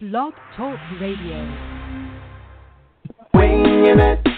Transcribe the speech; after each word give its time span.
Blog 0.00 0.34
Talk 0.54 0.78
Radio. 1.00 1.48
Winging 3.32 4.00
it. 4.00 4.31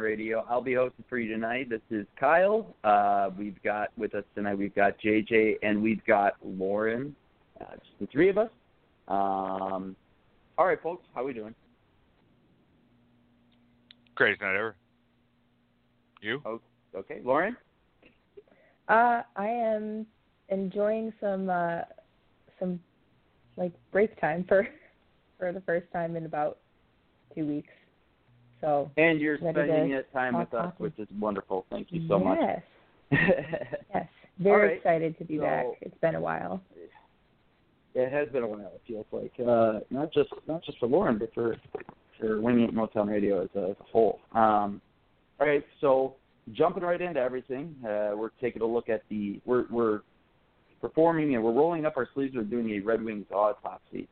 Radio. 0.00 0.44
I'll 0.48 0.62
be 0.62 0.74
hosting 0.74 1.04
for 1.08 1.18
you 1.18 1.32
tonight. 1.32 1.68
This 1.68 1.80
is 1.90 2.06
Kyle. 2.18 2.74
Uh, 2.84 3.30
we've 3.38 3.62
got 3.62 3.88
with 3.96 4.14
us 4.14 4.24
tonight. 4.34 4.56
We've 4.56 4.74
got 4.74 4.94
JJ 4.98 5.56
and 5.62 5.82
we've 5.82 6.04
got 6.06 6.34
Lauren. 6.44 7.14
Uh, 7.60 7.74
just 7.74 7.98
the 8.00 8.06
three 8.06 8.28
of 8.28 8.38
us. 8.38 8.50
Um, 9.08 9.94
all 10.56 10.66
right, 10.66 10.80
folks. 10.82 11.06
How 11.14 11.22
are 11.22 11.24
we 11.24 11.32
doing? 11.32 11.54
Greatest 14.14 14.42
night 14.42 14.56
ever. 14.56 14.76
You? 16.20 16.42
Oh, 16.44 16.60
okay, 16.94 17.20
Lauren. 17.24 17.56
Uh, 18.88 19.22
I 19.36 19.46
am 19.46 20.06
enjoying 20.48 21.12
some 21.20 21.48
uh, 21.48 21.82
some 22.58 22.80
like 23.56 23.72
break 23.92 24.20
time 24.20 24.44
for 24.48 24.66
for 25.38 25.52
the 25.52 25.60
first 25.62 25.86
time 25.92 26.16
in 26.16 26.26
about 26.26 26.58
two 27.34 27.46
weeks. 27.46 27.72
So 28.60 28.90
And 28.96 29.20
you're 29.20 29.38
spending 29.38 29.90
that 29.92 30.12
time 30.12 30.36
with 30.36 30.52
us, 30.54 30.72
which 30.78 30.92
is 30.98 31.08
wonderful. 31.18 31.64
Thank 31.70 31.88
you 31.90 32.06
so 32.08 32.18
much. 32.18 32.38
yes, 32.40 32.62
yes, 33.94 34.06
very 34.38 34.68
right. 34.68 34.76
excited 34.76 35.18
to 35.18 35.24
be 35.24 35.38
So- 35.38 35.42
back. 35.42 35.66
It's 35.80 35.98
been 36.00 36.14
a 36.14 36.20
while. 36.20 36.60
it 37.94 38.12
has 38.12 38.28
been 38.28 38.42
a 38.42 38.46
while. 38.48 38.72
It 38.74 38.82
feels 38.86 39.06
like 39.12 39.32
uh, 39.40 39.80
not 39.90 40.12
just 40.12 40.30
not 40.46 40.62
just 40.64 40.78
for 40.78 40.86
Lauren, 40.86 41.18
but 41.18 41.32
for 41.34 41.56
for 42.18 42.36
It 42.36 42.74
Motown 42.74 43.08
Radio 43.08 43.42
as 43.42 43.48
a, 43.56 43.70
as 43.70 43.76
a 43.80 43.84
whole. 43.90 44.20
Um, 44.32 44.80
all 45.40 45.46
right, 45.46 45.64
so 45.80 46.14
jumping 46.52 46.82
right 46.82 47.00
into 47.00 47.18
everything, 47.18 47.74
uh, 47.84 48.10
we're 48.14 48.30
taking 48.40 48.62
a 48.62 48.66
look 48.66 48.88
at 48.88 49.02
the 49.08 49.40
we're 49.46 49.64
we're 49.70 50.00
performing 50.80 51.34
and 51.34 51.42
we're 51.42 51.52
rolling 51.52 51.84
up 51.86 51.96
our 51.96 52.08
sleeves. 52.14 52.34
We're 52.36 52.44
doing 52.44 52.70
a 52.70 52.80
Red 52.80 53.02
Wings 53.02 53.26
autopsy, 53.32 54.06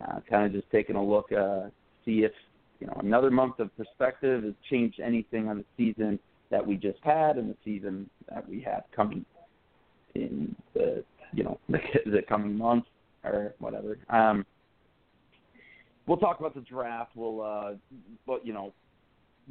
uh, 0.00 0.20
kind 0.28 0.46
of 0.46 0.52
just 0.52 0.70
taking 0.70 0.96
a 0.96 1.04
look, 1.04 1.30
uh, 1.32 1.68
see 2.04 2.24
if 2.24 2.32
you 2.82 2.88
know 2.88 3.00
another 3.00 3.30
month 3.30 3.60
of 3.60 3.74
perspective 3.76 4.42
has 4.42 4.54
changed 4.68 4.98
anything 4.98 5.48
on 5.48 5.58
the 5.58 5.64
season 5.76 6.18
that 6.50 6.66
we 6.66 6.74
just 6.74 6.98
had 7.04 7.36
and 7.36 7.48
the 7.48 7.56
season 7.64 8.10
that 8.28 8.46
we 8.48 8.60
have 8.60 8.82
coming 8.94 9.24
in 10.16 10.56
the 10.74 11.04
you 11.32 11.44
know 11.44 11.60
the, 11.68 11.78
the 12.06 12.22
coming 12.28 12.58
months 12.58 12.88
or 13.22 13.54
whatever. 13.60 13.98
Um, 14.10 14.44
we'll 16.08 16.16
talk 16.16 16.40
about 16.40 16.56
the 16.56 16.60
draft. 16.62 17.12
We'll, 17.14 17.40
uh, 17.40 17.74
but 18.26 18.44
you 18.44 18.52
know, 18.52 18.72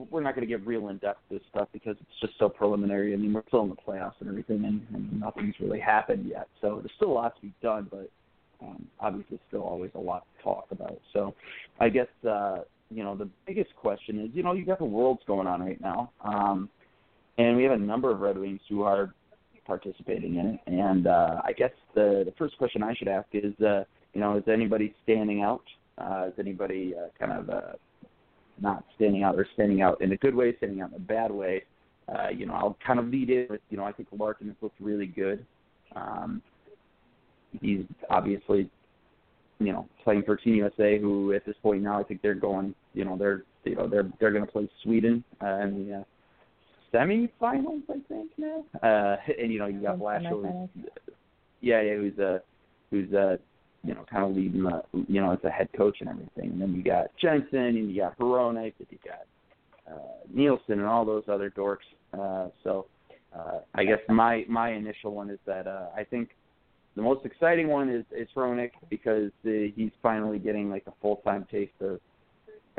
we're 0.09 0.21
not 0.21 0.35
going 0.35 0.45
to 0.45 0.57
get 0.57 0.67
real 0.67 0.89
in 0.89 0.97
depth 0.97 1.21
this 1.31 1.39
stuff 1.49 1.69
because 1.71 1.95
it's 2.01 2.19
just 2.19 2.33
so 2.37 2.49
preliminary. 2.49 3.13
I 3.13 3.15
mean, 3.15 3.31
we're 3.31 3.43
still 3.47 3.63
in 3.63 3.69
the 3.69 3.75
playoffs 3.75 4.15
and 4.19 4.27
everything, 4.27 4.65
and, 4.65 4.85
and 4.93 5.21
nothing's 5.21 5.55
really 5.61 5.79
happened 5.79 6.27
yet. 6.29 6.49
So 6.59 6.79
there's 6.79 6.91
still 6.97 7.11
a 7.11 7.13
lot 7.13 7.35
to 7.37 7.41
be 7.41 7.53
done, 7.63 7.87
but 7.89 8.09
um, 8.61 8.85
obviously 8.99 9.39
still 9.47 9.63
always 9.63 9.91
a 9.95 9.99
lot 9.99 10.25
to 10.37 10.43
talk 10.43 10.65
about. 10.71 10.99
So 11.13 11.33
I 11.79 11.87
guess 11.87 12.07
uh, 12.29 12.59
you 12.91 13.03
know 13.03 13.15
the 13.15 13.29
biggest 13.45 13.75
question 13.75 14.19
is, 14.19 14.29
you 14.33 14.43
know, 14.43 14.53
you 14.53 14.65
got 14.65 14.79
the 14.79 14.85
worlds 14.85 15.21
going 15.25 15.47
on 15.47 15.61
right 15.61 15.79
now, 15.81 16.11
um, 16.23 16.69
and 17.37 17.55
we 17.55 17.63
have 17.63 17.73
a 17.73 17.77
number 17.77 18.11
of 18.11 18.19
Red 18.19 18.37
Wings 18.37 18.61
who 18.69 18.83
are 18.83 19.13
participating 19.65 20.35
in 20.35 20.47
it. 20.47 20.59
And 20.67 21.07
uh, 21.07 21.41
I 21.43 21.53
guess 21.53 21.71
the 21.95 22.23
the 22.25 22.33
first 22.37 22.57
question 22.57 22.83
I 22.83 22.93
should 22.93 23.07
ask 23.07 23.27
is, 23.33 23.59
uh, 23.61 23.83
you 24.13 24.21
know, 24.21 24.37
is 24.37 24.43
anybody 24.47 24.93
standing 25.03 25.41
out? 25.41 25.63
Uh, 25.97 26.27
is 26.27 26.33
anybody 26.39 26.93
uh, 26.95 27.07
kind 27.19 27.31
of 27.31 27.49
uh, 27.49 27.73
not 28.59 28.83
standing 28.95 29.23
out 29.23 29.35
or 29.35 29.47
standing 29.53 29.81
out 29.81 30.01
in 30.01 30.11
a 30.11 30.17
good 30.17 30.35
way, 30.35 30.55
standing 30.57 30.81
out 30.81 30.89
in 30.89 30.95
a 30.95 30.99
bad 30.99 31.31
way? 31.31 31.63
Uh, 32.09 32.29
you 32.29 32.45
know, 32.45 32.53
I'll 32.53 32.77
kind 32.85 32.99
of 32.99 33.07
lead 33.07 33.29
in 33.29 33.47
with, 33.49 33.61
you 33.69 33.77
know, 33.77 33.83
I 33.83 33.91
think 33.91 34.09
Larkin 34.11 34.47
has 34.47 34.55
looked 34.61 34.79
really 34.81 35.05
good. 35.05 35.45
Um, 35.95 36.41
he's 37.61 37.85
obviously, 38.09 38.69
you 39.59 39.71
know, 39.71 39.87
playing 40.03 40.23
for 40.23 40.35
Team 40.35 40.55
USA, 40.55 40.99
who 40.99 41.33
at 41.33 41.45
this 41.45 41.55
point 41.61 41.83
now 41.83 41.99
I 41.99 42.03
think 42.03 42.21
they're 42.21 42.33
going, 42.33 42.73
you 42.93 43.05
know, 43.05 43.17
they're, 43.17 43.43
you 43.63 43.75
know, 43.75 43.87
they're 43.87 44.09
they're 44.19 44.31
going 44.31 44.45
to 44.45 44.51
play 44.51 44.69
Sweden 44.83 45.23
uh, 45.41 45.59
in 45.59 45.87
the 45.87 45.95
uh, 45.97 46.03
semifinals, 46.93 47.83
I 47.89 47.99
think 48.07 48.31
now. 48.37 48.63
Uh, 48.81 49.17
and 49.39 49.51
you 49.51 49.59
know, 49.59 49.67
you 49.67 49.81
got 49.81 49.97
Blashill, 49.97 50.69
yeah, 51.61 51.81
yeah, 51.81 51.95
who's 51.95 52.19
uh, 52.19 52.39
who's 52.89 53.13
uh, 53.13 53.37
you 53.83 53.95
know, 53.95 54.05
kind 54.09 54.23
of 54.23 54.35
leading 54.35 54.63
the, 54.63 54.83
you 55.07 55.21
know, 55.21 55.31
as 55.31 55.39
a 55.43 55.49
head 55.49 55.69
coach 55.75 55.97
and 56.01 56.09
everything. 56.09 56.51
And 56.51 56.61
then 56.61 56.73
you 56.73 56.83
got 56.83 57.07
Jensen, 57.19 57.59
and 57.59 57.91
you 57.91 58.01
got 58.01 58.17
Hronek, 58.17 58.73
and 58.77 58.87
you 58.89 58.97
got 59.03 59.93
uh, 59.93 59.99
Nielsen, 60.33 60.79
and 60.79 60.85
all 60.85 61.05
those 61.05 61.23
other 61.27 61.49
dorks. 61.49 61.77
Uh, 62.13 62.49
so, 62.63 62.85
uh, 63.35 63.59
I 63.73 63.83
guess 63.83 63.99
my 64.09 64.45
my 64.47 64.71
initial 64.71 65.13
one 65.13 65.29
is 65.29 65.39
that 65.45 65.67
uh, 65.67 65.87
I 65.95 66.03
think 66.03 66.29
the 66.95 67.01
most 67.01 67.25
exciting 67.25 67.69
one 67.69 67.89
is 67.89 68.05
is 68.11 68.27
Hronek 68.35 68.71
because 68.89 69.31
uh, 69.45 69.49
he's 69.75 69.91
finally 70.03 70.37
getting 70.37 70.69
like 70.69 70.83
a 70.87 70.93
full 71.01 71.17
time 71.17 71.47
taste 71.49 71.71
of 71.79 71.99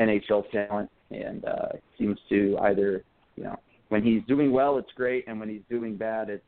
NHL 0.09 0.51
talent, 0.51 0.91
and 1.11 1.45
uh, 1.45 1.69
seems 1.99 2.19
to 2.29 2.57
either, 2.63 3.05
you 3.37 3.45
know, 3.45 3.57
when 3.89 4.03
he's 4.03 4.23
doing 4.27 4.53
well, 4.53 4.79
it's 4.79 4.91
great, 4.97 5.27
and 5.29 5.39
when 5.39 5.49
he's 5.49 5.63
doing 5.69 5.97
bad, 5.97 6.31
it's 6.31 6.45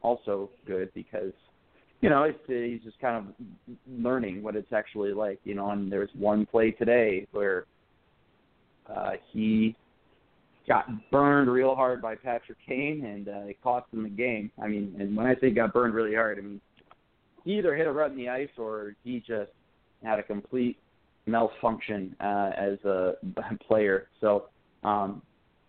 also 0.00 0.50
good 0.66 0.90
because 0.94 1.32
you 2.00 2.10
know 2.10 2.24
it's 2.24 2.38
uh, 2.48 2.52
he's 2.52 2.80
just 2.82 2.98
kind 3.00 3.16
of 3.16 3.34
learning 3.86 4.42
what 4.42 4.56
it's 4.56 4.72
actually 4.72 5.12
like. 5.12 5.40
You 5.44 5.54
know, 5.54 5.70
and 5.70 5.92
there's 5.92 6.10
one 6.18 6.46
play 6.46 6.70
today 6.70 7.26
where 7.32 7.66
uh, 8.88 9.12
he 9.32 9.76
got 10.66 10.86
burned 11.10 11.50
real 11.50 11.74
hard 11.74 12.00
by 12.00 12.14
Patrick 12.14 12.58
Kane, 12.66 13.04
and 13.04 13.28
uh, 13.28 13.48
it 13.48 13.62
cost 13.62 13.86
him 13.92 14.02
the 14.02 14.08
game. 14.08 14.50
I 14.62 14.68
mean, 14.68 14.96
and 14.98 15.16
when 15.16 15.26
I 15.26 15.34
say 15.40 15.50
got 15.50 15.72
burned 15.72 15.94
really 15.94 16.14
hard, 16.14 16.38
I 16.38 16.42
mean 16.42 16.60
he 17.44 17.58
either 17.58 17.74
hit 17.74 17.86
a 17.86 17.92
rut 17.92 18.10
in 18.10 18.16
the 18.16 18.28
ice 18.28 18.48
or 18.56 18.94
he 19.04 19.18
just 19.20 19.50
had 20.02 20.18
a 20.18 20.22
complete 20.22 20.78
malfunction 21.26 22.14
uh, 22.20 22.50
as 22.56 22.78
a 22.84 23.14
player. 23.66 24.08
So 24.20 24.46
um, 24.84 25.22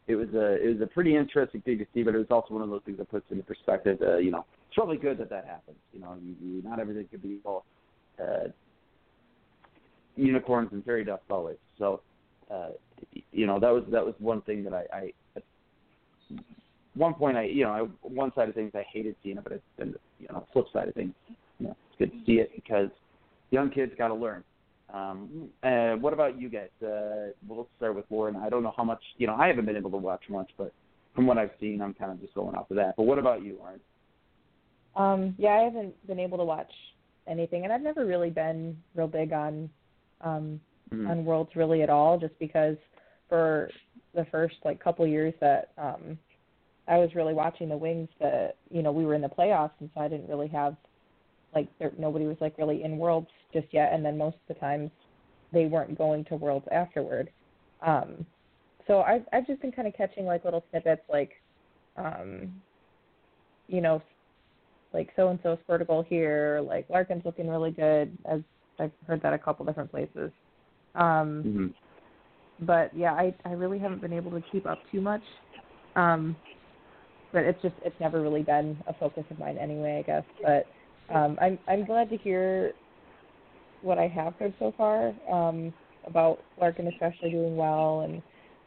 it 0.07 0.15
was 0.15 0.29
a 0.33 0.63
it 0.63 0.73
was 0.73 0.81
a 0.81 0.87
pretty 0.87 1.15
interesting 1.15 1.61
thing 1.61 1.77
to 1.79 1.85
see, 1.93 2.03
but 2.03 2.15
it 2.15 2.17
was 2.17 2.27
also 2.29 2.53
one 2.53 2.63
of 2.63 2.69
those 2.69 2.81
things 2.85 2.97
that 2.97 3.09
puts 3.09 3.25
into 3.31 3.43
perspective. 3.43 3.99
Uh, 4.01 4.17
you 4.17 4.31
know, 4.31 4.45
it's 4.67 4.77
really 4.77 4.97
good 4.97 5.17
that 5.19 5.29
that 5.29 5.45
happens. 5.45 5.77
You 5.93 6.01
know, 6.01 6.17
you, 6.21 6.35
you, 6.41 6.63
not 6.63 6.79
everything 6.79 7.07
could 7.09 7.21
be 7.21 7.39
all 7.45 7.65
uh, 8.19 8.49
unicorns 10.15 10.69
and 10.71 10.83
fairy 10.83 11.05
dust 11.05 11.23
always. 11.29 11.57
So, 11.77 12.01
uh, 12.51 12.69
you 13.31 13.47
know, 13.47 13.59
that 13.59 13.69
was 13.69 13.83
that 13.91 14.05
was 14.05 14.15
one 14.19 14.41
thing 14.41 14.63
that 14.65 14.73
I, 14.73 14.85
I 14.95 15.41
one 16.95 17.13
point 17.13 17.37
I 17.37 17.43
you 17.43 17.63
know 17.63 17.71
I, 17.71 18.07
one 18.07 18.33
side 18.35 18.49
of 18.49 18.55
things 18.55 18.71
I 18.75 18.83
hated 18.91 19.15
seeing 19.23 19.37
it, 19.37 19.43
but 19.43 19.53
it's 19.53 19.63
been 19.77 19.95
you 20.19 20.27
know 20.31 20.45
flip 20.53 20.65
side 20.73 20.87
of 20.87 20.95
things. 20.95 21.13
You 21.59 21.67
know, 21.67 21.75
it's 21.89 21.99
good 21.99 22.11
to 22.11 22.25
see 22.25 22.39
it 22.39 22.51
because 22.55 22.89
young 23.51 23.69
kids 23.69 23.93
got 23.97 24.09
to 24.09 24.15
learn. 24.15 24.43
Um, 24.93 25.49
uh, 25.63 25.93
what 25.93 26.13
about 26.13 26.39
you 26.39 26.49
guys? 26.49 26.69
Uh, 26.81 27.31
well, 27.47 27.67
start 27.77 27.95
with 27.95 28.05
Lauren. 28.11 28.35
I 28.35 28.49
don't 28.49 28.61
know 28.61 28.73
how 28.77 28.83
much, 28.83 29.01
you 29.17 29.25
know, 29.25 29.35
I 29.35 29.47
haven't 29.47 29.65
been 29.65 29.75
able 29.75 29.91
to 29.91 29.97
watch 29.97 30.23
much, 30.29 30.51
but 30.57 30.71
from 31.15 31.25
what 31.25 31.37
I've 31.37 31.51
seen, 31.59 31.81
I'm 31.81 31.95
kind 31.95 32.11
of 32.11 32.21
just 32.21 32.35
going 32.35 32.55
off 32.55 32.69
of 32.69 32.77
that. 32.77 32.95
But 32.95 33.03
what 33.03 33.17
about 33.17 33.43
you, 33.43 33.57
Lauren? 33.59 33.79
Um, 34.95 35.35
yeah, 35.39 35.49
I 35.49 35.63
haven't 35.63 36.07
been 36.07 36.19
able 36.19 36.37
to 36.37 36.43
watch 36.43 36.71
anything, 37.27 37.63
and 37.63 37.73
I've 37.73 37.81
never 37.81 38.05
really 38.05 38.29
been 38.29 38.77
real 38.95 39.07
big 39.07 39.33
on 39.33 39.69
um, 40.21 40.61
Mhm. 40.91 41.09
on 41.09 41.25
Worlds 41.25 41.55
really 41.55 41.81
at 41.81 41.89
all, 41.89 42.17
just 42.19 42.37
because 42.39 42.77
for 43.27 43.69
the 44.13 44.25
first 44.25 44.55
like 44.63 44.79
couple 44.79 45.05
years 45.07 45.33
that 45.39 45.71
um, 45.77 46.17
I 46.87 46.97
was 46.97 47.15
really 47.15 47.33
watching 47.33 47.67
the 47.67 47.77
Wings, 47.77 48.09
that 48.19 48.57
you 48.69 48.83
know 48.83 48.91
we 48.91 49.05
were 49.05 49.15
in 49.15 49.21
the 49.21 49.29
playoffs, 49.29 49.71
and 49.79 49.89
so 49.93 50.01
I 50.01 50.07
didn't 50.07 50.29
really 50.29 50.47
have 50.49 50.75
like 51.55 51.67
there, 51.79 51.91
nobody 51.97 52.25
was 52.25 52.37
like 52.41 52.57
really 52.57 52.83
in 52.83 52.97
Worlds 52.97 53.27
just 53.53 53.67
yet, 53.71 53.91
and 53.93 54.03
then 54.03 54.17
most 54.17 54.35
of 54.35 54.55
the 54.55 54.59
times 54.59 54.91
they 55.51 55.65
weren't 55.65 55.97
going 55.97 56.25
to 56.25 56.35
Worlds 56.35 56.67
afterward. 56.71 57.29
Um, 57.85 58.25
so 58.87 59.01
I've 59.01 59.23
I've 59.31 59.47
just 59.47 59.61
been 59.61 59.71
kind 59.71 59.87
of 59.87 59.93
catching 59.95 60.25
like 60.25 60.45
little 60.45 60.63
snippets, 60.69 61.03
like 61.09 61.31
um, 61.95 62.51
you 63.67 63.81
know, 63.81 64.01
like 64.93 65.09
so 65.15 65.29
and 65.29 65.39
so 65.43 65.57
a 65.67 66.03
here, 66.03 66.61
like 66.67 66.89
Larkin's 66.89 67.25
looking 67.25 67.49
really 67.49 67.71
good, 67.71 68.17
as 68.29 68.41
I've 68.79 68.91
heard 69.07 69.21
that 69.21 69.33
a 69.33 69.37
couple 69.37 69.65
different 69.65 69.91
places. 69.91 70.31
Um, 70.95 71.43
Mm-hmm. 71.45 71.67
but 72.65 72.95
yeah, 72.95 73.13
I 73.13 73.33
I 73.45 73.51
really 73.53 73.79
haven't 73.79 74.01
been 74.01 74.13
able 74.13 74.31
to 74.31 74.41
keep 74.51 74.65
up 74.65 74.79
too 74.91 75.01
much. 75.01 75.23
Um, 75.95 76.35
but 77.31 77.43
it's 77.43 77.61
just 77.61 77.75
it's 77.83 77.99
never 77.99 78.21
really 78.21 78.43
been 78.43 78.77
a 78.87 78.93
focus 78.93 79.23
of 79.29 79.39
mine 79.39 79.57
anyway, 79.57 79.99
I 79.99 80.01
guess. 80.03 80.23
But 80.41 80.67
um, 81.09 81.37
I'm 81.41 81.59
I'm 81.67 81.85
glad 81.85 82.09
to 82.09 82.17
hear 82.17 82.73
what 83.81 83.97
I 83.97 84.07
have 84.07 84.33
heard 84.35 84.53
so 84.59 84.73
far 84.77 85.13
um, 85.31 85.73
about 86.05 86.39
Larkin 86.59 86.87
especially 86.87 87.31
doing 87.31 87.55
well 87.55 88.01
and 88.01 88.21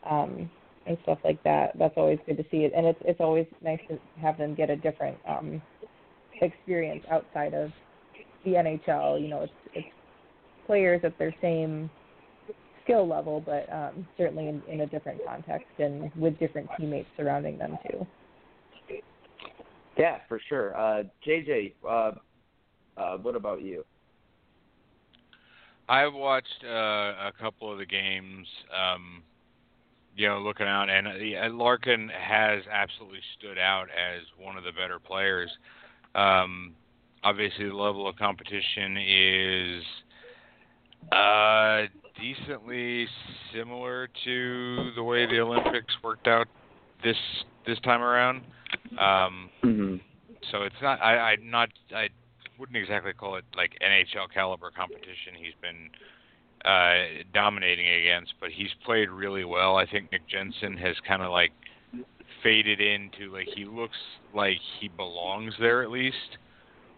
um, 0.09 0.51
and 0.87 0.97
stuff 1.03 1.19
like 1.25 1.43
that. 1.45 1.77
That's 1.79 1.95
always 1.97 2.19
good 2.27 2.37
to 2.37 2.45
see 2.51 2.59
it, 2.59 2.73
and 2.77 2.87
it's 2.87 3.01
it's 3.05 3.21
always 3.21 3.47
nice 3.63 3.81
to 3.89 3.99
have 4.21 4.39
them 4.39 4.55
get 4.55 4.71
a 4.71 4.77
different 4.77 5.17
um, 5.27 5.61
experience 6.41 7.05
outside 7.11 7.55
of 7.55 7.71
the 8.45 8.53
NHL. 8.53 9.21
You 9.21 9.29
know, 9.29 9.43
it's 9.43 9.53
it's 9.75 9.89
players 10.67 11.01
at 11.05 11.19
their 11.19 11.35
same 11.41 11.91
skill 12.85 13.07
level, 13.07 13.43
but 13.45 13.71
um, 13.73 14.07
certainly 14.17 14.49
in, 14.49 14.63
in 14.69 14.81
a 14.83 14.87
different 14.87 15.21
context 15.27 15.67
and 15.79 16.11
with 16.17 16.39
different 16.39 16.69
teammates 16.79 17.09
surrounding 17.17 17.59
them 17.59 17.77
too. 17.89 18.07
Yeah, 19.99 20.19
for 20.29 20.41
sure. 20.49 20.77
Uh, 20.77 21.05
JJ, 21.27 21.73
uh, 21.89 22.13
uh, 22.97 23.17
what 23.19 23.37
about 23.37 23.63
you? 23.63 23.85
I've 25.89 26.15
watched 26.15 26.65
uh, 26.65 26.69
a 26.69 27.33
couple 27.41 27.71
of 27.71 27.79
the 27.79 27.87
games. 27.87 28.47
Um, 28.75 29.23
you 30.17 30.27
know, 30.27 30.39
looking 30.39 30.67
out, 30.67 30.89
and 30.89 31.07
uh, 31.07 31.55
Larkin 31.55 32.09
has 32.09 32.63
absolutely 32.73 33.21
stood 33.39 33.59
out 33.59 33.89
as 33.91 34.23
one 34.43 34.57
of 34.57 34.65
the 34.65 34.73
better 34.73 34.99
players. 34.99 35.51
Um, 36.15 36.73
obviously, 37.23 37.69
the 37.69 37.75
level 37.75 38.09
of 38.09 38.17
competition 38.17 38.97
is 38.97 39.83
uh, 41.13 41.83
decently 42.19 43.07
similar 43.55 44.09
to 44.25 44.91
the 44.97 45.03
way 45.03 45.27
the 45.27 45.39
Olympics 45.39 45.95
worked 46.03 46.27
out 46.27 46.49
this 47.05 47.17
this 47.67 47.79
time 47.81 48.01
around. 48.01 48.39
Um, 48.93 49.51
mm-hmm. 49.63 49.97
So 50.51 50.63
it's 50.63 50.77
not. 50.81 51.01
I, 51.03 51.19
I 51.33 51.37
not. 51.43 51.69
I 51.95 52.09
wouldn't 52.59 52.77
exactly 52.77 53.13
call 53.13 53.37
it 53.37 53.45
like 53.57 53.73
NHL 53.83 54.33
caliber 54.33 54.71
competition. 54.71 55.35
He's 55.37 55.55
been 55.61 55.91
uh, 56.65 57.23
dominating 57.33 57.89
against, 57.89 58.35
but 58.41 58.51
he's 58.51 58.71
played 58.85 59.11
really 59.11 59.45
well. 59.45 59.77
I 59.77 59.87
think 59.87 60.11
Nick 60.13 60.29
Jensen 60.29 60.77
has 60.77 60.97
kind 61.07 61.23
of 61.23 61.31
like 61.31 61.53
faded 62.43 62.81
into 62.81 63.33
like 63.33 63.49
he 63.55 63.65
looks 63.65 63.97
like 64.35 64.59
he 64.81 64.89
belongs 64.89 65.55
there 65.61 65.83
at 65.83 65.91
least. 65.91 66.39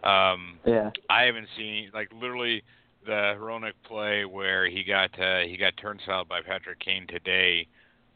Um, 0.03 0.59
yeah. 0.65 0.91
I 1.09 1.23
haven't 1.23 1.47
seen 1.57 1.91
like 1.93 2.09
literally 2.13 2.63
the 3.05 3.35
Hronek 3.39 3.73
play 3.85 4.25
where 4.25 4.69
he 4.69 4.83
got 4.83 5.17
uh, 5.19 5.41
he 5.41 5.57
got 5.57 5.73
turnstile 5.77 6.25
by 6.25 6.41
Patrick 6.41 6.79
Kane 6.79 7.07
today 7.07 7.67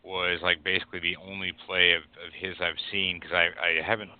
was 0.03 0.39
like 0.43 0.63
basically 0.63 0.99
the 0.99 1.15
only 1.17 1.53
play 1.65 1.93
of, 1.93 2.03
of 2.03 2.33
his 2.37 2.55
I've 2.59 2.75
seen 2.91 3.19
because 3.19 3.33
I 3.33 3.47
I 3.61 3.81
haven't 3.85 4.11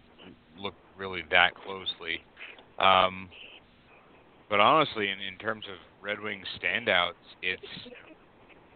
looked 0.58 0.78
really 0.98 1.24
that 1.32 1.56
closely. 1.56 2.24
Um, 2.80 3.30
but 4.50 4.60
honestly, 4.60 5.10
in, 5.10 5.20
in 5.20 5.38
terms 5.38 5.66
of 5.72 5.78
Red 6.02 6.20
Wings 6.20 6.46
standouts, 6.62 7.14
it's 7.42 7.62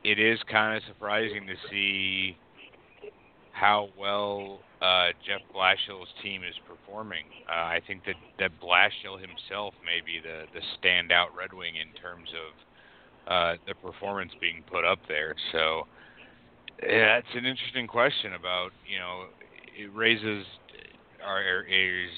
it 0.04 0.20
is 0.20 0.40
kind 0.50 0.78
of 0.78 0.84
surprising 0.88 1.48
to 1.48 1.56
see 1.70 2.38
how 3.52 3.90
well 4.00 4.60
uh, 4.82 5.10
Jeff 5.26 5.42
Blashill's 5.54 6.08
team 6.22 6.44
is 6.44 6.56
performing. 6.68 7.26
Uh, 7.50 7.54
I 7.54 7.82
think 7.86 8.06
that 8.06 8.16
that 8.40 8.52
Blashill 8.62 9.20
himself 9.20 9.74
may 9.84 10.00
be 10.06 10.20
the 10.22 10.46
the 10.54 10.62
standout 10.78 11.28
Red 11.38 11.54
Wing 11.54 11.76
in 11.76 11.94
terms 12.00 12.30
of 12.32 13.32
uh, 13.32 13.58
the 13.68 13.76
performance 13.76 14.32
being 14.40 14.64
put 14.72 14.86
up 14.86 15.00
there. 15.08 15.36
So 15.52 15.88
yeah, 16.82 17.18
it's 17.18 17.34
an 17.34 17.46
interesting 17.46 17.88
question 17.88 18.34
about 18.34 18.70
you 18.90 19.00
know 19.00 19.26
it 19.78 19.94
raises 19.94 20.46
are 21.26 21.64
is 21.64 22.10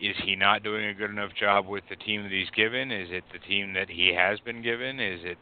is 0.00 0.16
he 0.24 0.34
not 0.34 0.62
doing 0.62 0.86
a 0.86 0.94
good 0.94 1.10
enough 1.10 1.30
job 1.38 1.66
with 1.66 1.84
the 1.90 1.96
team 1.96 2.22
that 2.22 2.32
he's 2.32 2.50
given? 2.56 2.90
Is 2.90 3.08
it 3.10 3.24
the 3.32 3.38
team 3.38 3.74
that 3.74 3.90
he 3.90 4.14
has 4.14 4.40
been 4.40 4.62
given? 4.62 4.98
Is 4.98 5.20
it 5.22 5.38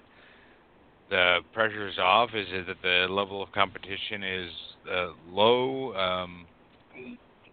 the 1.10 1.38
pressure's 1.52 1.99
off? 1.99 2.31
Is 2.34 2.46
it 2.50 2.66
that 2.66 2.82
the 2.82 3.06
level 3.12 3.43
of 3.43 3.52
competition 3.52 4.22
is 4.22 4.50
uh, 4.93 5.08
low? 5.31 5.94
Um, 5.94 6.46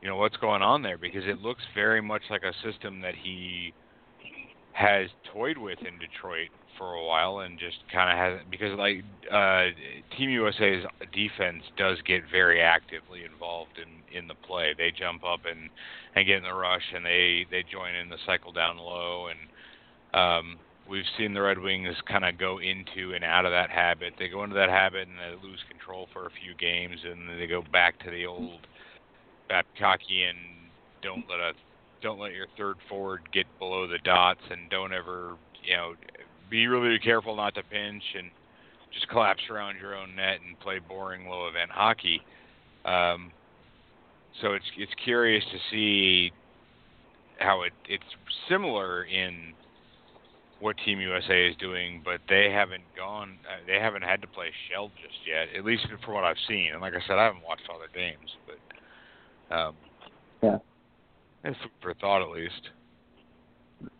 you 0.02 0.10
know 0.12 0.18
what's 0.18 0.38
going 0.38 0.62
on 0.62 0.81
there 0.81 0.98
because 0.98 1.24
it 1.25 1.42
looks 1.42 1.63
very 1.74 2.02
much 2.02 2.22
like 2.30 2.44
a 2.44 2.54
system 2.63 3.02
that 3.02 3.16
he 3.16 3.74
has 4.74 5.10
toyed 5.34 5.58
with 5.58 5.80
in 5.80 5.98
Detroit 6.00 6.50
for 6.77 6.94
a 6.94 7.04
while 7.04 7.39
and 7.39 7.60
just 7.60 7.77
kind 7.92 8.12
of 8.12 8.18
has 8.18 8.48
because 8.50 8.77
like 8.77 9.04
uh, 9.31 9.72
Team 10.18 10.30
USA's 10.30 10.86
defense 11.13 11.63
does 11.77 11.98
get 12.06 12.24
very 12.31 12.62
actively 12.62 13.24
involved 13.24 13.77
in 13.77 14.18
in 14.18 14.27
the 14.27 14.36
play. 14.36 14.74
They 14.77 14.92
jump 14.98 15.24
up 15.24 15.42
and 15.45 15.69
and 16.16 16.25
get 16.25 16.38
in 16.38 16.44
the 16.44 16.54
rush 16.54 16.94
and 16.94 17.06
they 17.06 17.45
they 17.51 17.63
join 17.72 17.95
in 17.95 18.10
the 18.10 18.18
cycle 18.25 18.51
down 18.51 18.77
low 18.77 19.27
and 19.27 19.39
um, 20.13 20.57
we've 20.89 21.06
seen 21.18 21.33
the 21.33 21.42
Red 21.42 21.60
Wings 21.60 21.95
kind 22.07 22.24
of 22.24 22.38
go 22.38 22.60
into 22.60 23.13
and 23.13 23.24
out 23.24 23.45
of 23.45 23.51
that 23.51 23.69
habit. 23.69 24.13
They 24.18 24.30
go 24.30 24.44
into 24.44 24.56
that 24.56 24.69
habit 24.69 25.07
and 25.07 25.18
they 25.18 25.45
lose 25.45 25.60
control 25.69 26.07
for 26.13 26.25
a 26.25 26.30
few 26.42 26.56
games 26.56 27.00
and 27.04 27.27
then 27.27 27.38
they 27.38 27.48
go 27.48 27.63
back 27.72 28.00
to 28.06 28.12
the 28.12 28.25
old 28.25 28.68
Babcockian 29.50 30.56
don't 31.01 31.25
let 31.30 31.39
a 31.39 31.54
don't 32.01 32.19
let 32.19 32.33
your 32.33 32.48
third 32.57 32.75
forward 32.89 33.22
get 33.31 33.45
below 33.60 33.88
the 33.88 34.00
dots 34.04 34.42
and 34.50 34.69
don't 34.69 34.94
ever 34.94 35.36
you 35.63 35.75
know 35.75 35.94
be 36.50 36.68
really 36.68 37.00
careful 37.00 37.36
not 37.36 37.56
to 37.56 37.63
pinch 37.63 38.03
and 38.18 38.30
just 38.94 39.07
collapse 39.09 39.42
around 39.50 39.77
your 39.77 39.95
own 39.95 40.15
net 40.15 40.39
and 40.45 40.59
play 40.59 40.80
boring 40.80 41.27
low 41.27 41.47
event 41.47 41.69
hockey. 41.69 42.21
Um, 42.86 43.31
so 44.42 44.53
it's 44.53 44.65
it's 44.77 44.92
curious 45.03 45.44
to 45.51 45.57
see 45.71 46.31
how 47.39 47.63
it 47.63 47.74
it's 47.88 48.03
similar 48.50 49.03
in 49.03 49.53
what 50.59 50.77
Team 50.86 51.00
USA 51.01 51.47
is 51.47 51.56
doing, 51.57 52.01
but 52.03 52.21
they 52.30 52.50
haven't 52.51 52.83
gone 52.95 53.38
uh, 53.48 53.65
they 53.68 53.80
haven't 53.80 54.03
had 54.03 54.21
to 54.21 54.27
play 54.27 54.51
shell 54.71 54.89
just 55.01 55.18
yet, 55.27 55.56
at 55.57 55.65
least 55.65 55.86
from 56.03 56.13
what 56.13 56.24
I've 56.24 56.38
seen. 56.48 56.71
And 56.74 56.81
like 56.81 56.94
I 56.94 57.06
said, 57.07 57.18
I 57.18 57.25
haven't 57.25 57.44
watched 57.44 57.63
all 57.69 57.80
their 57.80 57.89
games, 57.89 58.30
but 58.48 59.56
um, 59.56 59.75
yeah, 60.41 60.57
it's 61.44 61.57
for 61.81 61.94
thought 61.95 62.21
at 62.21 62.30
least. 62.30 62.69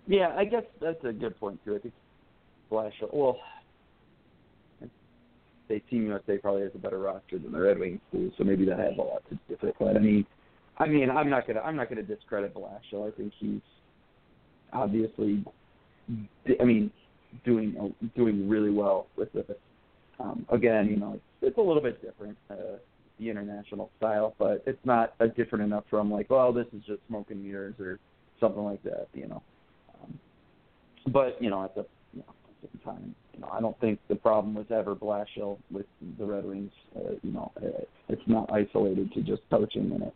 Yeah, 0.08 0.34
I 0.38 0.46
guess 0.46 0.64
that's 0.82 1.04
a 1.04 1.12
good 1.12 1.38
point 1.40 1.60
too. 1.66 1.76
I 1.76 1.80
think 1.80 1.94
Flash. 2.70 2.94
Well, 3.12 3.38
say 5.68 5.80
Team 5.90 6.06
USA 6.08 6.38
probably 6.38 6.64
has 6.64 6.72
a 6.76 6.80
better 6.80 7.00
roster 7.00 7.40
than 7.40 7.52
the 7.52 7.60
Red 7.60 7.80
Wings 7.80 8.00
do, 8.12 8.32
so 8.38 8.44
maybe 8.44 8.66
that 8.66 8.80
has 8.80 8.94
a 8.98 9.02
lot 9.02 9.24
to 9.30 9.36
do 9.36 9.40
with 9.50 9.64
it. 9.64 9.76
But 9.80 9.96
I 9.96 10.00
mean, 10.00 10.26
I 10.78 10.88
mean, 10.88 11.10
I'm 11.10 11.30
not 11.30 11.48
gonna 11.48 11.62
I'm 11.62 11.76
not 11.76 11.90
gonna 11.90 12.04
discredit 12.04 12.54
Blashill. 12.54 13.08
I 13.08 13.16
think 13.16 13.34
he's 13.40 13.62
obviously, 14.74 15.44
I 16.60 16.64
mean, 16.64 16.92
doing 17.44 17.94
doing 18.16 18.48
really 18.50 18.72
well 18.72 19.08
with 19.18 19.34
it. 19.36 19.60
Um, 20.20 20.46
again, 20.50 20.88
you 20.90 20.98
know, 20.98 21.14
it's, 21.14 21.24
it's 21.42 21.58
a 21.58 21.62
little 21.62 21.82
bit 21.82 22.02
different, 22.02 22.38
uh, 22.50 22.78
the 23.20 23.30
international 23.30 23.92
style, 23.98 24.34
but 24.40 24.64
it's 24.66 24.80
not 24.86 25.14
a 25.20 25.28
different 25.28 25.66
enough 25.66 25.84
from 25.90 26.10
like, 26.10 26.30
well, 26.30 26.54
this 26.54 26.68
is 26.74 26.82
just 26.86 27.02
smoke 27.08 27.32
and 27.32 27.44
mirrors 27.44 27.76
or 27.80 28.00
something 28.40 28.64
like 28.64 28.82
that, 28.84 29.08
you 29.14 29.28
know. 29.28 29.44
Um, 29.94 30.20
but 31.12 31.42
you 31.42 31.50
know, 31.50 31.64
at 31.64 31.76
the 31.76 31.86
the 32.72 32.80
time, 32.80 33.16
you 33.34 33.40
know, 33.42 33.50
I 33.52 33.60
don't 33.60 33.80
think 33.80 34.00
the 34.08 34.16
problem 34.16 34.56
was 34.56 34.66
ever 34.72 34.96
Blashill 34.96 35.58
with 35.72 35.86
the 36.18 36.26
Red 36.26 36.46
Wings. 36.46 36.72
Uh, 36.96 37.12
you 37.22 37.32
know, 37.32 37.52
uh, 37.58 37.84
it's 38.10 38.22
not 38.28 38.52
isolated 38.52 39.12
to 39.14 39.22
just 39.22 39.42
coaching, 39.50 39.92
and 39.92 40.04
it 40.04 40.14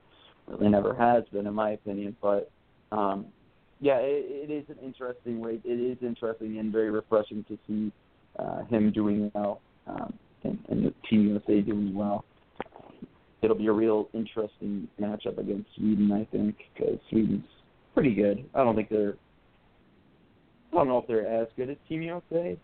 really 0.47 0.69
never 0.69 0.93
has 0.95 1.23
been, 1.31 1.47
in 1.47 1.53
my 1.53 1.71
opinion. 1.71 2.15
But 2.21 2.51
um, 2.91 3.27
yeah, 3.81 3.97
it, 3.97 4.49
it 4.49 4.51
is 4.51 4.65
an 4.69 4.77
interesting 4.83 5.39
way. 5.39 5.59
It 5.63 5.69
is 5.69 5.97
interesting 6.01 6.59
and 6.59 6.71
very 6.71 6.91
refreshing 6.91 7.45
to 7.47 7.57
see 7.67 7.91
uh, 8.37 8.63
him 8.65 8.91
doing 8.91 9.31
well 9.33 9.61
um, 9.87 10.13
and, 10.43 10.59
and 10.69 10.85
the 10.85 10.93
Team 11.09 11.27
USA 11.27 11.61
doing 11.61 11.93
well. 11.93 12.25
It'll 13.41 13.57
be 13.57 13.67
a 13.67 13.71
real 13.71 14.09
interesting 14.13 14.87
matchup 14.99 15.37
against 15.37 15.69
Sweden, 15.75 16.11
I 16.11 16.27
think, 16.35 16.55
because 16.75 16.99
Sweden's 17.09 17.45
pretty 17.93 18.13
good. 18.13 18.45
I 18.53 18.63
don't 18.63 18.75
think 18.75 18.89
they're. 18.89 19.15
I 20.71 20.75
don't 20.75 20.87
know 20.87 20.99
if 20.99 21.07
they're 21.07 21.27
as 21.27 21.47
good 21.57 21.69
as 21.69 21.77
Team 21.87 22.01
USA. 22.03 22.57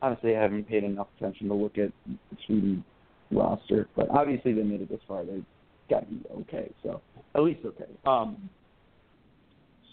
Honestly, 0.00 0.36
I 0.36 0.42
haven't 0.42 0.68
paid 0.68 0.84
enough 0.84 1.08
attention 1.16 1.48
to 1.48 1.54
look 1.54 1.76
at 1.76 1.90
the 2.06 2.36
Sweden 2.46 2.84
roster, 3.32 3.88
but 3.96 4.08
obviously 4.10 4.52
they 4.52 4.62
made 4.62 4.80
it 4.80 4.88
this 4.88 5.00
far. 5.08 5.24
They 5.24 5.42
got 5.90 6.00
to 6.00 6.06
be 6.06 6.22
okay. 6.42 6.72
So 6.82 7.00
at 7.34 7.42
least 7.42 7.60
okay. 7.64 7.90
Um. 8.06 8.48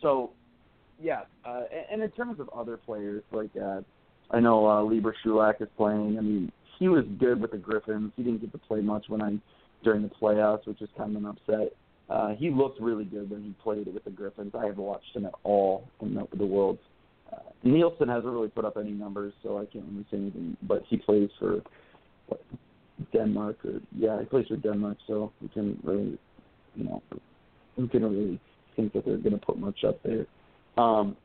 So, 0.01 0.31
yeah, 1.01 1.21
uh, 1.43 1.63
and 1.91 2.03
in 2.03 2.11
terms 2.11 2.39
of 2.39 2.49
other 2.49 2.77
players, 2.77 3.23
like 3.31 3.49
uh, 3.59 3.81
I 4.29 4.39
know 4.39 4.67
uh, 4.67 4.83
Libor 4.83 5.15
Sulak 5.25 5.61
is 5.61 5.67
playing. 5.77 6.17
I 6.19 6.21
mean, 6.21 6.51
he 6.77 6.87
was 6.87 7.05
good 7.19 7.41
with 7.41 7.51
the 7.51 7.57
Griffins. 7.57 8.11
He 8.15 8.23
didn't 8.23 8.41
get 8.41 8.51
to 8.51 8.57
play 8.59 8.81
much 8.81 9.05
when 9.07 9.21
I 9.21 9.39
during 9.83 10.03
the 10.03 10.09
playoffs, 10.09 10.67
which 10.67 10.81
is 10.81 10.89
kind 10.97 11.15
of 11.15 11.23
an 11.23 11.29
upset. 11.29 11.73
Uh, 12.09 12.35
he 12.35 12.49
looked 12.49 12.79
really 12.79 13.05
good 13.05 13.29
when 13.29 13.43
he 13.43 13.55
played 13.63 13.91
with 13.91 14.03
the 14.03 14.09
Griffins. 14.11 14.51
I 14.53 14.65
haven't 14.65 14.77
watched 14.83 15.15
him 15.15 15.25
at 15.25 15.33
all 15.43 15.87
in 16.01 16.13
the, 16.13 16.27
the 16.35 16.45
Worlds. 16.45 16.79
Uh, 17.31 17.37
Nielsen 17.63 18.07
hasn't 18.07 18.31
really 18.31 18.49
put 18.49 18.65
up 18.65 18.77
any 18.77 18.91
numbers, 18.91 19.33
so 19.43 19.57
I 19.57 19.65
can't 19.65 19.85
really 19.91 20.05
say 20.11 20.17
anything. 20.17 20.57
But 20.63 20.83
he 20.87 20.97
plays 20.97 21.29
for 21.39 21.61
what, 22.27 22.41
Denmark, 23.11 23.57
or 23.65 23.81
yeah, 23.95 24.19
he 24.19 24.25
plays 24.25 24.47
for 24.47 24.57
Denmark, 24.57 24.97
so 25.07 25.31
we 25.41 25.49
can 25.49 25.79
really, 25.83 26.17
you 26.75 26.83
know, 26.85 27.01
we 27.77 27.87
can 27.87 28.03
really 28.03 28.39
think 28.75 28.93
that 28.93 29.05
they're 29.05 29.17
going 29.17 29.37
to 29.37 29.45
put 29.45 29.57
much 29.57 29.83
up 29.83 30.01
there. 30.03 30.25
Um, 30.77 31.15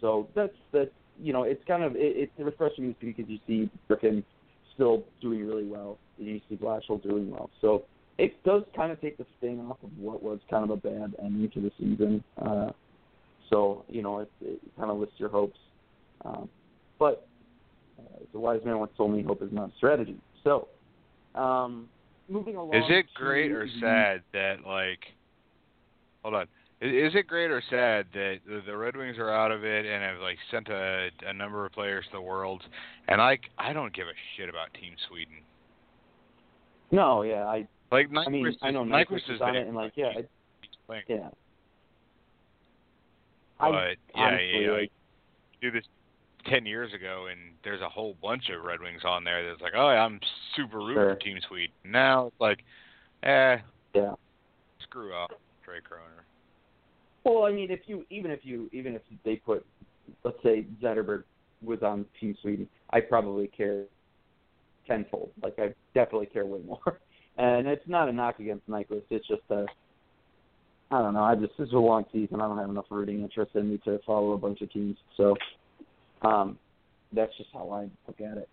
so 0.00 0.28
that's 0.34 0.54
that's 0.72 0.90
you 1.20 1.32
know 1.32 1.44
it's 1.44 1.62
kind 1.66 1.82
of 1.84 1.94
it, 1.94 2.16
it's 2.16 2.32
refreshing 2.38 2.94
because 3.00 3.24
you 3.28 3.38
see 3.46 3.70
Griffin 3.88 4.24
still 4.74 5.04
doing 5.20 5.46
really 5.46 5.66
well 5.66 5.98
and 6.18 6.26
you 6.26 6.40
see 6.48 6.56
Blashill 6.56 7.02
doing 7.02 7.30
well. 7.30 7.50
So 7.60 7.84
it 8.18 8.42
does 8.44 8.62
kind 8.76 8.92
of 8.92 9.00
take 9.00 9.16
the 9.16 9.26
sting 9.38 9.60
off 9.60 9.78
of 9.82 9.90
what 9.98 10.22
was 10.22 10.38
kind 10.50 10.64
of 10.64 10.70
a 10.70 10.76
bad 10.76 11.14
ending 11.22 11.50
to 11.50 11.60
the 11.60 11.70
season. 11.78 12.22
Uh, 12.40 12.70
so 13.52 13.84
you 13.88 14.02
know 14.02 14.20
it, 14.20 14.30
it 14.40 14.58
kind 14.78 14.90
of 14.90 14.98
lifts 14.98 15.14
your 15.18 15.28
hopes. 15.28 15.58
Um, 16.24 16.48
but 16.98 17.26
uh, 17.98 18.18
the 18.32 18.38
wise 18.38 18.60
man 18.64 18.78
once 18.78 18.92
told 18.96 19.12
me 19.12 19.22
hope 19.22 19.42
is 19.42 19.52
not 19.52 19.70
a 19.70 19.76
strategy. 19.76 20.16
So 20.42 20.68
um, 21.34 21.88
moving 22.28 22.56
along. 22.56 22.74
Is 22.74 22.84
it 22.88 23.06
to 23.14 23.22
great 23.22 23.52
or 23.52 23.68
sad 23.80 24.22
that 24.32 24.66
like? 24.66 25.00
Hold 26.22 26.34
on. 26.34 26.46
Is, 26.80 27.14
it 27.14 27.28
great 27.28 27.52
or 27.52 27.62
sad 27.70 28.06
that 28.12 28.38
the, 28.44 28.60
the 28.66 28.76
Red 28.76 28.96
Wings 28.96 29.16
are 29.16 29.30
out 29.30 29.52
of 29.52 29.64
it 29.64 29.86
and 29.86 30.02
have 30.02 30.20
like 30.20 30.36
sent 30.50 30.68
a, 30.68 31.10
a 31.24 31.32
number 31.32 31.64
of 31.64 31.70
players 31.70 32.04
to 32.06 32.16
the 32.16 32.20
Worlds, 32.20 32.64
and 33.06 33.20
I 33.20 33.38
I 33.58 33.72
don't 33.72 33.94
give 33.94 34.08
a 34.08 34.16
shit 34.36 34.48
about 34.48 34.72
Team 34.74 34.94
Sweden. 35.08 35.34
No, 36.90 37.22
yeah, 37.22 37.44
I 37.44 37.68
Like 37.92 38.08
I 38.16 38.28
mean 38.28 38.46
Nyquist 38.46 38.56
I 38.62 38.70
know 38.72 38.82
is, 38.82 38.88
Nyquist 38.88 39.10
Nyquist 39.10 39.30
is 39.30 39.36
is 39.36 39.40
on 39.40 39.56
it 39.56 39.66
and 39.66 39.76
like 39.76 39.92
yeah, 39.94 40.12
playing. 40.86 41.04
yeah. 41.08 41.28
But 43.70 43.74
I 43.74 43.94
yeah, 44.14 44.22
honestly, 44.22 44.64
yeah, 44.64 44.70
like, 44.72 44.92
do 45.60 45.70
this 45.70 45.84
ten 46.48 46.66
years 46.66 46.92
ago, 46.92 47.28
and 47.30 47.40
there's 47.64 47.80
a 47.80 47.88
whole 47.88 48.16
bunch 48.20 48.44
of 48.50 48.64
Red 48.64 48.80
Wings 48.80 49.02
on 49.04 49.24
there 49.24 49.48
that's 49.48 49.60
like, 49.60 49.72
oh, 49.76 49.90
yeah, 49.90 50.00
I'm 50.00 50.20
super 50.56 50.78
rooting 50.78 50.94
Sure. 50.96 51.14
for 51.14 51.20
Team 51.20 51.38
Sweden. 51.48 51.74
Now 51.84 52.26
it's 52.26 52.40
like, 52.40 52.58
eh, 53.22 53.58
yeah. 53.94 54.14
screw 54.82 55.12
off, 55.12 55.30
Tre 55.64 55.76
Kronor. 55.76 56.24
Well, 57.24 57.44
I 57.44 57.52
mean, 57.52 57.70
if 57.70 57.80
you 57.86 58.04
even 58.10 58.30
if 58.30 58.40
you 58.42 58.68
even 58.72 58.94
if 58.94 59.02
they 59.24 59.36
put, 59.36 59.64
let's 60.24 60.42
say 60.42 60.66
Zetterberg 60.82 61.22
was 61.62 61.82
on 61.82 62.04
Team 62.18 62.36
Sweden, 62.42 62.68
I 62.90 63.00
probably 63.00 63.46
care 63.46 63.84
tenfold. 64.86 65.30
Like 65.42 65.58
I 65.58 65.74
definitely 65.94 66.26
care 66.26 66.46
way 66.46 66.60
more. 66.66 67.00
And 67.38 67.66
it's 67.66 67.88
not 67.88 68.10
a 68.10 68.12
knock 68.12 68.40
against 68.40 68.68
Nyquist. 68.68 69.04
It's 69.08 69.26
just 69.26 69.40
a, 69.48 69.64
I 70.92 71.00
don't 71.00 71.14
know. 71.14 71.22
I 71.22 71.34
just 71.34 71.56
this 71.58 71.68
is 71.68 71.74
a 71.74 71.78
long 71.78 72.04
season. 72.12 72.40
I 72.40 72.48
don't 72.48 72.58
have 72.58 72.68
enough 72.68 72.84
rooting 72.90 73.22
interest 73.22 73.52
in 73.54 73.70
me 73.70 73.80
to 73.84 73.98
follow 74.06 74.32
a 74.32 74.38
bunch 74.38 74.60
of 74.60 74.70
teams. 74.70 74.96
So, 75.16 75.34
um, 76.22 76.58
that's 77.14 77.34
just 77.38 77.48
how 77.52 77.70
I 77.70 77.88
look 78.06 78.20
at 78.20 78.36
it. 78.36 78.48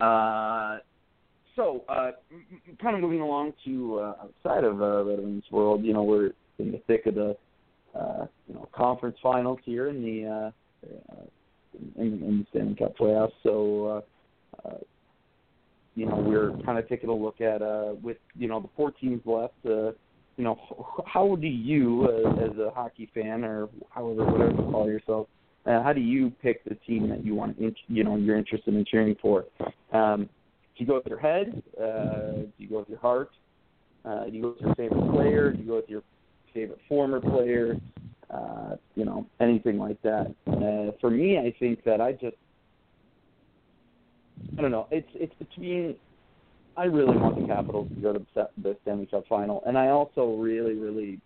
Uh, 0.00 0.78
so, 1.56 1.84
uh, 1.88 2.12
kind 2.80 2.94
of 2.94 3.02
moving 3.02 3.20
along 3.20 3.54
to 3.64 3.98
uh, 3.98 4.14
outside 4.22 4.62
of 4.62 4.80
uh, 4.80 5.04
Red 5.04 5.18
Wings 5.18 5.42
world, 5.50 5.84
you 5.84 5.92
know, 5.92 6.04
we're 6.04 6.30
in 6.58 6.70
the 6.70 6.80
thick 6.86 7.06
of 7.06 7.16
the 7.16 7.36
uh, 7.98 8.26
you 8.46 8.54
know 8.54 8.68
conference 8.72 9.16
finals 9.22 9.58
here 9.64 9.88
in 9.88 10.02
the 10.02 10.26
uh, 10.26 10.50
uh, 11.12 11.24
in, 11.96 12.22
in 12.22 12.38
the 12.38 12.46
Stanley 12.50 12.76
Cup 12.76 12.96
playoffs. 12.96 13.32
So 13.42 14.04
uh, 14.64 14.68
uh, 14.68 14.78
you 15.96 16.06
know 16.06 16.16
we're 16.16 16.52
kind 16.64 16.78
of 16.78 16.88
taking 16.88 17.10
a 17.10 17.14
look 17.14 17.40
at 17.40 17.62
uh, 17.62 17.94
with 18.02 18.18
you 18.36 18.46
know 18.46 18.60
the 18.60 18.68
four 18.76 18.92
teams 18.92 19.22
left. 19.24 19.54
Uh, 19.68 19.92
you 20.38 20.44
know 20.44 20.56
how 21.04 21.36
do 21.36 21.48
you 21.48 22.08
uh, 22.08 22.44
as 22.44 22.56
a 22.58 22.70
hockey 22.70 23.10
fan 23.12 23.44
or 23.44 23.68
however 23.90 24.24
whatever 24.24 24.52
you 24.52 24.70
call 24.70 24.86
yourself. 24.86 25.26
Uh, 25.66 25.82
how 25.82 25.92
do 25.92 26.00
you 26.00 26.30
pick 26.40 26.64
the 26.64 26.76
team 26.86 27.08
that 27.10 27.24
you 27.24 27.34
want? 27.34 27.58
In, 27.58 27.74
you 27.88 28.04
know 28.04 28.16
you're 28.16 28.38
interested 28.38 28.72
in 28.72 28.84
cheering 28.86 29.16
for. 29.20 29.44
Um, 29.92 30.24
do 30.76 30.84
you 30.84 30.86
go 30.86 30.94
with 30.94 31.06
your 31.06 31.18
head? 31.18 31.62
Uh, 31.76 32.44
do 32.46 32.52
you 32.56 32.68
go 32.68 32.78
with 32.78 32.88
your 32.88 33.00
heart? 33.00 33.30
Uh, 34.04 34.24
do 34.26 34.32
you 34.32 34.42
go 34.42 34.48
with 34.50 34.60
your 34.60 34.74
favorite 34.76 35.12
player? 35.12 35.52
Do 35.52 35.58
you 35.58 35.66
go 35.66 35.76
with 35.76 35.88
your 35.88 36.02
favorite 36.54 36.80
former 36.88 37.20
player, 37.20 37.76
uh, 38.30 38.76
you 38.94 39.04
know, 39.04 39.26
anything 39.40 39.78
like 39.78 40.00
that. 40.02 40.34
Uh, 40.46 40.92
for 41.00 41.10
me, 41.10 41.38
I 41.38 41.54
think 41.58 41.82
that 41.84 42.00
I 42.00 42.12
just, 42.12 42.36
I 44.56 44.62
don't 44.62 44.70
know. 44.70 44.86
It's 44.90 45.08
it's 45.14 45.34
between. 45.34 45.96
I 46.78 46.84
really 46.84 47.16
want 47.16 47.40
the 47.40 47.44
Capitals 47.44 47.88
to 47.92 48.00
go 48.00 48.12
to 48.12 48.24
the 48.62 48.76
Stanley 48.82 49.06
Cup 49.06 49.24
final, 49.28 49.64
and 49.66 49.76
I 49.76 49.88
also 49.88 50.36
really, 50.36 50.74
really, 50.74 51.20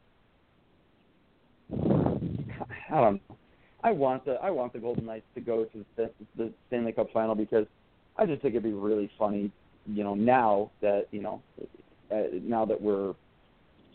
I 1.70 3.00
don't 3.00 3.20
know. 3.28 3.36
I 3.84 3.90
want 3.90 4.24
the 4.24 4.34
I 4.42 4.50
want 4.50 4.72
the 4.72 4.78
Golden 4.78 5.04
Knights 5.04 5.26
to 5.34 5.42
go 5.42 5.64
to 5.64 5.84
the, 5.96 6.10
the 6.38 6.50
Stanley 6.68 6.92
Cup 6.92 7.08
final 7.12 7.34
because 7.34 7.66
I 8.16 8.24
just 8.24 8.40
think 8.40 8.54
it'd 8.54 8.62
be 8.62 8.72
really 8.72 9.10
funny, 9.18 9.50
you 9.86 10.02
know, 10.02 10.14
now 10.14 10.70
that 10.80 11.08
you 11.10 11.20
know, 11.20 11.42
uh, 12.10 12.22
now 12.42 12.64
that 12.64 12.80
we're 12.80 13.12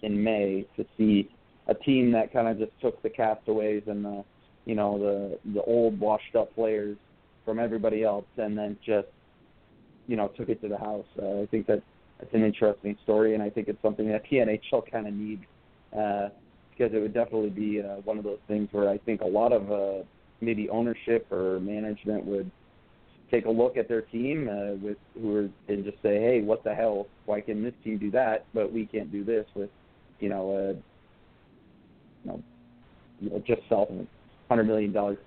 in 0.03 0.23
May 0.23 0.67
to 0.75 0.85
see 0.95 1.27
a 1.67 1.73
team 1.73 2.11
that 2.11 2.31
kind 2.31 2.47
of 2.47 2.59
just 2.59 2.79
took 2.81 3.01
the 3.01 3.09
castaways 3.09 3.81
and 3.87 4.05
the 4.05 4.23
you 4.65 4.75
know 4.75 4.99
the 4.99 5.39
the 5.53 5.63
old 5.63 5.99
washed 5.99 6.35
up 6.35 6.53
players 6.53 6.97
from 7.45 7.57
everybody 7.57 8.03
else 8.03 8.25
and 8.37 8.55
then 8.55 8.77
just 8.85 9.07
you 10.07 10.15
know 10.15 10.29
took 10.29 10.49
it 10.49 10.61
to 10.61 10.67
the 10.67 10.77
house. 10.77 11.05
Uh, 11.21 11.41
I 11.41 11.47
think 11.49 11.67
that 11.67 11.81
that's 12.19 12.33
an 12.33 12.43
interesting 12.43 12.97
story 13.03 13.35
and 13.35 13.43
I 13.43 13.49
think 13.49 13.67
it's 13.67 13.81
something 13.81 14.07
that 14.09 14.23
the 14.29 14.37
NHL 14.37 14.89
kind 14.91 15.07
of 15.07 15.13
needs 15.13 15.43
uh, 15.95 16.29
because 16.71 16.93
it 16.93 16.99
would 16.99 17.13
definitely 17.13 17.49
be 17.49 17.81
uh, 17.81 18.01
one 18.03 18.17
of 18.17 18.23
those 18.23 18.39
things 18.47 18.69
where 18.71 18.89
I 18.89 18.97
think 18.99 19.21
a 19.21 19.27
lot 19.27 19.53
of 19.53 19.71
uh, 19.71 20.03
maybe 20.41 20.69
ownership 20.69 21.31
or 21.31 21.59
management 21.59 22.25
would 22.25 22.49
take 23.29 23.45
a 23.45 23.49
look 23.49 23.77
at 23.77 23.87
their 23.87 24.01
team 24.01 24.49
uh, 24.49 24.75
with 24.75 24.97
who 25.13 25.35
are 25.35 25.49
and 25.67 25.83
just 25.83 26.01
say, 26.01 26.19
hey, 26.19 26.41
what 26.41 26.63
the 26.63 26.73
hell? 26.73 27.07
Why 27.25 27.41
can 27.41 27.63
this 27.63 27.73
team 27.83 27.97
do 27.97 28.09
that, 28.11 28.45
but 28.53 28.71
we 28.71 28.85
can't 28.85 29.11
do 29.11 29.23
this 29.23 29.45
with 29.53 29.69
you 30.19 30.29
know, 30.29 30.55
uh, 30.55 30.73
you 32.23 32.31
know, 32.31 32.43
you 33.19 33.29
know, 33.29 33.43
just 33.45 33.61
self 33.69 33.89
hundred 34.49 34.65
million 34.65 34.91
dollars 34.91 35.17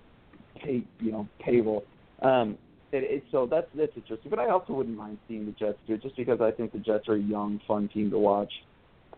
pay, 0.57 0.83
you 1.01 1.13
know, 1.13 1.29
payroll. 1.41 1.85
Um, 2.23 2.59
it, 2.93 3.05
it, 3.05 3.25
so 3.31 3.47
that's 3.47 3.67
that's 3.75 3.93
interesting. 3.97 4.31
But 4.31 4.39
I 4.39 4.49
also 4.49 4.73
wouldn't 4.73 4.97
mind 4.97 5.19
seeing 5.29 5.47
the 5.47 5.53
Jets 5.53 5.79
do 5.87 5.95
it, 5.95 6.03
just 6.03 6.17
because 6.17 6.41
I 6.41 6.51
think 6.51 6.73
the 6.73 6.79
Jets 6.79 7.09
are 7.09 7.15
a 7.15 7.21
young, 7.21 7.61
fun 7.67 7.89
team 7.89 8.11
to 8.11 8.19
watch. 8.19 8.53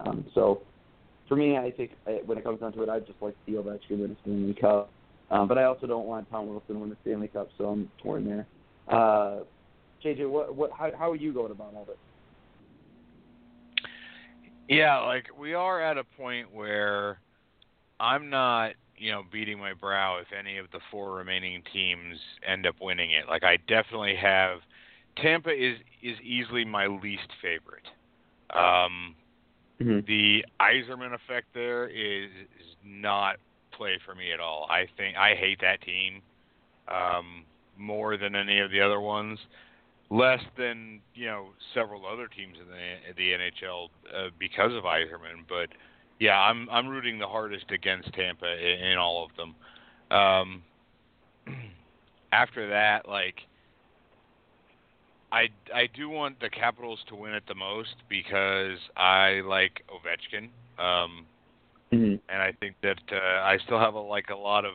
Um, 0.00 0.24
so 0.34 0.62
for 1.28 1.36
me, 1.36 1.56
I 1.56 1.70
think 1.70 1.92
uh, 2.06 2.12
when 2.26 2.38
it 2.38 2.44
comes 2.44 2.60
down 2.60 2.72
to 2.74 2.82
it, 2.82 2.88
I'd 2.88 3.06
just 3.06 3.20
like 3.20 3.34
to 3.34 3.40
see 3.46 3.56
Ovechkin 3.56 4.00
win 4.00 4.10
a 4.10 4.16
Stanley 4.22 4.54
Cup. 4.54 4.90
Um, 5.30 5.48
but 5.48 5.56
I 5.56 5.64
also 5.64 5.86
don't 5.86 6.06
want 6.06 6.30
Tom 6.30 6.48
Wilson 6.48 6.74
to 6.74 6.80
win 6.80 6.90
the 6.90 6.96
Stanley 7.02 7.28
Cup, 7.28 7.48
so 7.56 7.66
I'm 7.66 7.90
torn 8.02 8.26
there. 8.26 8.46
Uh, 8.88 9.40
JJ, 10.04 10.28
what 10.28 10.54
what 10.54 10.70
how 10.72 10.90
how 10.98 11.10
are 11.10 11.16
you 11.16 11.32
going 11.32 11.52
about 11.52 11.72
all 11.74 11.86
this? 11.86 11.96
Yeah, 14.68 14.98
like 15.00 15.26
we 15.38 15.54
are 15.54 15.80
at 15.80 15.96
a 15.98 16.04
point 16.04 16.52
where 16.52 17.18
I'm 17.98 18.30
not, 18.30 18.72
you 19.02 19.10
know, 19.10 19.24
beating 19.32 19.58
my 19.58 19.74
brow 19.74 20.18
if 20.18 20.28
any 20.38 20.58
of 20.58 20.70
the 20.70 20.78
four 20.90 21.14
remaining 21.14 21.62
teams 21.72 22.18
end 22.46 22.66
up 22.66 22.76
winning 22.80 23.10
it. 23.10 23.28
Like 23.28 23.42
I 23.42 23.56
definitely 23.66 24.14
have 24.16 24.58
Tampa 25.16 25.50
is 25.50 25.76
is 26.02 26.16
easily 26.22 26.64
my 26.64 26.86
least 26.86 27.28
favorite. 27.42 27.86
Um 28.54 29.16
Mm-hmm. 29.82 30.00
the 30.06 30.44
Yzerman 30.60 31.14
effect 31.14 31.48
there 31.54 31.88
is 31.88 32.30
is 32.60 32.76
not 32.84 33.36
play 33.72 33.98
for 34.06 34.14
me 34.14 34.32
at 34.32 34.40
all. 34.40 34.66
I 34.70 34.86
think 34.96 35.16
I 35.16 35.34
hate 35.34 35.60
that 35.62 35.82
team 35.82 36.22
um 36.88 37.44
more 37.76 38.16
than 38.16 38.36
any 38.36 38.60
of 38.60 38.70
the 38.70 38.80
other 38.80 39.00
ones 39.00 39.38
less 40.10 40.42
than 40.58 41.00
you 41.14 41.26
know 41.26 41.48
several 41.74 42.06
other 42.06 42.28
teams 42.28 42.56
in 42.60 42.68
the 42.68 43.14
the 43.16 43.32
NHL 43.32 43.88
uh, 44.14 44.28
because 44.38 44.72
of 44.74 44.84
Yzerman. 44.84 45.44
But 45.48 45.70
yeah, 46.18 46.38
I'm 46.38 46.68
I'm 46.70 46.88
rooting 46.88 47.18
the 47.18 47.26
hardest 47.26 47.70
against 47.70 48.12
Tampa 48.14 48.52
in, 48.52 48.86
in 48.92 48.98
all 48.98 49.24
of 49.24 49.30
them. 49.36 49.54
Um, 50.16 50.62
after 52.32 52.68
that, 52.68 53.08
like 53.08 53.36
I 55.32 55.48
I 55.74 55.88
do 55.94 56.08
want 56.08 56.40
the 56.40 56.50
Capitals 56.50 57.00
to 57.08 57.14
win 57.14 57.34
it 57.34 57.44
the 57.48 57.54
most 57.54 57.94
because 58.08 58.78
I 58.96 59.42
like 59.44 59.82
Ovechkin. 59.88 60.48
Um, 60.82 61.26
Mm-hmm. 61.92 62.14
and 62.30 62.42
I 62.42 62.52
think 62.60 62.74
that 62.82 62.98
uh, 63.12 63.42
I 63.42 63.58
still 63.64 63.78
have 63.78 63.94
a, 63.94 64.00
like 64.00 64.30
a 64.30 64.36
lot 64.36 64.64
of 64.64 64.74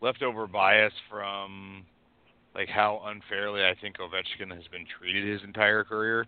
leftover 0.00 0.46
bias 0.46 0.92
from 1.10 1.84
like 2.54 2.68
how 2.68 3.02
unfairly 3.06 3.64
I 3.64 3.74
think 3.80 3.96
Ovechkin 3.98 4.54
has 4.54 4.64
been 4.68 4.84
treated 4.98 5.26
his 5.26 5.42
entire 5.42 5.82
career. 5.82 6.26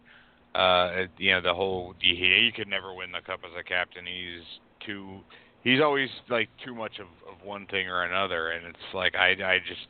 Uh, 0.57 1.05
you 1.19 1.33
know, 1.33 1.43
the 1.43 1.53
whole 1.53 1.95
he, 2.01 2.15
he 2.15 2.51
could 2.55 2.67
never 2.69 2.95
win 2.95 3.13
the 3.13 3.21
cup 3.21 3.41
as 3.45 3.53
a 3.59 3.63
captain. 3.63 4.07
He's 4.07 4.43
too 4.87 5.21
he's 5.63 5.83
always 5.83 6.09
like 6.31 6.49
too 6.65 6.75
much 6.75 6.99
of 6.99 7.09
of 7.31 7.45
one 7.45 7.67
thing 7.67 7.89
or 7.89 8.05
another, 8.05 8.51
and 8.51 8.67
it's 8.67 8.95
like 8.95 9.15
I 9.15 9.33
I 9.33 9.59
just 9.59 9.87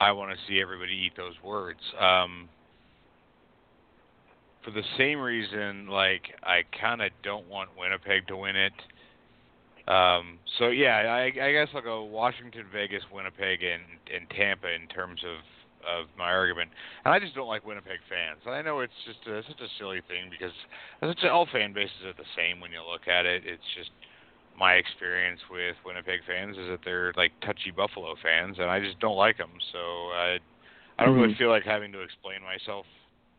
I 0.00 0.12
want 0.12 0.32
to 0.32 0.38
see 0.46 0.60
everybody 0.60 0.92
eat 0.92 1.12
those 1.16 1.34
words. 1.42 1.80
Um, 1.98 2.50
for 4.62 4.70
the 4.70 4.82
same 4.98 5.18
reason, 5.18 5.86
like 5.86 6.24
I 6.42 6.62
kind 6.78 7.00
of 7.00 7.10
don't 7.22 7.48
want 7.48 7.70
Winnipeg 7.78 8.26
to 8.26 8.36
win 8.36 8.54
it. 8.54 8.72
Um, 9.90 10.38
so 10.58 10.68
yeah, 10.68 10.96
I, 11.08 11.24
I 11.24 11.52
guess 11.52 11.68
I'll 11.74 11.80
go 11.80 12.04
Washington, 12.04 12.66
Vegas, 12.70 13.02
Winnipeg, 13.10 13.62
and 13.62 13.82
and 14.14 14.28
Tampa 14.28 14.68
in 14.70 14.88
terms 14.88 15.22
of 15.24 15.38
of 15.86 16.06
my 16.16 16.30
argument. 16.32 16.70
And 17.04 17.12
I 17.14 17.18
just 17.18 17.34
don't 17.34 17.48
like 17.48 17.64
Winnipeg 17.66 18.00
fans. 18.08 18.40
And 18.46 18.54
I 18.54 18.62
know 18.62 18.80
it's 18.80 18.92
just 19.06 19.26
a, 19.26 19.42
such 19.46 19.60
a 19.60 19.68
silly 19.78 20.00
thing 20.08 20.30
because 20.30 20.52
such 21.00 21.24
all 21.30 21.46
fan 21.50 21.72
bases 21.72 22.04
are 22.04 22.12
the 22.14 22.28
same 22.36 22.60
when 22.60 22.72
you 22.72 22.82
look 22.82 23.08
at 23.08 23.26
it. 23.26 23.42
It's 23.46 23.62
just 23.76 23.90
my 24.58 24.74
experience 24.74 25.40
with 25.50 25.76
Winnipeg 25.86 26.20
fans 26.26 26.56
is 26.58 26.68
that 26.68 26.80
they're 26.84 27.12
like 27.16 27.32
touchy 27.44 27.70
Buffalo 27.70 28.14
fans, 28.22 28.56
and 28.58 28.68
I 28.70 28.80
just 28.80 28.98
don't 28.98 29.16
like 29.16 29.38
them. 29.38 29.50
So 29.72 29.78
I 29.78 30.38
I 30.98 31.04
don't 31.04 31.14
really 31.14 31.32
Mhm. 31.34 31.38
feel 31.38 31.48
like 31.48 31.62
having 31.64 31.92
to 31.92 32.00
explain 32.00 32.42
myself 32.42 32.84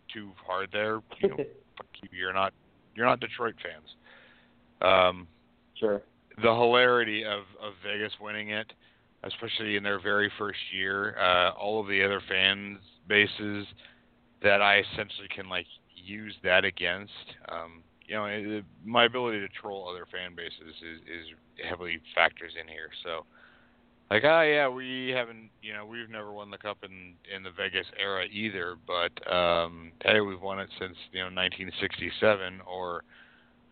too 0.07 0.31
hard 0.45 0.71
there. 0.71 1.01
You 1.19 1.29
know, 1.29 1.37
you, 2.01 2.09
you're 2.11 2.33
not 2.33 2.53
you're 2.95 3.05
not 3.05 3.19
Detroit 3.19 3.55
fans. 3.61 3.95
Um, 4.81 5.27
sure. 5.75 6.01
the 6.37 6.53
hilarity 6.53 7.25
of 7.25 7.41
of 7.61 7.73
Vegas 7.83 8.13
winning 8.21 8.49
it, 8.49 8.71
especially 9.23 9.75
in 9.75 9.83
their 9.83 9.99
very 9.99 10.31
first 10.37 10.59
year, 10.73 11.17
uh, 11.19 11.51
all 11.51 11.81
of 11.81 11.87
the 11.87 12.03
other 12.03 12.21
fan 12.27 12.79
bases 13.07 13.67
that 14.41 14.61
I 14.61 14.79
essentially 14.79 15.27
can 15.33 15.49
like 15.49 15.65
use 15.95 16.35
that 16.43 16.63
against. 16.63 17.11
Um, 17.49 17.83
you 18.07 18.15
know, 18.15 18.25
it, 18.25 18.65
my 18.83 19.05
ability 19.05 19.39
to 19.39 19.47
troll 19.49 19.87
other 19.89 20.07
fan 20.11 20.35
bases 20.35 20.75
is, 20.81 21.01
is 21.01 21.67
heavily 21.69 21.99
factors 22.15 22.53
in 22.59 22.67
here. 22.67 22.89
So, 23.03 23.25
like, 24.09 24.23
ah, 24.25 24.41
yeah, 24.41 24.67
we 24.67 25.13
haven't, 25.15 25.51
you 25.61 25.73
know, 25.73 25.85
we've 25.85 26.09
never 26.09 26.31
won 26.31 26.49
the 26.49 26.57
cup 26.57 26.77
in 26.83 27.13
in 27.33 27.43
the 27.43 27.51
Vegas 27.51 27.85
era 28.01 28.25
either, 28.31 28.75
but 28.87 29.31
um, 29.31 29.91
hey, 30.03 30.21
we've 30.21 30.41
won 30.41 30.59
it 30.59 30.69
since 30.79 30.95
you 31.11 31.19
know 31.19 31.25
1967 31.25 32.61
or 32.65 33.03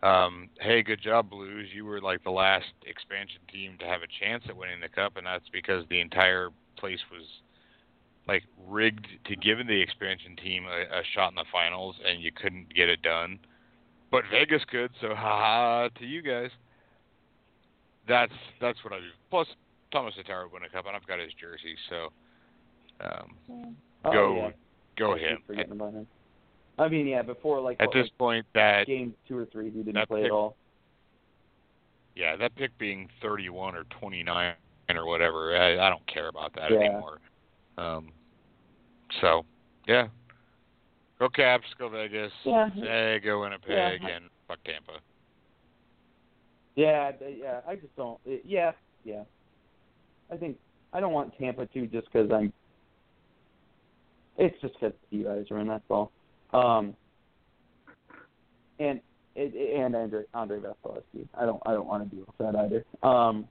um, 0.04 0.50
hey, 0.60 0.84
good 0.84 1.02
job, 1.02 1.30
Blues. 1.30 1.68
You 1.74 1.86
were 1.86 2.02
like 2.02 2.24
the 2.24 2.32
last 2.32 2.68
expansion 2.86 3.42
team 3.52 3.78
to 3.80 3.86
have 3.86 4.02
a 4.02 4.24
chance 4.24 4.44
at 4.48 4.56
winning 4.56 4.80
the 4.80 4.90
cup, 4.90 5.18
and 5.18 5.26
that's 5.26 5.48
because 5.52 5.86
the 5.90 6.00
entire 6.00 6.50
place 6.78 7.00
was 7.12 7.24
like 8.28 8.44
rigged 8.68 9.08
to 9.26 9.36
give 9.36 9.58
the 9.66 9.82
expansion 9.82 10.36
team 10.36 10.66
a, 10.66 11.00
a 11.00 11.02
shot 11.16 11.30
in 11.30 11.36
the 11.36 11.46
finals, 11.52 11.96
and 12.06 12.22
you 12.22 12.32
couldn't 12.32 12.74
get 12.76 12.90
it 12.90 13.02
done. 13.02 13.40
But 14.12 14.24
Vegas 14.32 14.64
could, 14.70 14.92
so 15.02 15.16
haha 15.16 15.90
to 15.90 16.06
you 16.06 16.22
guys. 16.22 16.52
That's 18.08 18.34
that's 18.62 18.84
what 18.84 18.94
I 18.94 19.00
do. 19.00 19.06
Plus, 19.30 19.48
Tomas 19.92 20.14
Tatar 20.16 20.48
won 20.48 20.62
a 20.64 20.70
cup, 20.70 20.86
and 20.88 20.96
I've 20.96 21.08
got 21.08 21.20
his 21.20 21.32
jersey, 21.40 21.76
so 21.90 22.10
um, 23.02 23.76
Oh, 24.06 24.12
Go- 24.12 24.36
yeah. 24.36 24.52
go 24.98 25.16
I 25.16 25.18
him. 25.18 25.38
Forgetting 25.46 25.72
about 25.72 25.94
him. 25.94 26.08
I 26.78 26.88
mean, 26.90 27.08
yeah, 27.08 27.22
before 27.24 27.60
like 27.60 27.78
At 27.80 27.88
what, 27.88 27.94
this 27.96 28.04
like, 28.06 28.18
point, 28.18 28.46
that 28.54 28.86
game 28.88 29.14
two 29.28 29.38
or 29.38 29.46
three, 29.46 29.72
he 29.72 29.82
didn't 29.82 30.08
play 30.08 30.22
pick- 30.22 30.26
at 30.28 30.32
all. 30.32 30.56
yeah, 32.16 32.36
that 32.36 32.56
pick 32.56 32.78
being 32.78 33.10
31 33.22 33.76
or 33.76 33.84
29 34.00 34.54
or 34.96 35.06
whatever, 35.08 35.56
I, 35.58 35.86
I 35.86 35.90
don't 35.90 36.06
care 36.08 36.28
about 36.28 36.54
that 36.56 36.72
Yeah. 36.72 36.78
anymore. 36.80 37.20
Um, 37.78 38.10
so, 39.22 39.44
yeah, 39.88 40.08
go 41.20 41.30
Caps, 41.30 41.66
go 41.80 41.90
Vegas, 41.90 42.32
Yeah. 42.44 42.70
hey, 42.70 43.20
go 43.24 43.42
Winnipeg, 43.42 44.02
Yeah. 44.04 44.10
and 44.10 44.26
fuck 44.48 44.60
Tampa. 44.64 45.00
Yeah, 46.76 47.12
yeah. 47.28 47.62
I 47.68 47.76
just 47.76 47.96
don't. 47.96 48.20
Yeah, 48.46 48.72
yeah. 49.04 49.24
I 50.32 50.38
think 50.38 50.58
I 50.94 51.00
don't 51.00 51.12
want 51.12 51.36
Tampa 51.40 51.66
to 51.66 51.88
just 51.88 52.06
because 52.12 52.30
I'm. 52.32 52.54
It's 54.38 54.56
just 54.62 54.76
because 54.76 54.94
you 55.10 55.24
guys 55.24 55.46
are 55.50 55.58
in. 55.58 55.68
That's 55.68 55.84
all. 55.90 56.12
Um. 56.54 56.96
And 58.80 59.00
and 59.36 59.96
Andre 59.96 60.24
Andre 60.34 60.60
Vasilevskiy. 60.60 61.28
I 61.36 61.46
don't 61.46 61.62
I 61.66 61.74
don't 61.74 61.88
want 61.88 62.10
to 62.10 62.16
deal 62.16 62.26
with 62.26 62.38
that 62.40 62.60
either. 62.60 62.84
Um. 63.04 63.48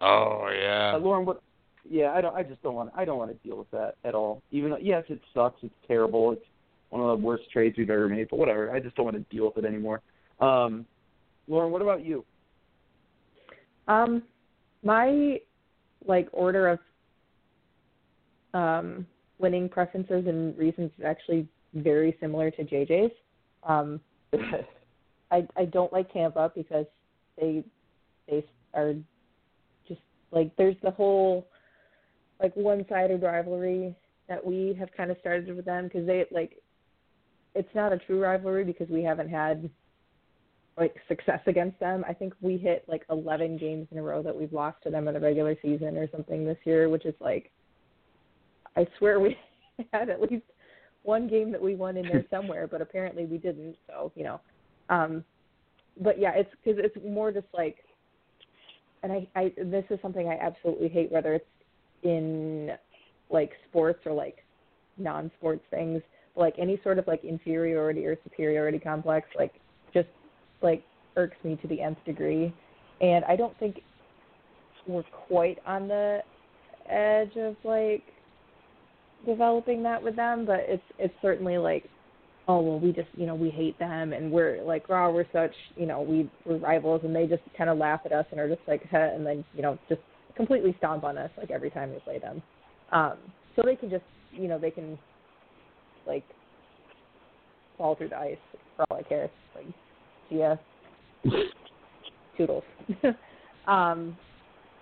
Oh 0.00 0.50
yeah, 0.52 0.94
Uh, 0.94 0.98
Lauren, 0.98 1.24
what? 1.24 1.40
Yeah, 1.88 2.12
I 2.12 2.20
don't. 2.20 2.34
I 2.34 2.42
just 2.42 2.62
don't 2.62 2.74
want. 2.74 2.90
I 2.96 3.04
don't 3.04 3.18
want 3.18 3.30
to 3.30 3.48
deal 3.48 3.56
with 3.56 3.70
that 3.70 3.96
at 4.04 4.14
all. 4.14 4.42
Even 4.50 4.70
though, 4.70 4.78
yes, 4.80 5.04
it 5.08 5.20
sucks. 5.32 5.62
It's 5.62 5.74
terrible. 5.86 6.32
It's 6.32 6.44
one 6.90 7.02
of 7.02 7.18
the 7.18 7.24
worst 7.24 7.50
trades 7.52 7.76
we've 7.76 7.90
ever 7.90 8.08
made. 8.08 8.28
But 8.30 8.38
whatever. 8.38 8.70
I 8.74 8.80
just 8.80 8.96
don't 8.96 9.04
want 9.04 9.16
to 9.16 9.34
deal 9.34 9.46
with 9.46 9.64
it 9.64 9.66
anymore. 9.66 10.00
Um, 10.40 10.86
Lauren, 11.46 11.70
what 11.70 11.82
about 11.82 12.04
you? 12.04 12.24
Um, 13.86 14.22
my 14.82 15.40
like 16.06 16.28
order 16.32 16.68
of 16.68 16.78
um 18.52 19.06
winning 19.38 19.68
preferences 19.68 20.26
and 20.26 20.56
reasons 20.56 20.90
is 20.98 21.04
actually 21.04 21.46
very 21.74 22.16
similar 22.20 22.50
to 22.52 22.64
JJ's. 22.64 23.12
Um, 23.62 24.00
I 25.30 25.46
I 25.56 25.64
don't 25.66 25.92
like 25.92 26.12
Tampa 26.12 26.52
because 26.54 26.86
they 27.38 27.64
they 28.28 28.44
are 28.74 28.94
just 29.88 30.00
like 30.30 30.54
there's 30.56 30.76
the 30.82 30.90
whole 30.90 31.46
like 32.40 32.54
one-sided 32.54 33.22
rivalry 33.22 33.94
that 34.28 34.44
we 34.44 34.76
have 34.78 34.88
kind 34.96 35.10
of 35.10 35.16
started 35.20 35.54
with 35.54 35.64
them 35.64 35.84
because 35.84 36.06
they 36.06 36.24
like 36.30 36.58
it's 37.54 37.74
not 37.74 37.92
a 37.92 37.98
true 37.98 38.20
rivalry 38.20 38.64
because 38.64 38.88
we 38.88 39.02
haven't 39.02 39.28
had 39.28 39.70
like 40.76 40.96
success 41.06 41.40
against 41.46 41.78
them. 41.78 42.04
I 42.08 42.12
think 42.12 42.34
we 42.40 42.56
hit 42.56 42.84
like 42.88 43.04
11 43.08 43.58
games 43.58 43.86
in 43.92 43.98
a 43.98 44.02
row 44.02 44.22
that 44.24 44.34
we've 44.34 44.52
lost 44.52 44.78
to 44.82 44.90
them 44.90 45.06
in 45.06 45.14
the 45.14 45.20
regular 45.20 45.56
season 45.62 45.96
or 45.96 46.08
something 46.10 46.44
this 46.44 46.58
year, 46.64 46.88
which 46.88 47.06
is 47.06 47.14
like 47.20 47.50
I 48.76 48.86
swear 48.98 49.20
we 49.20 49.36
had 49.92 50.10
at 50.10 50.20
least 50.20 50.44
one 51.04 51.28
game 51.28 51.52
that 51.52 51.62
we 51.62 51.74
won 51.76 51.96
in 51.96 52.08
there 52.08 52.24
somewhere, 52.30 52.66
but 52.66 52.80
apparently 52.80 53.24
we 53.24 53.38
didn't. 53.38 53.76
So 53.86 54.10
you 54.16 54.24
know, 54.24 54.40
um, 54.88 55.24
but 56.00 56.18
yeah, 56.18 56.32
it's 56.34 56.50
because 56.64 56.82
it's 56.82 56.96
more 57.06 57.30
just 57.30 57.46
like, 57.56 57.76
and 59.02 59.12
I, 59.12 59.28
I 59.36 59.52
this 59.56 59.84
is 59.90 59.98
something 60.02 60.28
I 60.28 60.38
absolutely 60.38 60.88
hate, 60.88 61.12
whether 61.12 61.34
it's 61.34 61.46
in 62.02 62.70
like 63.30 63.52
sports 63.68 64.00
or 64.04 64.12
like 64.12 64.44
non-sports 64.98 65.64
things, 65.70 66.02
like 66.36 66.54
any 66.58 66.80
sort 66.82 66.98
of 66.98 67.06
like 67.06 67.24
inferiority 67.24 68.06
or 68.06 68.16
superiority 68.24 68.78
complex, 68.78 69.28
like 69.36 69.54
just 69.92 70.08
like 70.62 70.82
irks 71.16 71.36
me 71.44 71.56
to 71.62 71.68
the 71.68 71.80
nth 71.80 71.98
degree. 72.04 72.52
And 73.00 73.24
I 73.24 73.36
don't 73.36 73.56
think 73.58 73.80
we're 74.86 75.04
quite 75.28 75.58
on 75.66 75.88
the 75.88 76.20
edge 76.88 77.36
of 77.36 77.56
like 77.64 78.02
developing 79.24 79.82
that 79.82 80.02
with 80.02 80.16
them, 80.16 80.44
but 80.46 80.60
it's 80.60 80.82
it's 80.98 81.14
certainly 81.22 81.58
like, 81.58 81.84
oh 82.48 82.60
well, 82.60 82.80
we 82.80 82.92
just 82.92 83.08
you 83.16 83.26
know 83.26 83.34
we 83.34 83.50
hate 83.50 83.78
them 83.78 84.12
and 84.12 84.30
we're 84.30 84.62
like, 84.62 84.88
wow, 84.88 85.10
we're 85.10 85.26
such 85.32 85.54
you 85.76 85.86
know 85.86 86.02
we 86.02 86.30
we're 86.44 86.58
rivals, 86.58 87.02
and 87.04 87.14
they 87.14 87.26
just 87.26 87.42
kind 87.56 87.70
of 87.70 87.78
laugh 87.78 88.00
at 88.04 88.12
us 88.12 88.26
and 88.30 88.40
are 88.40 88.48
just 88.48 88.66
like, 88.66 88.82
huh, 88.90 89.10
and 89.14 89.26
then 89.26 89.44
you 89.54 89.62
know 89.62 89.78
just 89.88 90.00
completely 90.36 90.74
stomp 90.78 91.04
on 91.04 91.16
us 91.16 91.30
like 91.38 91.50
every 91.50 91.70
time 91.70 91.90
we 91.90 91.98
play 92.00 92.18
them. 92.18 92.42
Um, 92.92 93.18
so 93.56 93.62
they 93.64 93.76
can 93.76 93.90
just 93.90 94.04
you 94.32 94.48
know 94.48 94.58
they 94.58 94.70
can 94.70 94.98
like 96.06 96.24
fall 97.78 97.94
through 97.96 98.10
the 98.10 98.18
ice 98.18 98.36
for 98.76 98.86
all 98.90 98.98
I 98.98 99.02
care. 99.02 99.30
Like, 99.54 99.66
yeah, 100.30 100.56
toodles. 102.36 102.64
um, 103.66 104.16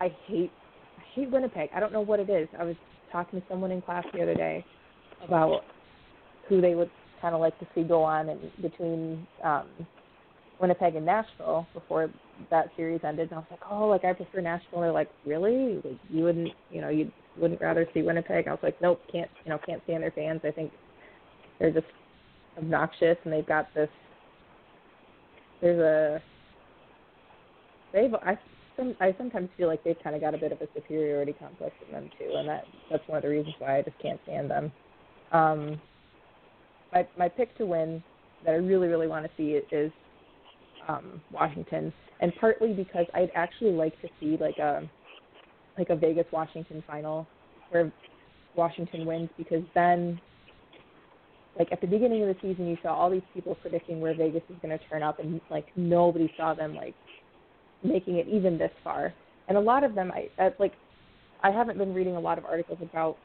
I 0.00 0.14
hate 0.26 0.50
I 0.98 1.02
hate 1.14 1.30
Winnipeg. 1.30 1.70
I 1.74 1.80
don't 1.80 1.92
know 1.92 2.00
what 2.00 2.20
it 2.20 2.30
is. 2.30 2.48
I 2.58 2.64
was 2.64 2.76
talking 3.12 3.40
to 3.40 3.46
someone 3.48 3.70
in 3.70 3.82
class 3.82 4.04
the 4.12 4.22
other 4.22 4.34
day 4.34 4.64
about 5.24 5.60
who 6.48 6.60
they 6.60 6.74
would 6.74 6.90
kind 7.20 7.34
of 7.34 7.40
like 7.40 7.56
to 7.60 7.66
see 7.74 7.82
go 7.82 8.02
on 8.02 8.30
and 8.30 8.40
between 8.60 9.26
um 9.44 9.66
Winnipeg 10.60 10.94
and 10.94 11.04
Nashville 11.04 11.66
before 11.74 12.08
that 12.50 12.70
series 12.76 13.00
ended. 13.04 13.30
And 13.30 13.34
I 13.34 13.38
was 13.38 13.46
like, 13.50 13.60
oh, 13.68 13.88
like 13.88 14.04
I 14.04 14.12
prefer 14.12 14.40
Nashville. 14.40 14.78
And 14.78 14.84
they're 14.84 14.92
like, 14.92 15.10
really? 15.26 15.80
Like 15.84 15.98
you 16.08 16.24
wouldn't, 16.24 16.50
you 16.70 16.80
know, 16.80 16.88
you 16.88 17.10
wouldn't 17.36 17.60
rather 17.60 17.86
see 17.92 18.02
Winnipeg? 18.02 18.46
I 18.46 18.52
was 18.52 18.60
like, 18.62 18.80
nope, 18.80 19.00
can't, 19.10 19.30
you 19.44 19.50
know, 19.50 19.58
can't 19.66 19.82
stand 19.84 20.04
their 20.04 20.12
fans. 20.12 20.40
I 20.44 20.52
think 20.52 20.70
they're 21.58 21.72
just 21.72 21.86
obnoxious, 22.56 23.16
and 23.24 23.32
they've 23.32 23.46
got 23.46 23.68
this. 23.74 23.88
There's 25.60 25.80
a. 25.80 26.22
They've 27.92 28.14
I 28.14 28.38
some 28.82 28.96
I 29.00 29.14
sometimes 29.16 29.48
feel 29.56 29.68
like 29.68 29.82
they've 29.84 29.96
kind 30.02 30.14
of 30.16 30.22
got 30.22 30.34
a 30.34 30.38
bit 30.38 30.52
of 30.52 30.60
a 30.60 30.66
superiority 30.74 31.34
complex 31.38 31.74
in 31.86 31.92
them 31.92 32.10
too, 32.18 32.34
and 32.36 32.48
that 32.48 32.64
that's 32.90 33.06
one 33.06 33.18
of 33.18 33.22
the 33.22 33.28
reasons 33.28 33.54
why 33.58 33.78
I 33.78 33.82
just 33.82 33.98
can't 34.00 34.20
stand 34.24 34.50
them. 34.50 34.72
Um, 35.32 35.80
my 36.92 37.06
my 37.18 37.28
pick 37.28 37.56
to 37.58 37.66
win 37.66 38.02
that 38.44 38.52
I 38.52 38.56
really 38.56 38.88
really 38.88 39.06
want 39.06 39.24
to 39.24 39.30
see 39.36 39.60
is 39.74 39.92
um, 40.88 41.20
Washington, 41.30 41.92
and 42.20 42.32
partly 42.40 42.72
because 42.72 43.06
I'd 43.14 43.30
actually 43.34 43.72
like 43.72 44.00
to 44.02 44.08
see 44.20 44.36
like 44.40 44.58
a 44.58 44.88
like 45.78 45.90
a 45.90 45.96
Vegas 45.96 46.26
Washington 46.32 46.82
final 46.86 47.26
where 47.70 47.92
Washington 48.56 49.06
wins 49.06 49.30
because 49.38 49.62
then 49.74 50.20
like 51.58 51.68
at 51.70 51.80
the 51.80 51.86
beginning 51.86 52.22
of 52.22 52.28
the 52.28 52.36
season 52.42 52.66
you 52.66 52.76
saw 52.82 52.94
all 52.94 53.10
these 53.10 53.22
people 53.32 53.54
predicting 53.56 54.00
where 54.00 54.14
Vegas 54.14 54.42
is 54.48 54.56
going 54.60 54.76
to 54.76 54.84
turn 54.88 55.02
up 55.02 55.18
and 55.18 55.40
like 55.50 55.66
nobody 55.76 56.32
saw 56.36 56.54
them 56.54 56.74
like 56.74 56.94
making 57.84 58.16
it 58.16 58.26
even 58.28 58.58
this 58.58 58.70
far. 58.82 59.12
And 59.48 59.56
a 59.56 59.60
lot 59.60 59.84
of 59.84 59.94
them 59.94 60.12
I 60.12 60.28
uh, 60.42 60.50
like 60.58 60.72
I 61.42 61.50
haven't 61.50 61.78
been 61.78 61.94
reading 61.94 62.16
a 62.16 62.20
lot 62.20 62.38
of 62.38 62.44
articles 62.44 62.78
about 62.80 63.16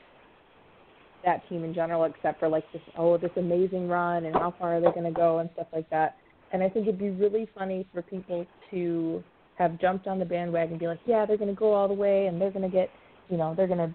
that 1.25 1.47
team 1.49 1.63
in 1.63 1.73
general 1.73 2.03
except 2.05 2.39
for 2.39 2.47
like 2.47 2.63
this 2.71 2.81
oh 2.97 3.17
this 3.17 3.31
amazing 3.37 3.87
run 3.87 4.25
and 4.25 4.35
how 4.35 4.53
far 4.59 4.77
are 4.77 4.81
they 4.81 4.91
going 4.91 5.03
to 5.03 5.11
go 5.11 5.39
and 5.39 5.49
stuff 5.53 5.67
like 5.73 5.89
that. 5.89 6.15
And 6.53 6.63
I 6.63 6.69
think 6.69 6.87
it'd 6.87 6.99
be 6.99 7.09
really 7.09 7.47
funny 7.57 7.85
for 7.93 8.01
people 8.01 8.45
to 8.71 9.23
have 9.57 9.79
jumped 9.79 10.07
on 10.07 10.19
the 10.19 10.25
bandwagon 10.25 10.73
and 10.73 10.79
be 10.79 10.87
like, 10.87 10.99
yeah, 11.05 11.25
they're 11.25 11.37
going 11.37 11.53
to 11.53 11.59
go 11.59 11.73
all 11.73 11.87
the 11.87 11.93
way 11.93 12.27
and 12.27 12.39
they're 12.39 12.51
going 12.51 12.69
to 12.69 12.75
get, 12.75 12.89
you 13.29 13.37
know, 13.37 13.53
they're 13.55 13.67
going 13.67 13.79
to 13.79 13.93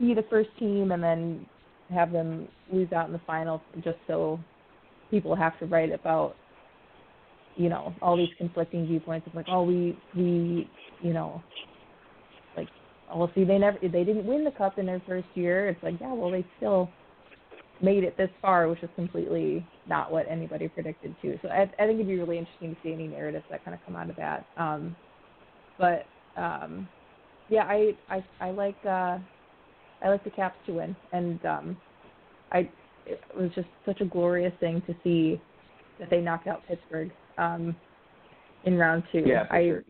be 0.00 0.12
the 0.12 0.24
first 0.28 0.50
team 0.58 0.90
and 0.92 1.02
then 1.02 1.46
have 1.90 2.12
them 2.12 2.48
lose 2.72 2.92
out 2.92 3.06
in 3.06 3.12
the 3.12 3.20
final 3.26 3.62
just 3.82 3.96
so 4.06 4.38
people 5.10 5.34
have 5.34 5.58
to 5.60 5.66
write 5.66 5.92
about 5.92 6.34
you 7.56 7.68
know 7.68 7.94
all 8.02 8.16
these 8.16 8.28
conflicting 8.38 8.86
viewpoints 8.86 9.26
of 9.26 9.34
like 9.34 9.46
oh 9.48 9.62
we 9.62 9.96
we 10.16 10.68
you 11.00 11.12
know 11.12 11.42
like 12.56 12.68
oh 13.12 13.30
see 13.34 13.44
they 13.44 13.58
never 13.58 13.78
they 13.80 14.04
didn't 14.04 14.26
win 14.26 14.44
the 14.44 14.50
cup 14.50 14.78
in 14.78 14.86
their 14.86 15.02
first 15.06 15.26
year. 15.34 15.68
It's 15.68 15.82
like 15.82 15.94
yeah 16.00 16.12
well 16.12 16.30
they 16.30 16.44
still 16.56 16.88
made 17.82 18.04
it 18.04 18.16
this 18.16 18.30
far 18.40 18.68
which 18.68 18.82
is 18.82 18.90
completely 18.94 19.64
not 19.88 20.10
what 20.10 20.26
anybody 20.28 20.68
predicted 20.68 21.14
too. 21.22 21.38
So 21.42 21.48
i 21.48 21.62
i 21.62 21.86
think 21.86 21.94
it'd 21.96 22.08
be 22.08 22.18
really 22.18 22.38
interesting 22.38 22.74
to 22.74 22.80
see 22.82 22.92
any 22.92 23.06
narratives 23.06 23.44
that 23.50 23.64
kind 23.64 23.76
of 23.76 23.84
come 23.84 23.96
out 23.96 24.10
of 24.10 24.16
that. 24.16 24.46
Um 24.56 24.96
but 25.78 26.06
um 26.36 26.88
yeah 27.48 27.64
i 27.64 27.92
i 28.08 28.24
i 28.40 28.50
like 28.50 28.76
uh 28.84 29.18
i 30.02 30.08
like 30.08 30.24
the 30.24 30.30
caps 30.30 30.56
to 30.66 30.72
win. 30.72 30.96
And 31.12 31.44
um 31.46 31.76
i 32.52 32.68
it 33.06 33.20
was 33.38 33.50
just 33.54 33.68
such 33.84 34.00
a 34.00 34.06
glorious 34.06 34.52
thing 34.60 34.82
to 34.86 34.94
see 35.04 35.40
that 36.00 36.10
they 36.10 36.20
knocked 36.20 36.46
out 36.46 36.62
pittsburgh 36.66 37.10
um 37.38 37.74
in 38.64 38.76
round 38.76 39.02
two 39.12 39.24
Yeah, 39.26 39.46
i 39.50 39.62
sure. 39.64 39.84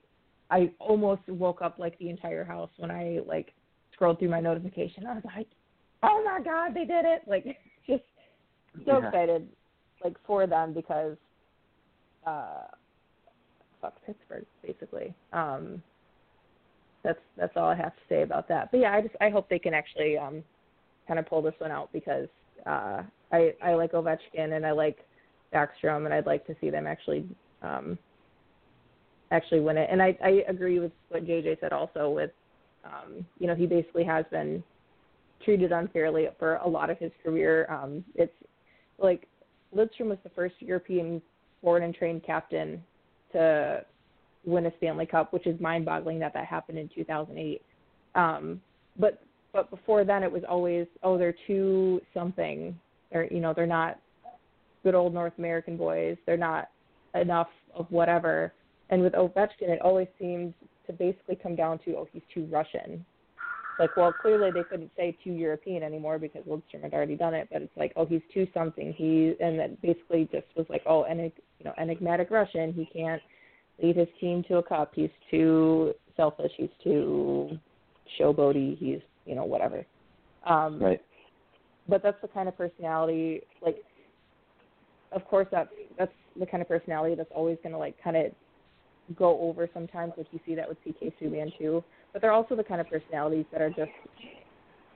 I 0.50 0.70
almost 0.78 1.26
woke 1.28 1.62
up 1.62 1.78
like 1.78 1.98
the 1.98 2.10
entire 2.10 2.44
house 2.44 2.70
when 2.76 2.90
I 2.90 3.20
like 3.26 3.54
scrolled 3.92 4.18
through 4.18 4.28
my 4.28 4.40
notification. 4.40 5.06
I 5.06 5.14
was 5.14 5.22
like, 5.24 5.46
"Oh 6.02 6.22
my 6.24 6.40
god, 6.44 6.74
they 6.74 6.84
did 6.84 7.04
it!" 7.04 7.22
Like 7.26 7.44
just 7.86 8.02
so 8.84 8.98
Yeah. 8.98 9.06
excited 9.06 9.48
like 10.02 10.16
for 10.26 10.46
them 10.46 10.72
because 10.74 11.16
uh 12.26 12.64
fuck 13.80 13.94
Pittsburgh 14.06 14.46
basically. 14.62 15.14
Um 15.32 15.82
that's 17.02 17.18
that's 17.36 17.56
all 17.56 17.68
I 17.68 17.74
have 17.76 17.94
to 17.94 18.02
say 18.08 18.22
about 18.22 18.48
that. 18.48 18.70
But 18.70 18.80
yeah, 18.80 18.92
I 18.92 19.00
just 19.00 19.14
I 19.20 19.30
hope 19.30 19.48
they 19.48 19.58
can 19.58 19.74
actually 19.74 20.18
um 20.18 20.42
kind 21.06 21.18
of 21.18 21.26
pull 21.26 21.42
this 21.42 21.54
one 21.58 21.70
out 21.70 21.90
because 21.92 22.28
uh 22.66 23.02
I 23.32 23.54
I 23.62 23.74
like 23.74 23.92
Ovechkin 23.92 24.52
and 24.56 24.66
I 24.66 24.72
like 24.72 24.98
Backstrom 25.54 26.04
and 26.04 26.12
I'd 26.12 26.26
like 26.26 26.46
to 26.46 26.56
see 26.60 26.70
them 26.70 26.86
actually 26.86 27.26
um 27.62 27.98
actually 29.30 29.60
win 29.60 29.76
it. 29.76 29.88
And 29.90 30.02
I 30.02 30.16
I 30.22 30.42
agree 30.48 30.78
with 30.78 30.92
what 31.08 31.26
JJ 31.26 31.60
said 31.60 31.72
also 31.72 32.10
with 32.10 32.30
um 32.84 33.24
you 33.38 33.46
know 33.46 33.54
he 33.54 33.66
basically 33.66 34.04
has 34.04 34.24
been 34.30 34.62
treated 35.44 35.72
unfairly 35.72 36.26
for 36.38 36.56
a 36.56 36.68
lot 36.68 36.90
of 36.90 36.98
his 36.98 37.12
career. 37.22 37.66
Um 37.70 38.04
it's 38.14 38.34
like 38.98 39.26
Lidstrom 39.74 40.08
was 40.08 40.18
the 40.22 40.30
first 40.30 40.54
European 40.60 41.20
born 41.62 41.82
and 41.82 41.94
trained 41.94 42.22
captain 42.24 42.82
to 43.32 43.84
win 44.44 44.66
a 44.66 44.72
Stanley 44.76 45.06
Cup, 45.06 45.32
which 45.32 45.46
is 45.46 45.58
mind-boggling 45.60 46.18
that 46.20 46.34
that 46.34 46.44
happened 46.44 46.78
in 46.78 46.88
2008. 46.94 47.62
Um, 48.14 48.60
but 48.98 49.20
but 49.52 49.70
before 49.70 50.04
then, 50.04 50.22
it 50.22 50.30
was 50.30 50.42
always 50.48 50.86
oh 51.02 51.18
they're 51.18 51.34
too 51.46 52.00
something. 52.12 52.78
They're 53.10 53.32
you 53.32 53.40
know 53.40 53.52
they're 53.54 53.66
not 53.66 53.98
good 54.84 54.94
old 54.94 55.12
North 55.12 55.32
American 55.38 55.76
boys. 55.76 56.16
They're 56.26 56.36
not 56.36 56.68
enough 57.14 57.48
of 57.74 57.86
whatever. 57.90 58.52
And 58.90 59.02
with 59.02 59.14
Ovechkin, 59.14 59.68
it 59.68 59.80
always 59.80 60.06
seemed 60.18 60.54
to 60.86 60.92
basically 60.92 61.36
come 61.36 61.56
down 61.56 61.80
to 61.80 61.96
oh 61.96 62.08
he's 62.12 62.22
too 62.32 62.46
Russian. 62.52 63.04
It's 63.72 63.80
like 63.80 63.96
well 63.96 64.12
clearly 64.12 64.50
they 64.52 64.62
couldn't 64.62 64.90
say 64.96 65.16
too 65.24 65.32
European 65.32 65.82
anymore 65.82 66.18
because 66.18 66.44
Lidstrom 66.44 66.82
had 66.82 66.94
already 66.94 67.16
done 67.16 67.34
it. 67.34 67.48
But 67.50 67.62
it's 67.62 67.76
like 67.76 67.92
oh 67.96 68.06
he's 68.06 68.22
too 68.32 68.46
something. 68.54 68.92
He 68.92 69.34
and 69.40 69.58
that 69.58 69.82
basically 69.82 70.28
just 70.30 70.46
was 70.56 70.66
like 70.68 70.82
oh 70.86 71.04
enig, 71.10 71.32
you 71.58 71.64
know 71.64 71.74
enigmatic 71.78 72.30
Russian. 72.30 72.72
He 72.72 72.86
can't 72.86 73.22
lead 73.82 73.96
his 73.96 74.08
team 74.20 74.44
to 74.48 74.58
a 74.58 74.62
cup. 74.62 74.92
He's 74.94 75.10
too 75.30 75.94
selfish. 76.16 76.52
He's 76.56 76.68
too 76.84 77.58
showboaty. 78.20 78.78
He's 78.78 79.00
you 79.24 79.34
know 79.34 79.44
whatever. 79.44 79.84
Um, 80.46 80.78
Right. 80.78 81.00
But 81.88 82.02
that's 82.02 82.20
the 82.22 82.28
kind 82.28 82.48
of 82.48 82.56
personality. 82.56 83.42
Like, 83.60 83.76
of 85.12 85.24
course, 85.26 85.46
that's 85.50 85.70
that's 85.98 86.12
the 86.38 86.46
kind 86.46 86.62
of 86.62 86.68
personality 86.68 87.14
that's 87.14 87.30
always 87.34 87.58
going 87.62 87.72
to 87.72 87.78
like 87.78 87.94
kind 88.02 88.16
of 88.16 88.32
go 89.16 89.38
over 89.40 89.68
sometimes. 89.72 90.12
Like 90.16 90.26
you 90.32 90.40
see 90.46 90.54
that 90.54 90.68
with 90.68 90.78
PK 90.84 91.12
Subban 91.20 91.56
too. 91.58 91.84
But 92.12 92.22
they're 92.22 92.32
also 92.32 92.56
the 92.56 92.64
kind 92.64 92.80
of 92.80 92.88
personalities 92.88 93.44
that 93.52 93.60
are 93.60 93.70
just 93.70 93.90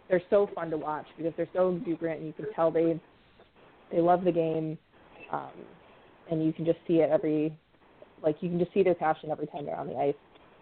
they're 0.09 0.23
so 0.31 0.49
fun 0.55 0.71
to 0.71 0.77
watch 0.77 1.07
because 1.17 1.33
they're 1.37 1.49
so 1.53 1.77
exuberant 1.77 2.21
and 2.21 2.27
you 2.27 2.33
can 2.33 2.53
tell 2.55 2.71
they 2.71 3.01
they 3.91 4.01
love 4.01 4.25
the 4.25 4.33
game, 4.33 4.77
um, 5.33 5.51
and 6.31 6.45
you 6.45 6.53
can 6.53 6.65
just 6.65 6.79
see 6.87 6.97
it 6.97 7.11
every 7.11 7.57
like 8.23 8.37
you 8.41 8.49
can 8.49 8.59
just 8.59 8.73
see 8.75 8.83
their 8.83 8.95
passion 8.95 9.31
every 9.31 9.47
time 9.47 9.65
they're 9.67 9.77
on 9.77 9.89
the 9.89 9.97
ice, 9.97 10.15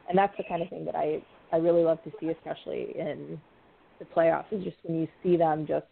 and 0.09 0.19
that's 0.19 0.37
the 0.37 0.45
kind 0.49 0.63
of 0.63 0.69
thing 0.69 0.85
that 0.85 0.95
I 0.95 1.23
I 1.53 1.57
really 1.57 1.83
love 1.83 2.03
to 2.05 2.13
see, 2.21 2.29
especially 2.29 2.95
in 2.99 3.41
the 3.99 4.05
playoffs, 4.05 4.53
is 4.53 4.65
just 4.65 4.77
when 4.83 5.01
you 5.01 5.09
see 5.23 5.37
them 5.37 5.67
just 5.67 5.87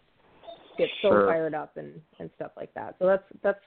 get 0.76 0.88
so 1.02 1.10
Sure. 1.10 1.26
fired 1.26 1.54
up 1.54 1.76
and 1.76 2.00
and 2.18 2.30
stuff 2.36 2.52
like 2.56 2.72
that. 2.74 2.96
So 2.98 3.06
that's 3.06 3.24
that's 3.42 3.60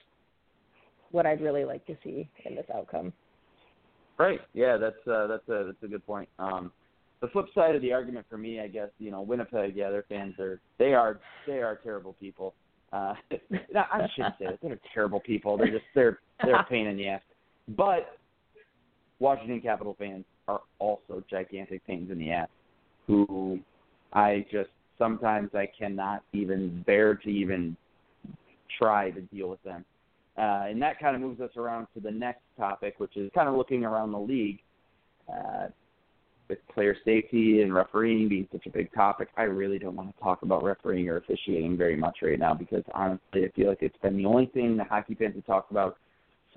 what 1.10 1.26
I'd 1.26 1.40
really 1.40 1.64
like 1.64 1.86
to 1.86 1.96
see 2.04 2.28
in 2.44 2.54
this 2.54 2.66
outcome. 2.74 3.12
Right. 4.18 4.40
Yeah, 4.52 4.76
that's 4.76 5.06
uh, 5.06 5.26
that's 5.26 5.48
a 5.48 5.64
that's 5.66 5.82
a 5.82 5.88
good 5.88 6.04
point. 6.06 6.28
Um, 6.38 6.72
the 7.20 7.28
flip 7.28 7.46
side 7.54 7.74
of 7.74 7.82
the 7.82 7.92
argument 7.92 8.26
for 8.28 8.38
me, 8.38 8.60
I 8.60 8.68
guess, 8.68 8.90
you 8.98 9.10
know, 9.10 9.22
Winnipeg. 9.22 9.74
Yeah, 9.74 9.90
their 9.90 10.04
fans 10.08 10.38
are 10.38 10.60
they 10.78 10.94
are 10.94 11.20
they 11.46 11.60
are 11.62 11.76
terrible 11.76 12.14
people. 12.20 12.54
Uh, 12.92 13.14
I 13.74 14.06
shouldn't 14.14 14.34
say 14.38 14.46
that. 14.46 14.58
They're 14.62 14.78
terrible 14.94 15.20
people. 15.20 15.56
They're 15.56 15.70
just 15.70 15.84
they're 15.94 16.18
they're 16.42 16.56
a 16.56 16.64
pain 16.64 16.86
in 16.86 16.96
the 16.96 17.08
ass. 17.08 17.22
But 17.76 18.18
Washington 19.18 19.60
Capital 19.60 19.94
fans 19.98 20.24
are 20.46 20.60
also 20.78 21.22
gigantic 21.28 21.86
pains 21.86 22.10
in 22.10 22.18
the 22.18 22.30
ass. 22.30 22.48
Who 23.06 23.58
I 24.12 24.46
just 24.50 24.70
sometimes 24.98 25.50
I 25.54 25.68
cannot 25.78 26.22
even 26.32 26.82
bear 26.86 27.14
to 27.14 27.28
even 27.28 27.76
try 28.78 29.10
to 29.10 29.20
deal 29.20 29.48
with 29.48 29.62
them. 29.62 29.84
Uh, 30.36 30.66
and 30.68 30.80
that 30.80 31.00
kind 31.00 31.16
of 31.16 31.22
moves 31.22 31.40
us 31.40 31.50
around 31.56 31.88
to 31.94 32.00
the 32.00 32.10
next 32.10 32.42
topic, 32.56 32.94
which 32.98 33.16
is 33.16 33.30
kind 33.34 33.48
of 33.48 33.56
looking 33.56 33.84
around 33.84 34.12
the 34.12 34.18
league. 34.18 34.60
Uh, 35.28 35.68
with 36.48 36.58
player 36.72 36.96
safety 37.04 37.62
and 37.62 37.74
refereeing 37.74 38.28
being 38.28 38.48
such 38.50 38.66
a 38.66 38.70
big 38.70 38.92
topic, 38.92 39.28
I 39.36 39.42
really 39.42 39.78
don't 39.78 39.96
want 39.96 40.14
to 40.14 40.22
talk 40.22 40.42
about 40.42 40.64
refereeing 40.64 41.08
or 41.08 41.18
officiating 41.18 41.76
very 41.76 41.96
much 41.96 42.18
right 42.22 42.38
now 42.38 42.54
because 42.54 42.82
honestly, 42.94 43.44
I 43.44 43.50
feel 43.54 43.68
like 43.68 43.82
it's 43.82 43.98
been 43.98 44.16
the 44.16 44.24
only 44.24 44.46
thing 44.46 44.76
the 44.76 44.84
hockey 44.84 45.14
fans 45.14 45.34
have 45.34 45.46
talked 45.46 45.70
about 45.70 45.98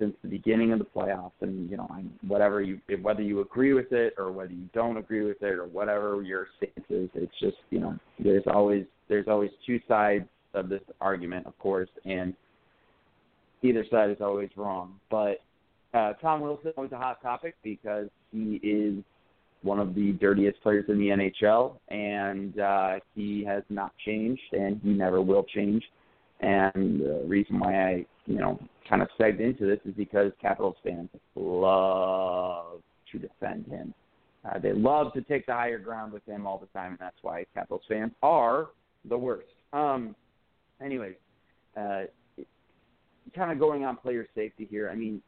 since 0.02 0.16
the 0.22 0.28
beginning 0.28 0.72
of 0.72 0.80
the 0.80 0.84
playoffs. 0.84 1.30
And 1.40 1.70
you 1.70 1.76
know, 1.76 1.86
I'm, 1.90 2.12
whatever 2.26 2.60
you, 2.60 2.80
whether 3.00 3.22
you 3.22 3.40
agree 3.40 3.72
with 3.72 3.92
it 3.92 4.14
or 4.18 4.32
whether 4.32 4.52
you 4.52 4.68
don't 4.74 4.96
agree 4.96 5.24
with 5.24 5.40
it 5.42 5.54
or 5.54 5.66
whatever 5.66 6.22
your 6.22 6.48
stance 6.56 6.86
is, 6.90 7.08
it's 7.14 7.32
just 7.40 7.56
you 7.70 7.78
know, 7.78 7.96
there's 8.18 8.44
always 8.52 8.84
there's 9.08 9.28
always 9.28 9.50
two 9.64 9.78
sides 9.86 10.24
of 10.54 10.68
this 10.68 10.82
argument, 11.00 11.46
of 11.46 11.56
course, 11.58 11.88
and 12.04 12.34
either 13.62 13.84
side 13.90 14.10
is 14.10 14.16
always 14.20 14.50
wrong. 14.56 14.94
But 15.10 15.40
uh, 15.94 16.14
Tom 16.14 16.40
Wilson 16.40 16.72
always 16.76 16.92
a 16.92 16.98
hot 16.98 17.22
topic 17.22 17.54
because 17.62 18.08
he 18.32 18.60
is 18.62 19.02
one 19.62 19.78
of 19.78 19.94
the 19.94 20.12
dirtiest 20.12 20.60
players 20.62 20.84
in 20.88 20.98
the 20.98 21.06
NHL, 21.06 21.76
and 21.88 22.58
uh, 22.58 22.94
he 23.14 23.44
has 23.44 23.62
not 23.70 23.92
changed, 24.04 24.42
and 24.52 24.80
he 24.82 24.90
never 24.90 25.22
will 25.22 25.44
change. 25.44 25.84
And 26.40 27.00
the 27.00 27.22
reason 27.26 27.60
why 27.60 27.74
I, 27.74 28.06
you 28.26 28.38
know, 28.38 28.58
kind 28.88 29.02
of 29.02 29.08
segged 29.18 29.40
into 29.40 29.66
this 29.66 29.80
is 29.84 29.94
because 29.96 30.32
Capitals 30.40 30.76
fans 30.84 31.08
love 31.34 32.80
to 33.10 33.18
defend 33.18 33.66
him. 33.66 33.94
Uh, 34.44 34.58
they 34.58 34.72
love 34.72 35.12
to 35.12 35.22
take 35.22 35.46
the 35.46 35.52
higher 35.52 35.78
ground 35.78 36.12
with 36.12 36.24
him 36.26 36.46
all 36.46 36.58
the 36.58 36.66
time, 36.78 36.92
and 36.92 36.98
that's 36.98 37.16
why 37.22 37.44
Capitals 37.54 37.82
fans 37.88 38.12
are 38.22 38.68
the 39.08 39.16
worst. 39.16 39.46
Um, 39.72 40.14
anyways, 40.84 41.14
uh, 41.76 42.02
kind 43.34 43.52
of 43.52 43.58
going 43.58 43.84
on 43.84 43.96
player 43.96 44.26
safety 44.34 44.66
here. 44.68 44.90
I 44.90 44.94
mean, 44.94 45.22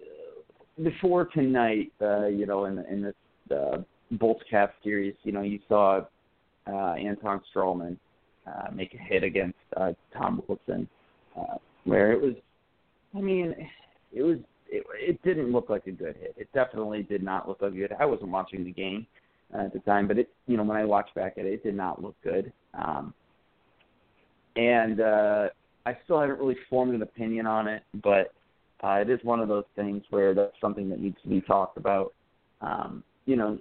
uh, 0.00 0.82
before 0.82 1.26
tonight, 1.26 1.92
uh, 2.00 2.26
you 2.26 2.46
know, 2.46 2.66
in 2.66 2.78
in 2.90 3.02
this 3.02 3.14
uh, 3.50 3.78
Bolts 4.12 4.44
Cap 4.50 4.74
series, 4.82 5.14
you 5.22 5.32
know, 5.32 5.42
you 5.42 5.58
saw 5.68 6.02
uh, 6.66 6.92
Anton 6.92 7.40
Stralman 7.54 7.96
uh, 8.46 8.70
make 8.72 8.94
a 8.94 8.98
hit 8.98 9.22
against 9.22 9.58
uh, 9.76 9.92
Tom 10.16 10.42
Wilson, 10.48 10.88
uh, 11.36 11.56
where 11.84 12.12
it 12.12 12.20
was, 12.20 12.34
I 13.16 13.20
mean, 13.20 13.54
it 14.12 14.22
was 14.22 14.38
it, 14.68 14.84
it 14.94 15.22
didn't 15.22 15.52
look 15.52 15.70
like 15.70 15.86
a 15.86 15.92
good 15.92 16.16
hit. 16.16 16.34
It 16.36 16.48
definitely 16.52 17.02
did 17.02 17.22
not 17.22 17.48
look 17.48 17.62
like 17.62 17.72
a 17.72 17.76
good. 17.76 17.92
I 17.98 18.06
wasn't 18.06 18.30
watching 18.30 18.64
the 18.64 18.72
game 18.72 19.06
uh, 19.54 19.64
at 19.64 19.72
the 19.72 19.78
time, 19.80 20.08
but 20.08 20.18
it, 20.18 20.28
you 20.46 20.56
know, 20.56 20.64
when 20.64 20.76
I 20.76 20.84
watched 20.84 21.14
back 21.14 21.34
at 21.38 21.46
it, 21.46 21.52
it 21.52 21.62
did 21.62 21.76
not 21.76 22.02
look 22.02 22.16
good. 22.24 22.52
Um, 22.74 23.14
and 24.56 25.00
uh, 25.00 25.48
I 25.86 25.96
still 26.04 26.20
haven't 26.20 26.38
really 26.38 26.56
formed 26.70 26.94
an 26.94 27.02
opinion 27.02 27.46
on 27.46 27.68
it, 27.68 27.82
but 28.02 28.32
uh, 28.82 29.00
it 29.00 29.10
is 29.10 29.20
one 29.22 29.40
of 29.40 29.48
those 29.48 29.64
things 29.76 30.02
where 30.10 30.34
that's 30.34 30.60
something 30.60 30.88
that 30.90 31.00
needs 31.00 31.16
to 31.22 31.28
be 31.28 31.40
talked 31.40 31.76
about. 31.76 32.12
Um, 32.60 33.02
you 33.26 33.36
know, 33.36 33.58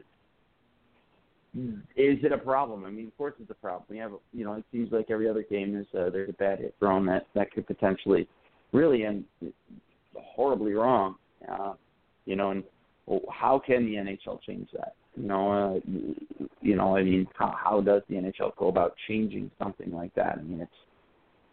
is 1.55 2.17
it 2.23 2.31
a 2.31 2.37
problem? 2.37 2.85
I 2.85 2.89
mean, 2.89 3.07
of 3.07 3.17
course 3.17 3.33
it's 3.39 3.51
a 3.51 3.55
problem. 3.55 3.83
We 3.89 3.97
have, 3.97 4.11
you 4.33 4.43
know, 4.43 4.53
it 4.53 4.63
seems 4.71 4.91
like 4.91 5.11
every 5.11 5.29
other 5.29 5.43
game 5.43 5.71
there's 5.71 6.07
a, 6.07 6.09
there's 6.09 6.29
a 6.29 6.33
bad 6.33 6.59
hit 6.59 6.75
thrown 6.79 7.05
that 7.05 7.27
that 7.35 7.51
could 7.51 7.67
potentially 7.67 8.27
really 8.71 9.05
end 9.05 9.25
horribly 10.15 10.73
wrong. 10.73 11.15
Uh, 11.49 11.73
you 12.25 12.35
know, 12.35 12.51
and 12.51 12.63
how 13.31 13.61
can 13.63 13.85
the 13.85 13.93
NHL 13.93 14.41
change 14.41 14.69
that? 14.73 14.95
You 15.15 15.27
know, 15.27 15.51
uh, 15.51 15.79
you, 15.85 16.15
you 16.61 16.75
know, 16.75 16.95
I 16.95 17.03
mean, 17.03 17.27
how 17.35 17.53
how 17.61 17.81
does 17.81 18.01
the 18.09 18.15
NHL 18.15 18.55
go 18.57 18.69
about 18.69 18.95
changing 19.07 19.51
something 19.59 19.91
like 19.91 20.13
that? 20.15 20.37
I 20.39 20.41
mean, 20.41 20.61
it's 20.61 20.71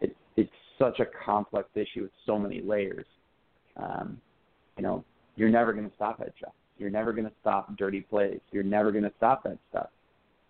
it's 0.01 0.15
it's 0.37 0.51
such 0.79 1.01
a 1.01 1.07
complex 1.25 1.69
issue 1.75 2.03
with 2.03 2.13
so 2.25 2.39
many 2.39 2.63
layers. 2.63 3.07
Um, 3.77 4.19
you 4.77 4.83
know, 4.83 5.05
you're 5.37 5.51
never 5.51 5.73
going 5.75 5.89
to 5.89 5.95
stop 5.97 6.21
headshots. 6.21 6.53
You're 6.81 6.91
never 6.91 7.13
going 7.13 7.27
to 7.27 7.33
stop 7.41 7.77
dirty 7.77 8.01
plays. 8.01 8.41
You're 8.51 8.63
never 8.63 8.91
going 8.91 9.05
to 9.05 9.13
stop 9.19 9.45
that 9.45 9.59
stuff. 9.71 9.89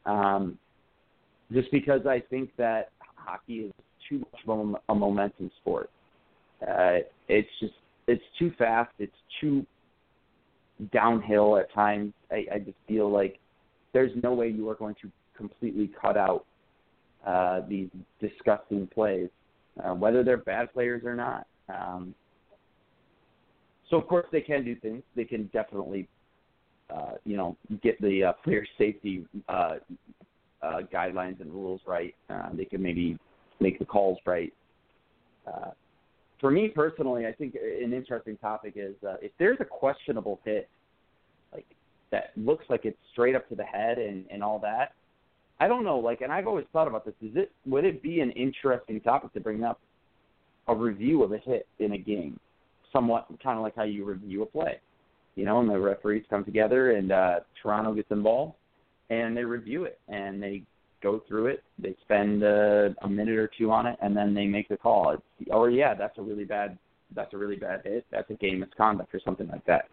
Um, 0.06 0.58
just 1.52 1.70
because 1.72 2.06
I 2.06 2.22
think 2.30 2.50
that 2.56 2.90
hockey 3.16 3.54
is 3.54 3.72
too 4.08 4.20
much 4.20 4.40
of 4.46 4.76
a, 4.88 4.94
momentum 4.94 5.50
sport. 5.60 5.90
Uh, 6.62 6.98
it's 7.28 7.48
just 7.58 7.74
it's 8.06 8.22
too 8.38 8.52
fast. 8.56 8.92
It's 8.98 9.12
too 9.40 9.66
downhill 10.92 11.56
at 11.58 11.72
times. 11.72 12.12
I, 12.30 12.46
I 12.54 12.58
just 12.58 12.76
feel 12.86 13.10
like 13.10 13.38
there's 13.92 14.12
no 14.22 14.32
way 14.32 14.48
you 14.48 14.68
are 14.68 14.74
going 14.74 14.94
to 15.02 15.10
completely 15.36 15.90
cut 16.00 16.16
out 16.16 16.44
uh, 17.26 17.60
these 17.68 17.88
disgusting 18.20 18.86
plays, 18.86 19.28
uh, 19.82 19.94
whether 19.94 20.22
they're 20.22 20.36
bad 20.36 20.72
players 20.72 21.02
or 21.04 21.14
not. 21.14 21.46
Um, 21.68 22.14
so 23.90 23.96
of 23.96 24.06
course 24.06 24.26
they 24.30 24.40
can 24.40 24.64
do 24.64 24.76
things. 24.76 25.02
They 25.16 25.24
can 25.24 25.50
definitely, 25.52 26.08
uh, 26.94 27.12
you 27.24 27.36
know, 27.36 27.56
get 27.82 28.00
the 28.00 28.24
uh, 28.24 28.32
player 28.44 28.66
safety 28.78 29.24
uh, 29.48 29.76
uh, 30.62 30.80
guidelines 30.92 31.40
and 31.40 31.50
rules 31.52 31.80
right. 31.86 32.14
Uh, 32.28 32.48
they 32.52 32.64
can 32.64 32.82
maybe 32.82 33.18
make 33.60 33.78
the 33.78 33.84
calls 33.84 34.18
right. 34.26 34.52
Uh, 35.46 35.70
for 36.40 36.50
me 36.50 36.68
personally, 36.68 37.26
I 37.26 37.32
think 37.32 37.54
an 37.54 37.92
interesting 37.92 38.36
topic 38.38 38.74
is 38.76 38.94
uh, 39.06 39.16
if 39.20 39.32
there's 39.38 39.58
a 39.60 39.64
questionable 39.64 40.40
hit, 40.44 40.68
like 41.52 41.66
that 42.10 42.30
looks 42.36 42.64
like 42.68 42.84
it's 42.84 42.98
straight 43.12 43.34
up 43.34 43.48
to 43.50 43.54
the 43.54 43.64
head 43.64 43.98
and 43.98 44.24
and 44.30 44.42
all 44.42 44.58
that. 44.60 44.94
I 45.62 45.68
don't 45.68 45.84
know, 45.84 45.98
like, 45.98 46.22
and 46.22 46.32
I've 46.32 46.46
always 46.46 46.64
thought 46.72 46.88
about 46.88 47.04
this. 47.04 47.14
Is 47.20 47.36
it 47.36 47.52
would 47.66 47.84
it 47.84 48.02
be 48.02 48.20
an 48.20 48.30
interesting 48.32 49.00
topic 49.00 49.34
to 49.34 49.40
bring 49.40 49.62
up 49.62 49.78
a 50.68 50.74
review 50.74 51.22
of 51.22 51.32
a 51.32 51.38
hit 51.38 51.66
in 51.78 51.92
a 51.92 51.98
game, 51.98 52.40
somewhat 52.92 53.26
kind 53.42 53.58
of 53.58 53.62
like 53.62 53.76
how 53.76 53.82
you 53.82 54.04
review 54.04 54.42
a 54.42 54.46
play, 54.46 54.80
you 55.36 55.44
know, 55.44 55.60
and 55.60 55.70
the 55.70 55.78
referees 55.78 56.24
come 56.28 56.44
together 56.44 56.92
and 56.92 57.12
uh, 57.12 57.40
Toronto 57.62 57.94
gets 57.94 58.10
involved 58.10 58.54
and 59.10 59.36
they 59.36 59.44
review 59.44 59.84
it 59.84 59.98
and 60.08 60.42
they 60.42 60.62
go 61.02 61.22
through 61.28 61.46
it. 61.46 61.62
They 61.78 61.96
spend 62.02 62.42
uh, 62.42 62.90
a 63.02 63.08
minute 63.08 63.38
or 63.38 63.50
two 63.58 63.70
on 63.70 63.86
it, 63.86 63.96
and 64.02 64.16
then 64.16 64.34
they 64.34 64.46
make 64.46 64.68
the 64.68 64.76
call. 64.76 65.10
It's, 65.12 65.50
or 65.50 65.70
yeah, 65.70 65.94
that's 65.94 66.18
a 66.18 66.22
really 66.22 66.44
bad 66.44 66.78
that's 67.14 67.34
a 67.34 67.36
really 67.36 67.56
bad 67.56 67.80
hit. 67.84 68.06
That's 68.10 68.30
a 68.30 68.34
game 68.34 68.60
misconduct 68.60 69.14
or 69.14 69.20
something 69.24 69.48
like 69.48 69.64
that. 69.66 69.88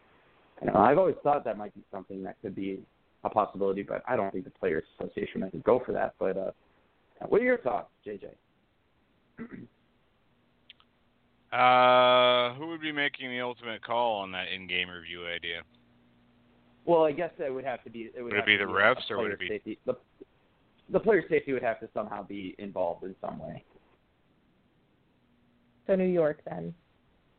You 0.64 0.72
I've 0.74 0.98
always 0.98 1.16
thought 1.24 1.44
that 1.46 1.58
might 1.58 1.74
be 1.74 1.84
something 1.92 2.24
that 2.24 2.36
could 2.42 2.56
be 2.56 2.80
a 3.24 3.30
possibility, 3.30 3.84
but 3.84 4.04
I 4.08 4.16
don't 4.16 4.32
think 4.32 4.44
the 4.44 4.52
Players 4.52 4.84
Association 5.00 5.42
might 5.42 5.64
go 5.64 5.82
for 5.86 5.92
that. 5.94 6.14
But 6.20 6.38
uh, 6.38 6.52
what 7.28 7.42
are 7.42 7.46
your 7.46 7.58
thoughts, 7.60 7.90
JJ? 8.06 8.30
Uh, 12.48 12.54
who 12.54 12.68
would 12.68 12.82
be 12.82 12.92
making 12.92 13.30
the 13.30 13.42
ultimate 13.42 13.82
call 13.84 14.16
on 14.22 14.32
that 14.32 14.48
in-game 14.54 14.90
review 14.90 15.26
idea? 15.28 15.62
Well, 16.86 17.04
I 17.04 17.12
guess 17.12 17.32
it 17.40 17.54
would 17.54 17.66
have 17.66 17.84
to 17.84 17.90
be. 17.90 18.10
It 18.16 18.22
would, 18.22 18.32
Would 18.34 18.40
it 18.40 18.46
be 18.46 18.58
the 18.58 18.64
a- 18.64 18.68
refs 18.68 19.10
or 19.10 19.18
would 19.18 19.32
it 19.32 19.40
be- 19.40 19.48
safety. 19.50 19.78
The, 19.86 19.96
the 20.90 21.00
player 21.00 21.24
safety 21.30 21.52
would 21.54 21.64
have 21.64 21.80
to 21.82 21.90
somehow 21.94 22.24
be 22.26 22.56
involved 22.60 23.04
in 23.04 23.14
some 23.20 23.40
way. 23.40 23.64
So 25.86 25.96
New 25.96 26.06
York 26.06 26.40
then. 26.50 26.74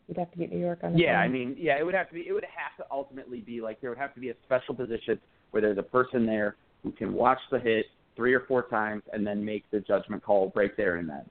You'd 0.06 0.18
have 0.18 0.30
to 0.32 0.38
get 0.38 0.50
New 0.50 0.58
York 0.58 0.80
on 0.82 0.94
the 0.94 1.00
Yeah, 1.00 1.14
phone. 1.16 1.22
I 1.24 1.28
mean, 1.28 1.56
yeah, 1.58 1.78
it 1.78 1.84
would 1.84 1.94
have 1.94 2.08
to 2.08 2.14
be. 2.14 2.26
It 2.28 2.32
would 2.32 2.44
have 2.44 2.76
to 2.78 2.90
ultimately 2.92 3.40
be 3.40 3.60
like 3.60 3.80
there 3.80 3.90
would 3.90 3.98
have 3.98 4.14
to 4.14 4.20
be 4.20 4.30
a 4.30 4.34
special 4.44 4.74
position 4.74 5.18
where 5.50 5.60
there's 5.62 5.78
a 5.78 5.82
person 5.82 6.26
there 6.26 6.56
who 6.82 6.92
can 6.92 7.12
watch 7.14 7.38
the 7.50 7.58
hit 7.58 7.86
three 8.16 8.34
or 8.34 8.40
four 8.40 8.64
times 8.64 9.02
and 9.12 9.26
then 9.26 9.42
make 9.44 9.64
the 9.70 9.80
judgment 9.80 10.22
call 10.22 10.52
right 10.54 10.76
there 10.76 10.96
and 10.96 11.08
then. 11.08 11.22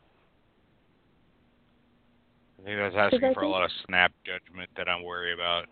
I 2.67 2.69
think 2.69 2.79
that's 2.81 3.13
asking 3.13 3.29
I 3.29 3.33
for 3.33 3.43
a 3.43 3.49
lot 3.49 3.63
of 3.63 3.71
snap 3.85 4.11
judgment 4.25 4.69
that 4.75 4.89
I'm 4.89 5.01
worried 5.01 5.33
about. 5.33 5.67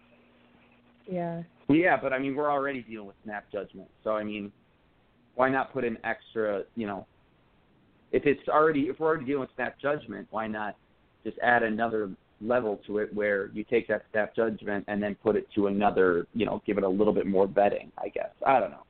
Yeah. 1.05 1.43
Yeah, 1.67 1.97
but 2.01 2.13
I 2.13 2.19
mean, 2.19 2.35
we're 2.35 2.49
already 2.49 2.83
dealing 2.83 3.07
with 3.07 3.17
snap 3.25 3.51
judgment, 3.51 3.89
so 4.03 4.11
I 4.11 4.23
mean, 4.23 4.49
why 5.35 5.49
not 5.49 5.73
put 5.73 5.83
an 5.83 5.97
extra? 6.05 6.63
You 6.75 6.87
know, 6.87 7.05
if 8.13 8.25
it's 8.25 8.47
already 8.47 8.81
if 8.83 8.99
we're 8.99 9.07
already 9.07 9.25
dealing 9.25 9.41
with 9.41 9.49
snap 9.55 9.77
judgment, 9.81 10.27
why 10.31 10.47
not 10.47 10.77
just 11.25 11.37
add 11.39 11.63
another 11.63 12.11
level 12.39 12.79
to 12.87 12.99
it 12.99 13.13
where 13.13 13.47
you 13.47 13.65
take 13.65 13.89
that 13.89 14.03
snap 14.11 14.33
judgment 14.33 14.85
and 14.87 15.03
then 15.03 15.15
put 15.15 15.35
it 15.35 15.47
to 15.55 15.67
another, 15.67 16.27
you 16.33 16.45
know, 16.45 16.61
give 16.65 16.77
it 16.77 16.83
a 16.83 16.89
little 16.89 17.13
bit 17.13 17.27
more 17.27 17.47
vetting. 17.47 17.89
I 17.97 18.07
guess 18.07 18.29
I 18.45 18.59
don't 18.61 18.71
know. 18.71 18.85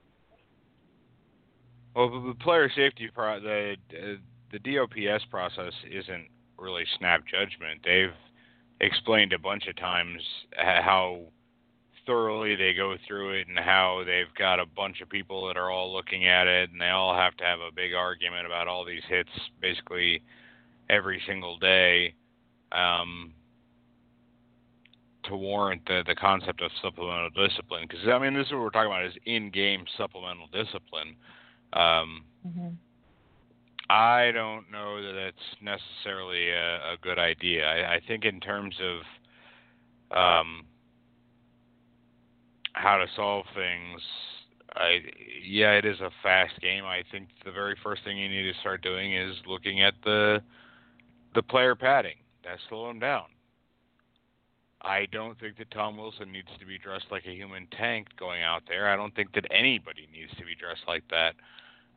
Well, 1.95 2.09
the, 2.11 2.27
the 2.27 2.35
player 2.35 2.69
safety 2.75 3.09
pro 3.11 3.39
the 3.39 3.75
uh, 3.93 4.17
the 4.51 4.59
DOPS 4.59 5.25
process 5.31 5.73
isn't 5.89 6.27
really 6.57 6.85
snap 6.97 7.23
judgment. 7.25 7.81
They've 7.83 8.13
explained 8.81 9.33
a 9.33 9.39
bunch 9.39 9.67
of 9.67 9.75
times 9.77 10.21
how 10.57 11.21
thoroughly 12.05 12.55
they 12.55 12.73
go 12.73 12.95
through 13.07 13.31
it 13.31 13.47
and 13.47 13.57
how 13.57 14.03
they've 14.05 14.33
got 14.37 14.59
a 14.59 14.65
bunch 14.65 15.01
of 15.01 15.09
people 15.09 15.47
that 15.47 15.57
are 15.57 15.71
all 15.71 15.91
looking 15.91 16.27
at 16.27 16.47
it 16.47 16.69
and 16.71 16.79
they 16.79 16.89
all 16.89 17.15
have 17.15 17.35
to 17.37 17.43
have 17.43 17.59
a 17.59 17.71
big 17.75 17.93
argument 17.93 18.45
about 18.45 18.67
all 18.67 18.85
these 18.85 19.01
hits 19.09 19.29
basically 19.59 20.21
every 20.89 21.21
single 21.25 21.57
day 21.57 22.13
um, 22.71 23.33
to 25.23 25.35
warrant 25.35 25.81
the 25.87 26.03
the 26.05 26.13
concept 26.13 26.61
of 26.61 26.69
supplemental 26.81 27.29
discipline 27.31 27.87
because 27.89 28.07
I 28.07 28.19
mean 28.19 28.35
this 28.35 28.45
is 28.45 28.51
what 28.51 28.61
we're 28.61 28.69
talking 28.69 28.91
about 28.91 29.05
is 29.05 29.13
in-game 29.25 29.85
supplemental 29.97 30.47
discipline. 30.53 31.15
Um, 31.73 32.23
hmm 32.43 32.67
I 33.89 34.31
don't 34.31 34.71
know 34.71 35.01
that 35.01 35.13
that's 35.13 35.61
necessarily 35.61 36.49
a, 36.49 36.93
a 36.93 36.97
good 37.01 37.19
idea. 37.19 37.65
I, 37.65 37.95
I 37.95 38.01
think 38.07 38.25
in 38.25 38.39
terms 38.39 38.75
of 38.81 40.17
um, 40.17 40.65
how 42.73 42.97
to 42.97 43.05
solve 43.15 43.45
things, 43.55 44.01
I 44.73 44.99
yeah, 45.43 45.73
it 45.73 45.85
is 45.85 45.99
a 45.99 46.09
fast 46.23 46.59
game. 46.61 46.83
I 46.83 47.03
think 47.11 47.29
the 47.45 47.51
very 47.51 47.75
first 47.83 48.03
thing 48.03 48.17
you 48.17 48.27
need 48.27 48.51
to 48.51 48.59
start 48.59 48.81
doing 48.81 49.13
is 49.13 49.35
looking 49.45 49.81
at 49.81 49.93
the 50.03 50.41
the 51.35 51.43
player 51.43 51.75
padding. 51.75 52.17
That 52.43 52.57
slow 52.69 52.89
him 52.89 52.99
down. 52.99 53.25
I 54.81 55.07
don't 55.11 55.39
think 55.39 55.57
that 55.57 55.71
Tom 55.71 55.97
Wilson 55.97 56.31
needs 56.31 56.49
to 56.59 56.65
be 56.65 56.77
dressed 56.77 57.07
like 57.09 57.25
a 57.25 57.31
human 57.31 57.67
tank 57.75 58.07
going 58.19 58.43
out 58.43 58.63
there. 58.67 58.89
I 58.89 58.95
don't 58.95 59.15
think 59.15 59.33
that 59.33 59.45
anybody 59.51 60.07
needs 60.13 60.31
to 60.37 60.45
be 60.45 60.53
dressed 60.53 60.83
like 60.87 61.03
that. 61.09 61.33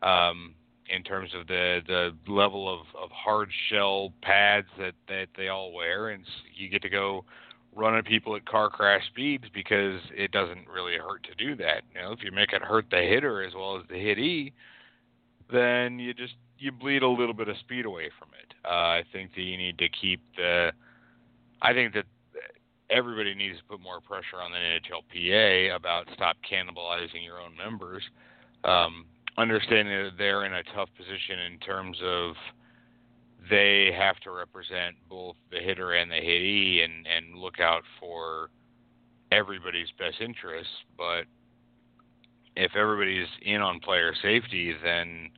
Um, 0.06 0.54
in 0.88 1.02
terms 1.02 1.30
of 1.38 1.46
the 1.46 1.80
the 1.86 2.32
level 2.32 2.72
of, 2.72 2.86
of 3.00 3.10
hard 3.10 3.50
shell 3.68 4.12
pads 4.22 4.66
that, 4.78 4.94
that 5.08 5.26
they 5.36 5.48
all 5.48 5.72
wear, 5.72 6.10
and 6.10 6.24
you 6.54 6.68
get 6.68 6.82
to 6.82 6.88
go 6.88 7.24
run 7.74 7.96
at 7.96 8.04
people 8.04 8.34
at 8.34 8.44
car 8.46 8.70
crash 8.70 9.06
speeds 9.06 9.44
because 9.52 10.00
it 10.14 10.32
doesn't 10.32 10.66
really 10.68 10.96
hurt 10.96 11.22
to 11.24 11.34
do 11.34 11.54
that. 11.56 11.82
You 11.94 12.02
know, 12.02 12.12
if 12.12 12.22
you 12.22 12.32
make 12.32 12.52
it 12.52 12.62
hurt 12.62 12.86
the 12.90 13.00
hitter 13.00 13.42
as 13.42 13.54
well 13.54 13.76
as 13.76 13.82
the 13.88 13.94
hittee, 13.94 14.52
then 15.52 15.98
you 15.98 16.14
just 16.14 16.34
you 16.58 16.72
bleed 16.72 17.02
a 17.02 17.08
little 17.08 17.34
bit 17.34 17.48
of 17.48 17.56
speed 17.58 17.84
away 17.84 18.10
from 18.18 18.28
it. 18.42 18.54
Uh, 18.64 18.68
I 18.68 19.04
think 19.12 19.34
that 19.34 19.42
you 19.42 19.56
need 19.56 19.78
to 19.78 19.88
keep 19.88 20.20
the. 20.36 20.72
I 21.62 21.72
think 21.72 21.94
that 21.94 22.04
everybody 22.90 23.34
needs 23.34 23.58
to 23.58 23.64
put 23.64 23.80
more 23.80 24.00
pressure 24.00 24.40
on 24.42 24.52
the 24.52 24.58
NHLPA 24.58 25.74
about 25.74 26.06
stop 26.14 26.36
cannibalizing 26.50 27.24
your 27.24 27.40
own 27.40 27.56
members. 27.56 28.02
Um, 28.64 29.06
understanding 29.38 30.04
that 30.04 30.18
they're 30.18 30.44
in 30.44 30.52
a 30.52 30.62
tough 30.74 30.88
position 30.96 31.38
in 31.50 31.58
terms 31.60 31.96
of 32.02 32.34
they 33.48 33.92
have 33.96 34.18
to 34.20 34.30
represent 34.30 34.96
both 35.08 35.36
the 35.50 35.58
hitter 35.58 35.92
and 35.92 36.10
the 36.10 36.16
hittee 36.16 36.84
and, 36.84 37.06
and 37.06 37.38
look 37.38 37.60
out 37.60 37.82
for 38.00 38.50
everybody's 39.30 39.88
best 39.98 40.20
interests. 40.20 40.72
But 40.98 41.24
if 42.56 42.74
everybody's 42.74 43.28
in 43.42 43.62
on 43.62 43.78
player 43.80 44.12
safety, 44.20 44.74
then 44.82 45.30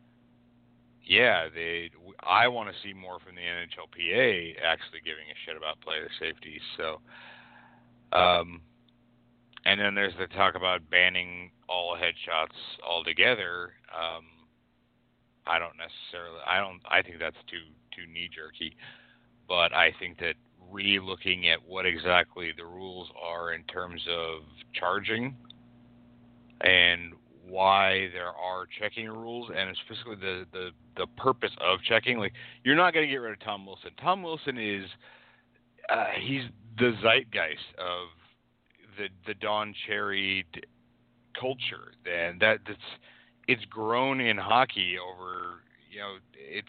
yeah, 1.04 1.48
they. 1.54 1.90
I 2.22 2.48
want 2.48 2.70
to 2.70 2.74
see 2.82 2.94
more 2.94 3.18
from 3.18 3.34
the 3.34 3.40
NHLPA 3.42 4.54
actually 4.64 5.00
giving 5.04 5.24
a 5.28 5.36
shit 5.44 5.56
about 5.56 5.80
player 5.80 6.08
safety. 6.20 6.60
So, 6.76 7.00
um, 8.16 8.60
and 9.64 9.80
then 9.80 9.94
there's 9.94 10.14
the 10.18 10.26
talk 10.28 10.54
about 10.54 10.88
banning 10.90 11.50
all 11.68 11.96
headshots 11.96 12.56
altogether. 12.86 13.72
Um, 13.94 14.24
I 15.46 15.58
don't 15.58 15.76
necessarily. 15.76 16.40
I 16.46 16.58
don't. 16.58 16.80
I 16.88 17.02
think 17.02 17.18
that's 17.18 17.36
too 17.48 17.70
too 17.94 18.10
knee 18.10 18.28
jerky. 18.34 18.76
But 19.48 19.72
I 19.72 19.92
think 19.98 20.18
that 20.20 20.34
re-looking 20.70 21.48
at 21.48 21.58
what 21.66 21.86
exactly 21.86 22.52
the 22.56 22.64
rules 22.64 23.08
are 23.20 23.52
in 23.52 23.64
terms 23.64 24.00
of 24.08 24.42
charging 24.72 25.34
and 26.60 27.12
why 27.48 28.08
there 28.12 28.28
are 28.28 28.66
checking 28.78 29.08
rules 29.08 29.50
and 29.54 29.76
specifically 29.84 30.16
the, 30.16 30.46
the, 30.52 30.70
the 30.96 31.06
purpose 31.16 31.50
of 31.60 31.80
checking. 31.82 32.18
Like 32.18 32.32
you're 32.62 32.76
not 32.76 32.94
going 32.94 33.06
to 33.06 33.10
get 33.10 33.16
rid 33.16 33.32
of 33.32 33.40
Tom 33.40 33.66
Wilson. 33.66 33.90
Tom 34.00 34.22
Wilson 34.22 34.56
is 34.56 34.84
uh, 35.88 36.06
he's 36.20 36.42
the 36.78 36.92
zeitgeist 37.02 37.74
of 37.78 38.08
the 39.00 39.08
the 39.26 39.34
Don 39.34 39.74
Cherry 39.86 40.46
culture, 41.38 41.92
and 42.06 42.40
that 42.40 42.58
that's 42.66 42.78
it's 43.48 43.64
grown 43.64 44.20
in 44.20 44.36
hockey 44.36 44.96
over 44.98 45.62
you 45.90 46.00
know 46.00 46.16
it's 46.34 46.68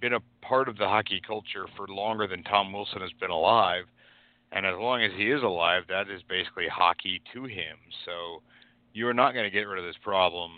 been 0.00 0.14
a 0.14 0.20
part 0.40 0.68
of 0.68 0.76
the 0.78 0.86
hockey 0.86 1.20
culture 1.26 1.66
for 1.76 1.88
longer 1.88 2.26
than 2.26 2.42
Tom 2.44 2.72
Wilson 2.72 3.00
has 3.00 3.12
been 3.20 3.30
alive. 3.30 3.84
And 4.52 4.66
as 4.66 4.74
long 4.78 5.02
as 5.02 5.10
he 5.16 5.30
is 5.32 5.42
alive, 5.42 5.82
that 5.88 6.08
is 6.08 6.22
basically 6.28 6.68
hockey 6.68 7.20
to 7.32 7.44
him. 7.44 7.76
So 8.04 8.42
you're 8.92 9.14
not 9.14 9.32
going 9.32 9.44
to 9.44 9.50
get 9.50 9.66
rid 9.66 9.78
of 9.78 9.84
this 9.84 9.98
problem 10.02 10.50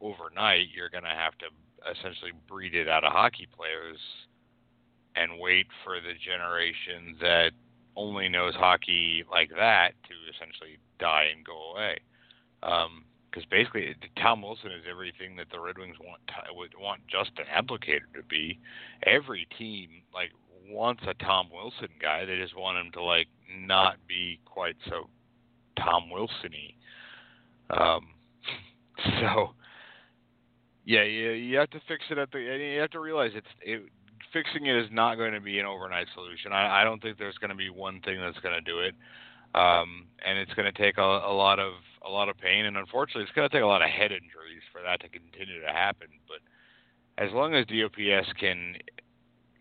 overnight. 0.00 0.68
You're 0.74 0.88
going 0.88 1.04
to 1.04 1.10
have 1.10 1.36
to 1.38 1.46
essentially 1.90 2.32
breed 2.48 2.74
it 2.74 2.88
out 2.88 3.04
of 3.04 3.12
hockey 3.12 3.46
players 3.54 3.98
and 5.16 5.38
wait 5.38 5.66
for 5.84 6.00
the 6.00 6.14
generation 6.24 7.16
that 7.20 7.50
only 7.96 8.28
knows 8.28 8.54
hockey 8.54 9.24
like 9.30 9.50
that 9.50 9.92
to 10.08 10.14
essentially 10.34 10.78
die 10.98 11.26
and 11.34 11.44
go 11.44 11.72
away. 11.72 11.98
Because 12.60 13.44
um, 13.44 13.50
basically, 13.50 13.94
Tom 14.20 14.42
Wilson 14.42 14.72
is 14.72 14.84
everything 14.88 15.36
that 15.36 15.46
the 15.50 15.60
Red 15.60 15.78
Wings 15.78 15.96
want 16.00 16.20
would 16.54 16.72
want 16.78 17.00
Justin 17.08 17.44
Abdelkader 17.52 18.12
to 18.14 18.22
be. 18.28 18.58
Every 19.04 19.46
team 19.58 19.88
like 20.14 20.30
wants 20.68 21.02
a 21.06 21.14
Tom 21.14 21.48
Wilson 21.52 21.88
guy. 22.00 22.24
They 22.24 22.36
just 22.36 22.56
want 22.56 22.78
him 22.78 22.92
to 22.92 23.02
like 23.02 23.28
not 23.58 23.96
be 24.06 24.38
quite 24.44 24.76
so 24.88 25.08
Tom 25.76 26.10
Wilsony. 26.12 26.74
Um, 27.70 28.08
so 29.20 29.54
yeah, 30.84 31.02
you 31.02 31.30
you 31.30 31.58
have 31.58 31.70
to 31.70 31.80
fix 31.86 32.04
it 32.10 32.18
at 32.18 32.30
the. 32.32 32.38
You 32.40 32.80
have 32.80 32.90
to 32.90 33.00
realize 33.00 33.32
it's 33.34 33.46
it, 33.60 33.82
fixing 34.32 34.66
it 34.66 34.76
is 34.76 34.88
not 34.90 35.16
going 35.16 35.32
to 35.32 35.40
be 35.40 35.58
an 35.58 35.66
overnight 35.66 36.06
solution. 36.14 36.52
I, 36.52 36.80
I 36.80 36.84
don't 36.84 37.00
think 37.02 37.18
there's 37.18 37.38
going 37.38 37.50
to 37.50 37.56
be 37.56 37.70
one 37.70 38.00
thing 38.00 38.20
that's 38.20 38.38
going 38.40 38.54
to 38.54 38.60
do 38.60 38.80
it, 38.80 38.94
um, 39.54 40.06
and 40.24 40.38
it's 40.38 40.52
going 40.54 40.72
to 40.72 40.82
take 40.82 40.98
a, 40.98 41.02
a 41.02 41.32
lot 41.32 41.58
of 41.58 41.74
a 42.04 42.10
lot 42.10 42.28
of 42.28 42.36
pain, 42.36 42.64
and 42.66 42.76
unfortunately, 42.76 43.22
it's 43.22 43.32
going 43.32 43.48
to 43.48 43.54
take 43.54 43.62
a 43.62 43.66
lot 43.66 43.82
of 43.82 43.88
head 43.88 44.10
injuries 44.10 44.62
for 44.72 44.80
that 44.82 45.00
to 45.00 45.08
continue 45.08 45.60
to 45.60 45.72
happen. 45.72 46.08
But 46.26 47.22
as 47.22 47.32
long 47.32 47.54
as 47.54 47.66
DOPS 47.66 48.32
can 48.40 48.74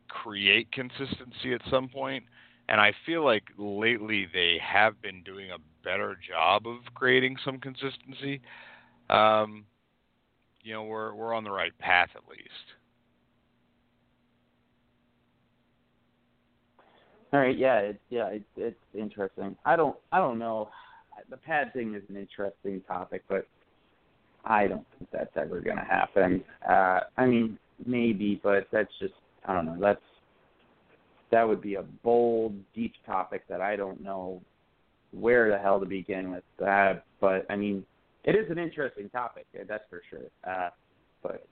create 0.07 0.71
consistency 0.71 1.53
at 1.53 1.61
some 1.69 1.87
point, 1.87 2.23
and 2.67 2.79
I 2.79 2.93
feel 3.05 3.23
like 3.23 3.43
lately 3.57 4.27
they 4.33 4.57
have 4.63 5.01
been 5.01 5.23
doing 5.23 5.51
a 5.51 5.57
better 5.83 6.17
job 6.27 6.67
of 6.67 6.77
creating 6.93 7.37
some 7.43 7.59
consistency. 7.59 8.41
Um, 9.09 9.65
you 10.63 10.73
know, 10.73 10.83
we're 10.83 11.13
we're 11.13 11.33
on 11.33 11.43
the 11.43 11.51
right 11.51 11.77
path 11.79 12.09
at 12.15 12.27
least. 12.29 12.80
All 17.33 17.39
right, 17.39 17.57
yeah, 17.57 17.79
it's 17.79 17.99
yeah, 18.09 18.27
it's 18.27 18.45
it's 18.57 18.79
interesting. 18.93 19.55
I 19.65 19.75
don't 19.75 19.95
I 20.11 20.17
don't 20.17 20.37
know. 20.37 20.69
The 21.29 21.37
pad 21.37 21.71
thing 21.73 21.95
is 21.95 22.03
an 22.09 22.17
interesting 22.17 22.81
topic, 22.87 23.23
but 23.29 23.47
I 24.43 24.67
don't 24.67 24.85
think 24.97 25.09
that's 25.11 25.35
ever 25.37 25.61
going 25.61 25.77
to 25.77 25.83
happen. 25.83 26.43
Uh, 26.67 27.01
I 27.17 27.25
mean, 27.25 27.57
maybe, 27.85 28.39
but 28.43 28.67
that's 28.71 28.91
just 28.99 29.13
I 29.45 29.53
don't 29.53 29.65
know. 29.65 29.77
That's 29.79 30.01
that 31.31 31.47
would 31.47 31.61
be 31.61 31.75
a 31.75 31.83
bold, 32.03 32.53
deep 32.75 32.93
topic 33.05 33.43
that 33.47 33.61
I 33.61 33.75
don't 33.75 34.01
know 34.01 34.41
where 35.11 35.49
the 35.49 35.57
hell 35.57 35.79
to 35.79 35.85
begin 35.85 36.31
with. 36.31 36.43
Uh, 36.65 36.95
but 37.21 37.45
I 37.49 37.55
mean, 37.55 37.85
it 38.25 38.35
is 38.35 38.49
an 38.49 38.57
interesting 38.57 39.09
topic, 39.09 39.45
that's 39.67 39.83
for 39.89 40.01
sure. 40.09 40.19
Uh, 40.45 40.69
but 41.23 41.45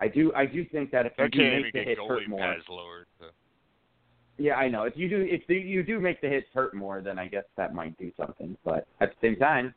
I 0.00 0.08
do 0.08 0.32
I 0.34 0.46
do 0.46 0.64
think 0.64 0.90
that 0.92 1.06
if 1.06 1.12
you 1.18 1.28
do 1.28 1.62
make 1.62 1.72
the 1.72 1.82
hits 1.82 2.00
hurt 2.06 2.28
more, 2.28 2.56
lowered, 2.68 3.06
so. 3.18 3.26
Yeah, 4.40 4.54
I 4.54 4.68
know. 4.68 4.84
If 4.84 4.94
you 4.96 5.08
do 5.08 5.26
if 5.28 5.42
you 5.48 5.82
do 5.82 6.00
make 6.00 6.20
the 6.22 6.28
hits 6.28 6.46
hurt 6.54 6.74
more, 6.74 7.02
then 7.02 7.18
I 7.18 7.28
guess 7.28 7.44
that 7.56 7.74
might 7.74 7.96
do 7.98 8.10
something. 8.16 8.56
But 8.64 8.86
at 9.00 9.10
the 9.10 9.28
same 9.28 9.36
time, 9.36 9.74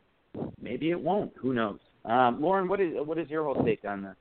maybe 0.62 0.91
it 0.91 0.99
won't. 0.99 1.34
Who 1.36 1.54
knows? 1.54 1.80
Um, 2.06 2.41
Lauren, 2.41 2.69
what 2.69 2.80
is 2.80 2.93
what 3.06 3.17
is 3.17 3.30
your 3.30 3.43
whole 3.43 3.62
take 3.63 3.84
on 3.84 4.04
this? 4.04 4.15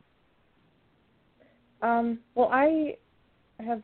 Um, 1.80 2.18
well, 2.34 2.48
I 2.52 2.96
have 3.60 3.82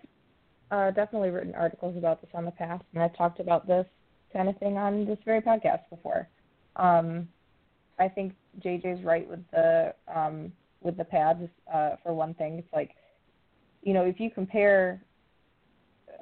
uh, 0.72 0.90
definitely 0.90 1.30
written 1.30 1.54
articles 1.54 1.96
about 1.96 2.20
this 2.20 2.30
on 2.34 2.44
the 2.44 2.50
past, 2.50 2.84
and 2.92 3.02
I've 3.02 3.16
talked 3.16 3.38
about 3.38 3.66
this 3.68 3.86
kind 4.32 4.48
of 4.48 4.58
thing 4.58 4.76
on 4.76 5.06
this 5.06 5.18
very 5.24 5.40
podcast 5.40 5.80
before. 5.90 6.28
Um, 6.74 7.28
I 8.00 8.08
think 8.08 8.34
JJ's 8.60 9.04
right 9.04 9.28
with 9.28 9.44
the 9.52 9.94
um, 10.12 10.52
with 10.80 10.96
the 10.96 11.04
pads. 11.04 11.40
Uh, 11.72 11.90
for 12.02 12.14
one 12.14 12.34
thing, 12.34 12.58
it's 12.58 12.72
like, 12.72 12.90
you 13.82 13.94
know, 13.94 14.04
if 14.04 14.18
you 14.18 14.30
compare 14.30 15.00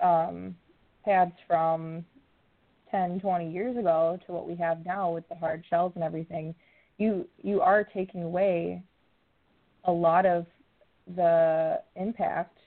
um, 0.02 0.54
pads 1.04 1.32
from 1.46 2.04
10, 2.90 3.20
20 3.20 3.50
years 3.50 3.76
ago 3.76 4.18
to 4.26 4.32
what 4.32 4.46
we 4.46 4.54
have 4.56 4.85
now 4.85 5.12
with 5.12 5.28
the 5.28 5.35
hard 5.35 5.64
shells 5.68 5.92
and 5.94 6.04
everything, 6.04 6.54
you 6.98 7.26
you 7.42 7.61
are 7.61 7.85
taking 7.85 8.22
away 8.22 8.82
a 9.85 9.92
lot 9.92 10.24
of 10.24 10.46
the 11.14 11.80
impact, 11.94 12.59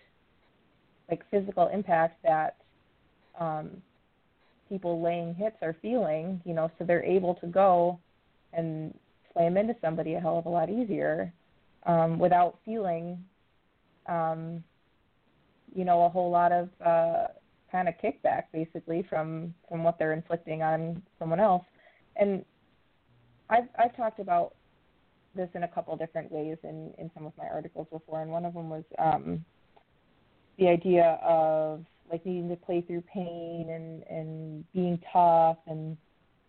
like 1.10 1.22
physical 1.32 1.68
impact 1.68 2.22
that 2.24 2.58
um, 3.40 3.70
people 4.68 5.02
laying 5.02 5.34
hits 5.34 5.58
are 5.62 5.76
feeling. 5.82 6.42
You 6.46 6.54
know, 6.54 6.72
so 6.78 6.86
they're 6.86 7.04
able 7.04 7.36
to 7.36 7.48
go 7.48 8.00
and 8.54 8.94
slam 9.34 9.58
into 9.58 9.76
somebody 9.82 10.14
a 10.16 10.20
hell 10.20 10.38
of 10.38 10.46
a 10.46 10.50
lot 10.50 10.70
easier 10.70 11.34
um, 11.86 12.20
without 12.20 12.58
feeling, 12.66 13.24
um, 14.08 14.64
you 15.74 15.86
know, 15.86 16.04
a 16.04 16.10
whole 16.10 16.30
lot 16.30 16.52
of 16.52 16.70
uh, 16.86 17.28
kind 17.72 17.88
of 17.88 17.96
kickback 18.04 18.44
basically 18.52 19.06
from 19.10 19.54
from 19.68 19.84
what 19.84 20.00
they're 20.00 20.14
inflicting 20.14 20.62
on 20.62 21.02
someone 21.18 21.40
else. 21.40 21.64
And 22.16 22.44
I've 23.50 23.68
I've 23.78 23.96
talked 23.96 24.20
about 24.20 24.56
this 25.36 25.50
in 25.54 25.64
a 25.64 25.68
couple 25.68 25.96
different 25.96 26.32
ways 26.32 26.58
in 26.64 26.94
in 26.98 27.12
some 27.14 27.26
of 27.26 27.34
my 27.38 27.48
articles 27.48 27.88
before, 27.92 28.22
and 28.22 28.32
one 28.32 28.46
of 28.46 28.54
them 28.54 28.70
was 28.70 28.84
um, 28.98 29.44
the 30.58 30.68
idea 30.68 31.20
of 31.24 31.86
like 32.12 32.26
needing 32.26 32.50
to 32.50 32.56
play 32.56 32.82
through 32.82 33.02
pain 33.02 33.70
and 33.70 34.04
and 34.04 34.72
being 34.74 35.00
tough 35.14 35.58
and 35.68 35.98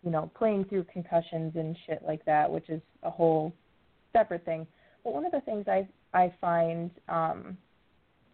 you 0.02 0.10
know, 0.10 0.30
playing 0.34 0.64
through 0.64 0.84
concussions 0.84 1.52
and 1.56 1.76
shit 1.86 2.02
like 2.06 2.24
that, 2.24 2.50
which 2.50 2.68
is 2.70 2.80
a 3.02 3.10
whole 3.10 3.52
separate 4.12 4.44
thing. 4.44 4.66
But 5.04 5.12
one 5.12 5.24
of 5.24 5.32
the 5.32 5.40
things 5.40 5.66
I 5.68 5.86
I 6.12 6.32
find 6.40 6.90
um, 7.08 7.56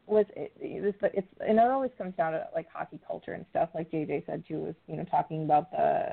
was 0.06 0.26
it, 0.36 0.52
it's, 0.60 0.98
it's 1.02 1.26
and 1.40 1.58
it 1.58 1.70
always 1.70 1.90
comes 1.98 2.14
down 2.16 2.32
to 2.32 2.46
like 2.54 2.66
hockey 2.72 3.00
culture 3.06 3.32
and 3.32 3.44
stuff. 3.50 3.70
Like 3.74 3.90
JJ 3.90 4.26
said 4.26 4.44
too, 4.46 4.58
was 4.60 4.74
you 4.86 4.96
know 4.96 5.04
talking 5.04 5.44
about 5.44 5.70
the 5.70 6.12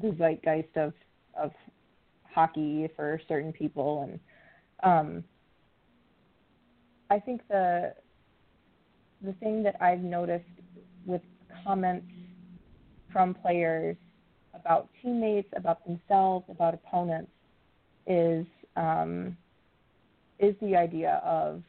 the 0.00 0.14
zeitgeist 0.18 0.76
of 0.76 0.92
of 1.40 1.52
hockey 2.30 2.88
for 2.94 3.20
certain 3.28 3.52
people, 3.52 4.02
and 4.02 4.20
um, 4.82 5.24
I 7.10 7.18
think 7.18 7.40
the 7.48 7.94
the 9.22 9.32
thing 9.34 9.62
that 9.62 9.76
I've 9.80 10.00
noticed 10.00 10.44
with 11.06 11.22
comments 11.64 12.06
from 13.12 13.34
players 13.34 13.96
about 14.54 14.88
teammates, 15.02 15.48
about 15.56 15.84
themselves, 15.86 16.44
about 16.48 16.74
opponents 16.74 17.30
is 18.06 18.46
um, 18.76 19.36
is 20.38 20.54
the 20.60 20.76
idea 20.76 21.22
of 21.24 21.62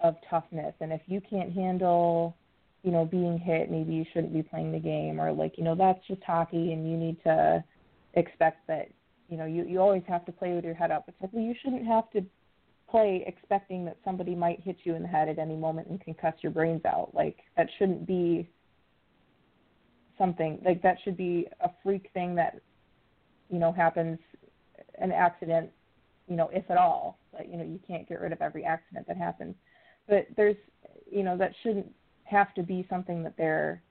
of 0.00 0.16
toughness. 0.28 0.74
And 0.80 0.92
if 0.92 1.00
you 1.06 1.20
can't 1.20 1.52
handle, 1.52 2.36
you 2.82 2.90
know, 2.90 3.04
being 3.04 3.38
hit, 3.38 3.70
maybe 3.70 3.92
you 3.92 4.04
shouldn't 4.12 4.32
be 4.32 4.42
playing 4.42 4.72
the 4.72 4.78
game, 4.78 5.20
or 5.20 5.32
like, 5.32 5.58
you 5.58 5.64
know, 5.64 5.74
that's 5.74 6.00
just 6.06 6.22
hockey, 6.22 6.72
and 6.72 6.90
you 6.90 6.96
need 6.96 7.22
to 7.24 7.62
expect 8.14 8.66
that, 8.68 8.88
you 9.28 9.36
know, 9.36 9.46
you 9.46 9.64
you 9.64 9.80
always 9.80 10.02
have 10.08 10.24
to 10.26 10.32
play 10.32 10.54
with 10.54 10.64
your 10.64 10.74
head 10.74 10.90
up. 10.90 11.04
It's 11.08 11.16
like, 11.20 11.32
well, 11.32 11.44
you 11.44 11.54
shouldn't 11.62 11.86
have 11.86 12.10
to 12.12 12.24
play 12.90 13.22
expecting 13.26 13.84
that 13.84 13.96
somebody 14.04 14.34
might 14.34 14.60
hit 14.60 14.78
you 14.82 14.94
in 14.94 15.02
the 15.02 15.08
head 15.08 15.28
at 15.28 15.38
any 15.38 15.54
moment 15.54 15.88
and 15.88 16.00
concuss 16.00 16.34
your 16.42 16.50
brains 16.50 16.84
out. 16.84 17.10
Like 17.14 17.36
that 17.56 17.68
shouldn't 17.78 18.06
be 18.06 18.48
something 20.20 20.60
like 20.64 20.82
that 20.82 20.98
should 21.02 21.16
be 21.16 21.46
a 21.62 21.70
freak 21.82 22.10
thing 22.12 22.34
that 22.34 22.60
you 23.48 23.58
know 23.58 23.72
happens 23.72 24.18
an 24.98 25.12
accident 25.12 25.70
you 26.28 26.36
know 26.36 26.50
if 26.52 26.70
at 26.70 26.76
all 26.76 27.18
but 27.32 27.48
you 27.50 27.56
know 27.56 27.64
you 27.64 27.80
can't 27.88 28.06
get 28.06 28.20
rid 28.20 28.30
of 28.30 28.42
every 28.42 28.62
accident 28.62 29.06
that 29.08 29.16
happens 29.16 29.54
but 30.10 30.26
there's 30.36 30.56
you 31.10 31.22
know 31.22 31.38
that 31.38 31.52
shouldn't 31.62 31.90
have 32.24 32.52
to 32.54 32.62
be 32.62 32.86
something 32.90 33.22
that 33.22 33.34
they're 33.38 33.82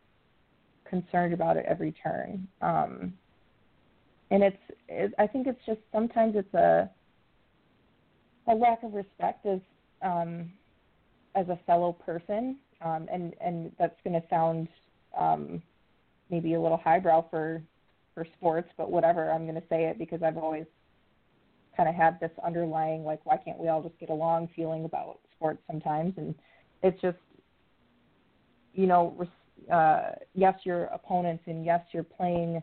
concerned 0.88 1.34
about 1.34 1.58
at 1.58 1.66
every 1.66 1.92
turn 2.04 2.48
um 2.62 3.14
and 4.30 4.44
it's 4.44 4.58
it, 4.88 5.14
i 5.18 5.26
think 5.26 5.48
it's 5.48 5.66
just 5.66 5.80
sometimes 5.92 6.36
it's 6.36 6.54
a 6.54 6.88
a 8.48 8.54
lack 8.54 8.84
of 8.84 8.94
respect 8.94 9.46
as 9.48 9.60
um 10.04 10.52
as 11.36 11.50
a 11.50 11.60
fellow 11.66 11.94
person 11.94 12.58
um 12.84 13.08
and 13.12 13.34
and 13.42 13.72
that's 13.80 14.00
going 14.04 14.20
to 14.20 14.28
sound 14.30 14.68
um 15.18 15.62
maybe 16.30 16.54
a 16.54 16.62
little 16.62 16.78
highbrow 16.78 17.26
for 17.30 17.62
for 18.14 18.26
sports, 18.38 18.70
but 18.78 18.92
whatever. 18.92 19.32
I'm 19.32 19.44
going 19.44 19.56
to 19.56 19.68
say 19.70 19.86
it 19.86 19.98
because 19.98 20.22
I've 20.24 20.38
always 20.38 20.66
kind 21.80 21.88
of 21.88 21.96
had 21.96 22.20
this 22.20 22.32
underlying 22.46 23.06
like 23.06 23.26
why 23.26 23.38
can't 23.38 23.58
we 23.58 23.70
all 23.70 23.82
just 23.82 23.98
get 24.00 24.10
along 24.10 24.50
feeling 24.54 24.84
about 24.84 25.20
sports 25.34 25.62
sometimes? 25.66 26.14
And 26.18 26.36
it's 26.84 27.02
just 27.02 27.18
you 28.74 28.86
know 28.86 29.26
uh 29.72 30.12
yes 30.34 30.56
you're 30.66 30.86
opponents 30.86 31.44
and 31.48 31.64
yes 31.64 31.80
you're 31.94 32.04
playing 32.04 32.62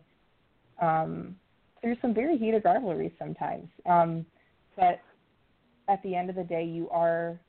um 0.83 1.35
through 1.81 1.97
some 2.03 2.13
very 2.13 2.37
heated 2.37 2.61
rivalries 2.63 3.13
sometimes. 3.19 3.69
Um 3.87 4.27
but 4.77 5.01
at 5.89 6.03
the 6.03 6.15
end 6.15 6.29
of 6.29 6.37
the 6.37 6.45
day 6.45 6.65
you 6.65 6.91
are 6.91 7.41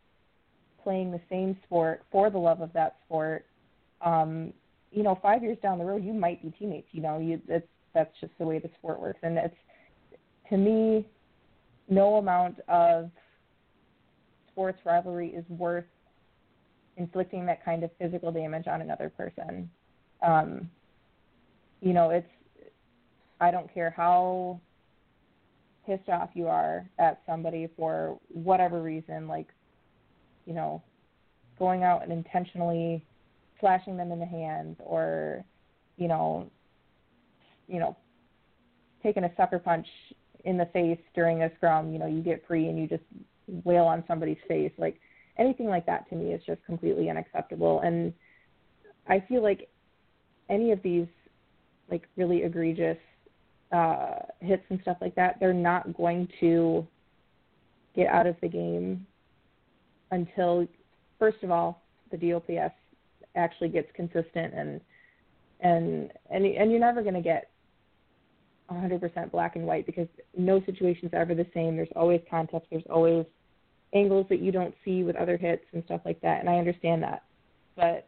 playing 0.82 1.12
the 1.12 1.20
same 1.30 1.58
sport 1.66 2.04
for 2.14 2.30
the 2.30 2.38
love 2.38 2.62
of 2.62 2.72
that 2.72 2.96
sport. 3.06 3.46
Um 4.00 4.54
you 4.90 5.04
know, 5.04 5.20
five 5.22 5.44
years 5.44 5.58
down 5.62 5.80
the 5.80 5.84
road, 5.84 6.02
you 6.02 6.14
might 6.14 6.42
be 6.42 6.50
teammates. 6.58 6.88
You 6.94 7.02
know, 7.02 7.20
you 7.20 7.42
it's 7.50 7.68
that's 7.94 8.18
just 8.22 8.32
the 8.40 8.46
way 8.46 8.58
the 8.58 8.70
sport 8.80 9.02
works, 9.02 9.20
and 9.22 9.38
it's 9.38 9.56
to 10.50 10.56
me, 10.56 11.06
no 11.90 12.16
amount 12.16 12.60
of 12.68 13.10
sports 14.52 14.80
rivalry 14.86 15.30
is 15.30 15.46
worth 15.50 15.86
inflicting 16.98 17.46
that 17.46 17.64
kind 17.64 17.84
of 17.84 17.92
physical 18.00 18.32
damage 18.32 18.68
on 18.68 18.82
another 18.82 19.10
person. 19.10 19.70
Um, 20.26 20.70
you 21.82 21.94
know, 21.94 22.10
it's 22.10 22.28
I 23.40 23.52
don't 23.52 23.72
care 23.72 23.94
how 23.96 24.60
pissed 25.86 26.10
off 26.10 26.30
you 26.34 26.48
are 26.48 26.90
at 27.00 27.22
somebody 27.26 27.70
for 27.78 28.20
whatever 28.30 28.82
reason, 28.82 29.28
like, 29.28 29.48
you 30.46 30.54
know, 30.54 30.82
going 31.60 31.84
out 31.84 32.04
and 32.04 32.12
intentionally 32.12 33.04
slashing 33.60 33.96
them 33.96 34.12
in 34.12 34.20
the 34.20 34.26
hands 34.26 34.76
or, 34.80 35.44
you 35.98 36.08
know, 36.08 36.50
you 37.68 37.80
know, 37.80 37.96
taking 39.04 39.24
a 39.24 39.32
sucker 39.38 39.60
punch 39.60 39.88
in 40.48 40.58
the 40.58 40.66
face 40.68 41.00
during 41.14 41.44
a 41.44 41.52
scrum, 41.58 41.92
you 41.92 42.00
know, 42.00 42.08
you 42.08 42.22
get 42.22 42.48
free 42.48 42.70
and 42.70 42.80
you 42.80 42.88
just 42.88 43.04
wail 43.66 43.84
on 43.84 44.04
somebody's 44.08 44.38
face. 44.48 44.72
Like 44.78 45.00
anything 45.38 45.68
like 45.68 45.86
that 45.86 46.10
to 46.10 46.16
me 46.16 46.32
is 46.32 46.42
just 46.48 46.64
completely 46.66 47.10
unacceptable. 47.10 47.82
And 47.82 48.14
I 49.08 49.22
feel 49.28 49.44
like 49.44 49.68
any 50.50 50.72
of 50.72 50.82
these 50.82 51.08
like 51.92 52.04
really 52.16 52.44
egregious 52.44 52.98
uh, 53.74 54.20
hits 54.40 54.64
and 54.70 54.80
stuff 54.82 54.98
like 55.02 55.16
that, 55.16 55.36
they're 55.42 55.54
not 55.54 55.96
going 55.98 56.30
to 56.40 56.88
get 57.94 58.08
out 58.08 58.26
of 58.26 58.38
the 58.42 58.48
game 58.48 59.06
until, 60.12 60.66
first 61.20 61.44
of 61.44 61.52
all, 61.52 61.82
the 62.10 62.18
DOPS 62.18 62.74
actually 63.36 63.70
gets 63.70 63.90
consistent 63.94 64.54
and 64.56 64.82
and 65.60 66.12
and 66.32 66.46
and 66.46 66.72
you're 66.72 66.80
never 66.80 67.02
going 67.02 67.14
to 67.14 67.22
get 67.22 67.50
100% 68.72 69.32
black 69.32 69.56
and 69.56 69.66
white 69.66 69.86
because 69.86 70.08
no 70.38 70.62
situation 70.66 71.08
is 71.08 71.14
ever 71.14 71.34
the 71.34 71.48
same. 71.54 71.76
There's 71.76 71.88
always 71.96 72.22
context. 72.30 72.68
There's 72.70 72.84
always 72.90 73.26
angles 73.94 74.26
that 74.30 74.42
you 74.42 74.52
don't 74.52 74.76
see 74.84 75.04
with 75.04 75.16
other 75.16 75.38
hits 75.38 75.64
and 75.74 75.84
stuff 75.86 76.02
like 76.06 76.20
that. 76.22 76.40
And 76.42 76.50
I 76.50 76.56
understand 76.56 77.02
that, 77.04 77.24
but 77.76 78.08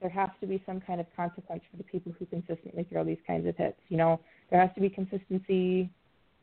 there 0.00 0.10
has 0.10 0.28
to 0.40 0.46
be 0.46 0.62
some 0.66 0.80
kind 0.80 1.00
of 1.00 1.06
consequence 1.16 1.62
for 1.70 1.78
the 1.78 1.84
people 1.84 2.12
who 2.18 2.26
consistently 2.26 2.86
throw 2.90 3.04
these 3.04 3.18
kinds 3.26 3.46
of 3.46 3.56
hits. 3.56 3.78
You 3.88 3.96
know, 3.96 4.20
there 4.50 4.60
has 4.60 4.70
to 4.74 4.80
be 4.80 4.90
consistency 4.90 5.88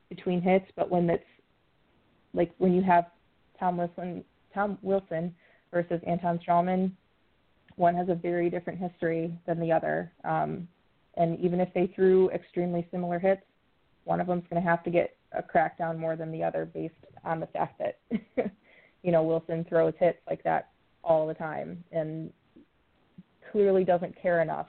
between 0.10 0.42
hits, 0.42 0.66
but 0.76 0.90
when 0.90 1.06
that's 1.06 1.24
like 2.34 2.52
when 2.58 2.74
you 2.74 2.82
have 2.82 3.06
Tom 3.60 3.78
Wilson, 3.78 4.24
Tom 4.54 4.80
Wilson 4.82 5.36
versus 5.72 6.02
Anton 6.08 6.40
Stralman, 6.40 6.92
one 7.76 7.96
has 7.96 8.10
a 8.10 8.16
very 8.16 8.50
different 8.50 8.80
history 8.80 9.32
than 9.46 9.60
the 9.60 9.72
other. 9.72 10.12
Um, 10.24 10.68
and 11.16 11.40
even 11.40 11.60
if 11.60 11.74
they 11.74 11.88
threw 11.96 12.30
extremely 12.30 12.88
similar 12.92 13.20
hits, 13.20 13.42
one 14.04 14.22
of 14.22 14.28
them's 14.28 14.44
going 14.50 14.62
to 14.62 14.68
have 14.68 14.84
to 14.84 14.90
get 14.90 15.16
a 15.34 15.44
crackdown 15.44 15.98
more 15.98 16.16
than 16.16 16.32
the 16.32 16.44
other 16.44 16.66
based 16.66 16.94
on 17.24 17.40
the 17.40 17.48
fact 17.48 17.80
that 17.80 18.00
you 19.04 19.12
know 19.12 19.24
Wilson 19.24 19.66
throws 19.68 19.94
hits 20.00 20.20
like 20.30 20.44
that 20.44 20.70
all 21.04 21.28
the 21.28 21.34
time 21.34 21.84
and 21.92 22.32
clearly 23.52 23.84
doesn't 23.84 24.20
care 24.22 24.42
enough 24.42 24.68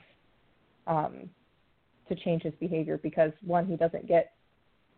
um, 0.87 1.29
to 2.07 2.15
change 2.15 2.43
his 2.43 2.53
behavior 2.59 2.99
because 3.01 3.31
one 3.45 3.65
he 3.65 3.75
doesn't 3.75 4.07
get 4.07 4.33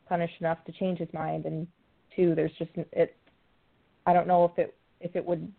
punished 0.08 0.36
enough 0.40 0.64
to 0.66 0.72
change 0.72 1.00
his 1.00 1.12
mind 1.14 1.46
and 1.46 1.68
two 2.16 2.36
there's 2.36 2.52
just 2.58 2.72
it 2.92 3.16
I 4.06 4.14
don't 4.14 4.28
know 4.28 4.46
if 4.46 4.58
it 4.58 4.76
if 5.02 5.16
it 5.16 5.26
would 5.26 5.52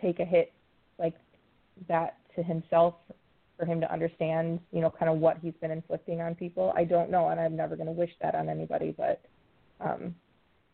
take 0.00 0.20
a 0.20 0.24
hit 0.24 0.52
like 0.98 1.14
that 1.88 2.18
to 2.36 2.42
himself 2.42 2.94
for 3.58 3.66
him 3.66 3.80
to 3.80 3.92
understand, 3.92 4.60
you 4.72 4.80
know, 4.80 4.90
kind 4.90 5.10
of 5.10 5.18
what 5.18 5.38
he's 5.42 5.54
been 5.60 5.70
inflicting 5.70 6.20
on 6.20 6.34
people. 6.34 6.72
I 6.76 6.84
don't 6.84 7.10
know, 7.10 7.28
and 7.28 7.40
I'm 7.40 7.56
never 7.56 7.76
going 7.76 7.86
to 7.86 7.92
wish 7.92 8.10
that 8.22 8.34
on 8.34 8.48
anybody, 8.48 8.94
but 8.96 9.20
um, 9.80 10.14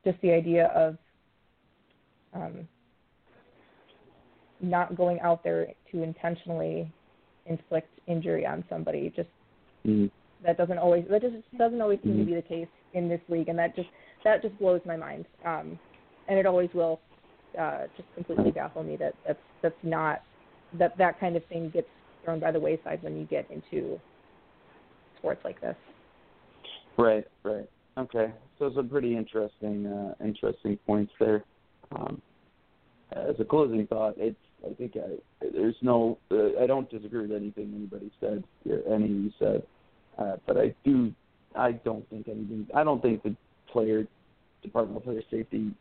just 0.05 0.21
the 0.21 0.33
idea 0.33 0.67
of 0.67 0.97
um, 2.35 2.69
not 4.61 4.97
going 4.97 5.21
out 5.21 5.43
there 5.43 5.69
to 5.93 6.03
intentionally 6.03 6.91
inflict 7.47 7.89
injury 8.07 8.47
on 8.47 8.65
somebody 8.69 9.13
just 9.15 9.29
mm-hmm. 9.87 10.07
that 10.45 10.57
doesn't 10.57 10.79
always 10.79 11.05
that 11.11 11.21
just 11.21 11.35
doesn't 11.59 11.81
always 11.81 11.99
seem 12.03 12.13
mm-hmm. 12.13 12.21
to 12.21 12.27
be 12.27 12.35
the 12.35 12.43
case 12.43 12.69
in 12.95 13.09
this 13.09 13.21
league 13.29 13.49
and 13.49 13.59
that 13.59 13.77
just 13.77 13.89
that 14.25 14.41
just 14.41 14.59
blows 14.59 14.81
my 14.87 14.97
mind 14.97 15.27
um 15.45 15.79
and 16.29 16.39
it 16.39 16.47
always 16.47 16.71
will 16.73 17.01
uh 17.59 17.83
just 17.97 18.09
completely 18.15 18.51
baffle 18.51 18.83
me 18.83 18.97
that 18.97 19.15
that's 19.27 19.39
that's 19.63 19.75
not 19.83 20.23
that 20.79 20.97
that 20.97 21.21
kind 21.21 21.37
of 21.37 21.45
thing 21.47 21.69
gets 21.71 21.89
thrown 22.25 22.41
by 22.41 22.51
the 22.51 22.61
wayside 22.61 23.03
when 23.03 23.17
you 23.17 23.25
get 23.27 23.49
into 23.51 24.01
sports 25.19 25.41
like 25.45 25.61
this. 25.61 25.77
Right, 26.97 27.27
right. 27.43 27.69
Okay, 27.97 28.33
so 28.59 28.73
some 28.75 28.89
pretty 28.89 29.17
interesting, 29.17 29.87
uh, 29.87 30.25
interesting 30.25 30.79
points 30.87 31.13
there. 31.21 31.45
Um, 31.95 32.21
as 33.13 33.37
a 33.39 33.45
closing 33.45 33.87
thought, 33.87 34.15
it's 34.17 34.37
I 34.69 34.75
think 34.75 34.97
I, 34.97 35.17
there's 35.53 35.77
no 35.83 36.19
uh, 36.31 36.61
I 36.63 36.67
don't 36.67 36.91
disagree 36.91 37.23
with 37.23 37.33
anything 37.33 37.73
anybody 37.77 38.11
said, 38.21 38.45
or 38.69 38.95
any 38.95 39.07
you 39.07 39.31
said, 39.39 39.63
uh, 40.19 40.37
but 40.47 40.57
I 40.57 40.75
do 40.85 41.13
I 41.55 41.73
don't 41.73 42.09
think 42.11 42.29
anything 42.29 42.67
I 42.75 42.83
don't 42.83 43.01
think 43.01 43.23
the 43.23 43.37
player 43.71 44.07
Department 44.63 44.99
of 44.99 45.05
Player 45.05 45.23
Safety 45.31 45.73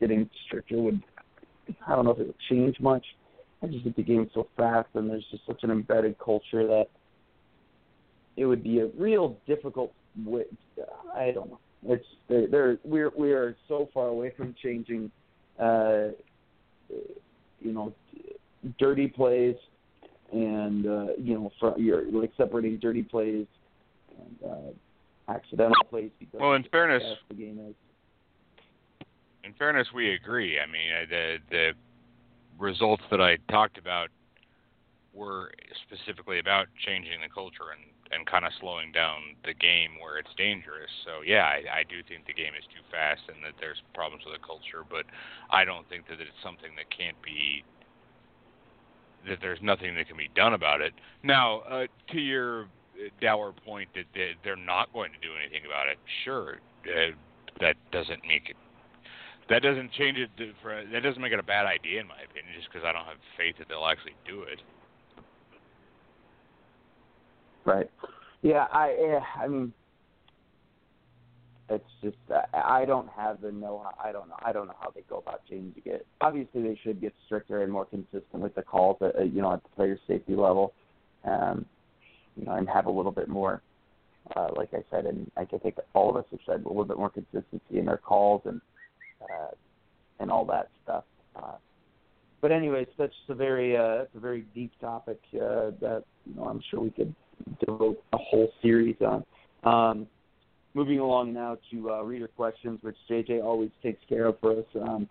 getting 0.00 0.28
stricter 0.46 0.78
would 0.78 1.02
I 1.86 1.94
don't 1.94 2.04
know 2.04 2.12
if 2.12 2.18
it 2.18 2.26
would 2.26 2.34
change 2.50 2.80
much. 2.80 3.04
I 3.62 3.66
just 3.66 3.84
think 3.84 3.96
the 3.96 4.02
game's 4.02 4.30
so 4.34 4.48
fast 4.56 4.88
and 4.94 5.08
there's 5.08 5.24
just 5.30 5.46
such 5.46 5.62
an 5.62 5.70
embedded 5.70 6.18
culture 6.18 6.66
that 6.66 6.86
it 8.36 8.46
would 8.46 8.62
be 8.62 8.80
a 8.80 8.86
real 8.98 9.36
difficult 9.46 9.92
way. 10.24 10.44
I 11.14 11.30
don't 11.30 11.50
know. 11.50 11.58
It's. 11.84 12.04
There 12.28 12.78
we're 12.84 13.10
we 13.16 13.32
are 13.32 13.56
so 13.68 13.88
far 13.92 14.08
away 14.08 14.32
from 14.36 14.54
changing, 14.62 15.10
uh, 15.58 16.08
you 17.60 17.72
know, 17.72 17.92
dirty 18.78 19.08
plays 19.08 19.56
and 20.32 20.86
uh, 20.86 21.06
you 21.18 21.34
know, 21.34 21.52
for, 21.60 21.78
you're 21.78 22.10
like 22.10 22.32
separating 22.36 22.78
dirty 22.78 23.02
plays 23.02 23.46
and 24.18 24.50
uh, 24.50 25.32
accidental 25.32 25.84
plays 25.90 26.10
because 26.18 26.40
well, 26.40 26.54
in 26.54 26.64
fairness, 26.64 27.02
the 27.28 27.34
game 27.34 27.58
is. 27.68 27.74
In 29.44 29.52
fairness, 29.54 29.88
we 29.94 30.14
agree. 30.14 30.58
I 30.58 30.66
mean, 30.66 30.90
uh, 30.92 31.06
the 31.10 31.36
the 31.50 31.70
results 32.62 33.02
that 33.10 33.20
I 33.20 33.36
talked 33.50 33.76
about 33.76 34.08
were 35.12 35.50
specifically 35.84 36.38
about 36.38 36.68
changing 36.86 37.20
the 37.20 37.28
culture 37.28 37.74
and 37.74 37.82
and 38.12 38.26
kind 38.26 38.44
of 38.44 38.52
slowing 38.60 38.92
down 38.92 39.40
the 39.44 39.54
game 39.54 39.96
where 39.98 40.18
it's 40.18 40.28
dangerous. 40.36 40.90
So 41.04 41.24
yeah, 41.24 41.48
I, 41.48 41.80
I 41.80 41.82
do 41.88 42.04
think 42.06 42.26
the 42.26 42.36
game 42.36 42.52
is 42.52 42.64
too 42.68 42.84
fast 42.92 43.22
and 43.32 43.42
that 43.42 43.56
there's 43.58 43.80
problems 43.94 44.22
with 44.28 44.36
the 44.36 44.44
culture, 44.44 44.84
but 44.84 45.08
I 45.48 45.64
don't 45.64 45.88
think 45.88 46.06
that 46.08 46.20
it's 46.20 46.36
something 46.44 46.76
that 46.76 46.92
can't 46.92 47.16
be 47.24 47.64
that 49.26 49.38
there's 49.40 49.60
nothing 49.62 49.94
that 49.94 50.08
can 50.08 50.18
be 50.18 50.28
done 50.36 50.52
about 50.52 50.82
it. 50.82 50.92
Now, 51.22 51.60
uh, 51.60 51.86
to 52.12 52.20
your 52.20 52.68
dour 53.20 53.54
point 53.64 53.88
that 53.94 54.04
they're 54.44 54.56
not 54.56 54.92
going 54.92 55.12
to 55.12 55.20
do 55.26 55.32
anything 55.32 55.64
about 55.64 55.88
it, 55.88 55.96
sure, 56.24 56.60
uh, 56.84 57.16
that 57.60 57.76
doesn't 57.92 58.20
make 58.28 58.50
it 58.50 58.56
that 59.48 59.62
doesn't 59.62 59.92
change 59.92 60.18
it. 60.18 60.30
For, 60.62 60.82
that 60.92 61.02
doesn't 61.02 61.20
make 61.20 61.32
it 61.32 61.38
a 61.38 61.42
bad 61.42 61.66
idea, 61.66 62.00
in 62.00 62.06
my 62.06 62.20
opinion, 62.22 62.54
just 62.56 62.68
because 62.72 62.84
I 62.86 62.92
don't 62.92 63.04
have 63.04 63.16
faith 63.36 63.56
that 63.58 63.68
they'll 63.68 63.86
actually 63.86 64.14
do 64.26 64.42
it. 64.42 64.60
Right. 67.64 67.90
Yeah. 68.42 68.66
I. 68.72 68.96
Yeah, 69.00 69.20
I 69.40 69.48
mean, 69.48 69.72
it's 71.68 71.84
just 72.02 72.16
uh, 72.32 72.42
I 72.52 72.84
don't 72.84 73.08
have 73.10 73.40
the 73.40 73.52
know. 73.52 73.86
I 74.02 74.12
don't 74.12 74.28
know. 74.28 74.36
I 74.44 74.52
don't 74.52 74.66
know 74.66 74.76
how 74.80 74.90
they 74.90 75.02
go 75.08 75.18
about 75.18 75.42
changing 75.48 75.82
it. 75.84 76.06
Obviously, 76.20 76.62
they 76.62 76.78
should 76.82 77.00
get 77.00 77.14
stricter 77.26 77.62
and 77.62 77.72
more 77.72 77.84
consistent 77.84 78.34
with 78.34 78.54
the 78.54 78.62
calls. 78.62 78.98
At, 79.00 79.16
uh, 79.16 79.22
you 79.22 79.42
know, 79.42 79.52
at 79.52 79.62
the 79.62 79.68
player 79.70 79.98
safety 80.06 80.34
level, 80.34 80.72
um, 81.24 81.64
you 82.36 82.44
know, 82.44 82.52
and 82.52 82.68
have 82.68 82.86
a 82.86 82.90
little 82.90 83.12
bit 83.12 83.28
more. 83.28 83.62
Uh, 84.36 84.48
like 84.56 84.72
I 84.72 84.84
said, 84.90 85.04
and 85.04 85.30
I 85.36 85.44
think 85.44 85.76
all 85.94 86.08
of 86.08 86.16
us 86.16 86.24
have 86.30 86.38
said 86.46 86.64
a 86.64 86.68
little 86.68 86.84
bit 86.84 86.96
more 86.96 87.10
consistency 87.10 87.78
in 87.78 87.86
their 87.86 87.96
calls 87.96 88.42
and 88.44 88.60
uh, 89.30 89.50
and 90.20 90.30
all 90.30 90.44
that 90.46 90.68
stuff. 90.84 91.04
Uh, 91.36 91.56
but 92.40 92.52
anyways, 92.52 92.88
that's 92.98 93.12
a 93.28 93.34
very 93.34 93.76
uh, 93.76 93.98
that's 93.98 94.14
a 94.16 94.20
very 94.20 94.44
deep 94.54 94.72
topic 94.80 95.20
uh, 95.34 95.70
that 95.80 96.04
you 96.26 96.34
know 96.34 96.44
I'm 96.44 96.60
sure 96.70 96.80
we 96.80 96.90
could 96.90 97.14
devote 97.64 98.02
a 98.12 98.18
whole 98.18 98.50
series 98.60 98.96
on. 99.00 99.24
Um, 99.64 100.06
moving 100.74 100.98
along 100.98 101.32
now 101.32 101.58
to 101.70 101.90
uh, 101.90 102.02
reader 102.02 102.28
questions, 102.28 102.78
which 102.82 102.96
JJ 103.08 103.42
always 103.42 103.70
takes 103.82 104.00
care 104.08 104.26
of 104.26 104.40
for 104.40 104.52
us. 104.52 104.64
Um, 104.80 105.08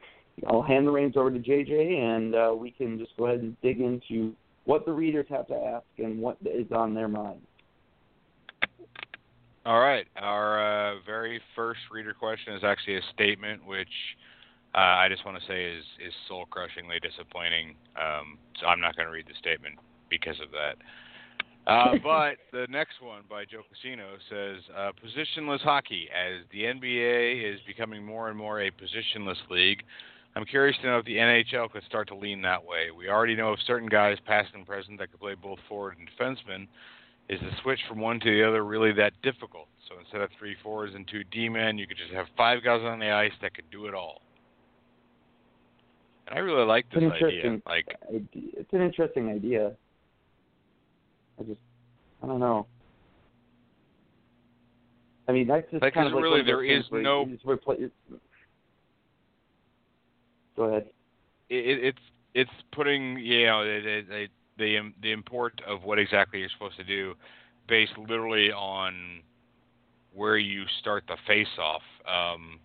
I'll 0.48 0.62
hand 0.62 0.88
the 0.88 0.92
reins 0.92 1.18
over 1.18 1.32
to 1.32 1.40
JJ, 1.40 2.00
and 2.00 2.36
uh, 2.36 2.54
we 2.56 2.72
can 2.72 2.98
just 2.98 3.12
go 3.18 3.28
ahead 3.28 3.40
and 3.40 3.56
dig 3.62 3.80
into 3.80 4.34
what 4.66 4.86
the 4.86 4.92
readers 4.92 5.26
have 5.30 5.48
to 5.48 5.56
ask 5.56 5.86
and 5.98 6.20
what 6.20 6.38
is 6.42 6.72
on 6.72 6.94
their 6.94 7.08
mind. 7.08 7.42
All 9.66 9.80
right. 9.80 10.08
Our 10.18 10.94
uh, 10.94 10.96
very 11.06 11.40
first 11.56 11.82
reader 11.92 12.14
question 12.14 12.54
is 12.54 12.64
actually 12.64 12.98
a 12.98 13.02
statement, 13.14 13.66
which 13.66 13.88
uh, 14.74 14.78
I 14.80 15.08
just 15.08 15.24
want 15.26 15.40
to 15.40 15.48
say 15.48 15.66
is 15.66 15.84
is 16.06 16.14
soul 16.28 16.46
crushingly 16.50 17.00
disappointing. 17.00 17.76
Um, 17.96 18.38
so 18.60 18.66
I'm 18.66 18.80
not 18.80 18.96
going 18.96 19.08
to 19.08 19.12
read 19.14 19.28
the 19.28 19.38
statement 19.40 19.76
because 20.10 20.40
of 20.42 20.50
that. 20.52 20.78
Uh, 21.72 21.96
but 22.04 22.38
the 22.52 22.66
next 22.72 23.02
one 23.02 23.22
by 23.30 23.46
Joe 23.46 23.62
Casino 23.70 24.16
says 24.30 24.64
uh, 24.76 24.92
positionless 24.98 25.62
hockey. 25.62 26.08
As 26.10 26.44
the 26.52 26.64
NBA 26.64 27.54
is 27.54 27.60
becoming 27.68 28.04
more 28.04 28.30
and 28.30 28.38
more 28.38 28.62
a 28.62 28.72
positionless 28.72 29.38
league, 29.52 29.84
I'm 30.36 30.46
curious 30.46 30.76
to 30.82 30.88
know 30.88 30.98
if 30.98 31.06
the 31.06 31.18
NHL 31.18 31.72
could 31.72 31.84
start 31.84 32.08
to 32.08 32.16
lean 32.16 32.42
that 32.44 32.64
way. 32.64 32.90
We 32.96 33.10
already 33.10 33.36
know 33.36 33.54
of 33.54 33.60
certain 33.68 33.90
guys, 33.90 34.18
past 34.26 34.50
and 34.54 34.66
present, 34.66 34.98
that 35.00 35.12
could 35.12 35.20
play 35.20 35.36
both 35.36 35.60
forward 35.68 35.98
and 36.00 36.10
defenseman. 36.10 36.68
Is 37.30 37.40
the 37.40 37.52
switch 37.64 37.80
from 37.88 38.00
one 38.00 38.20
to 38.20 38.30
the 38.30 38.46
other 38.48 38.66
really 38.66 38.92
that 38.94 39.14
difficult? 39.24 39.68
So 39.88 39.96
instead 40.00 40.22
of 40.22 40.30
three 40.38 40.56
fours 40.64 40.92
and 40.96 41.08
two 41.08 41.24
D 41.26 41.48
men, 41.50 41.78
you 41.78 41.88
could 41.88 41.98
just 41.98 42.14
have 42.14 42.26
five 42.36 42.64
guys 42.64 42.82
on 42.84 43.00
the 43.00 43.10
ice 43.12 43.32
that 43.42 43.54
could 43.54 43.70
do 43.72 43.86
it 43.88 43.94
all. 43.94 44.22
And 46.28 46.38
I 46.38 46.42
really 46.42 46.66
like 46.66 46.86
this 46.94 47.04
idea. 47.04 47.62
Like. 47.66 47.96
It's 48.10 48.74
an 48.74 48.82
interesting 48.82 49.30
idea. 49.30 49.72
I 51.40 51.44
just, 51.44 51.60
I 52.24 52.28
don't 52.28 52.40
know. 52.40 52.68
I 55.28 55.32
mean, 55.34 55.48
that's 55.48 55.70
just 55.72 55.82
Like, 55.82 55.94
kind 55.94 56.08
of 56.08 56.14
like 56.14 56.24
really 56.24 56.44
there 56.44 56.64
is 56.64 56.84
no- 56.92 57.26
you 57.26 57.34
just 57.36 57.46
replace- 57.46 57.90
Go 60.58 60.64
ahead. 60.64 60.88
it, 61.50 61.84
it's 61.96 62.02
it's 62.34 62.52
putting 62.74 63.18
you 63.18 63.46
know 63.46 63.64
the 63.64 64.02
the 64.08 64.28
the 64.58 64.92
the 65.02 65.12
import 65.12 65.62
of 65.68 65.84
what 65.84 66.00
exactly 66.00 66.40
you're 66.40 66.50
supposed 66.50 66.78
to 66.78 66.84
do 66.84 67.14
based 67.68 67.94
literally 67.98 68.52
on 68.52 69.22
where 70.14 70.38
you 70.38 70.64
start 70.80 71.04
the 71.08 71.18
face 71.26 71.48
off 71.60 71.82
um 72.08 72.60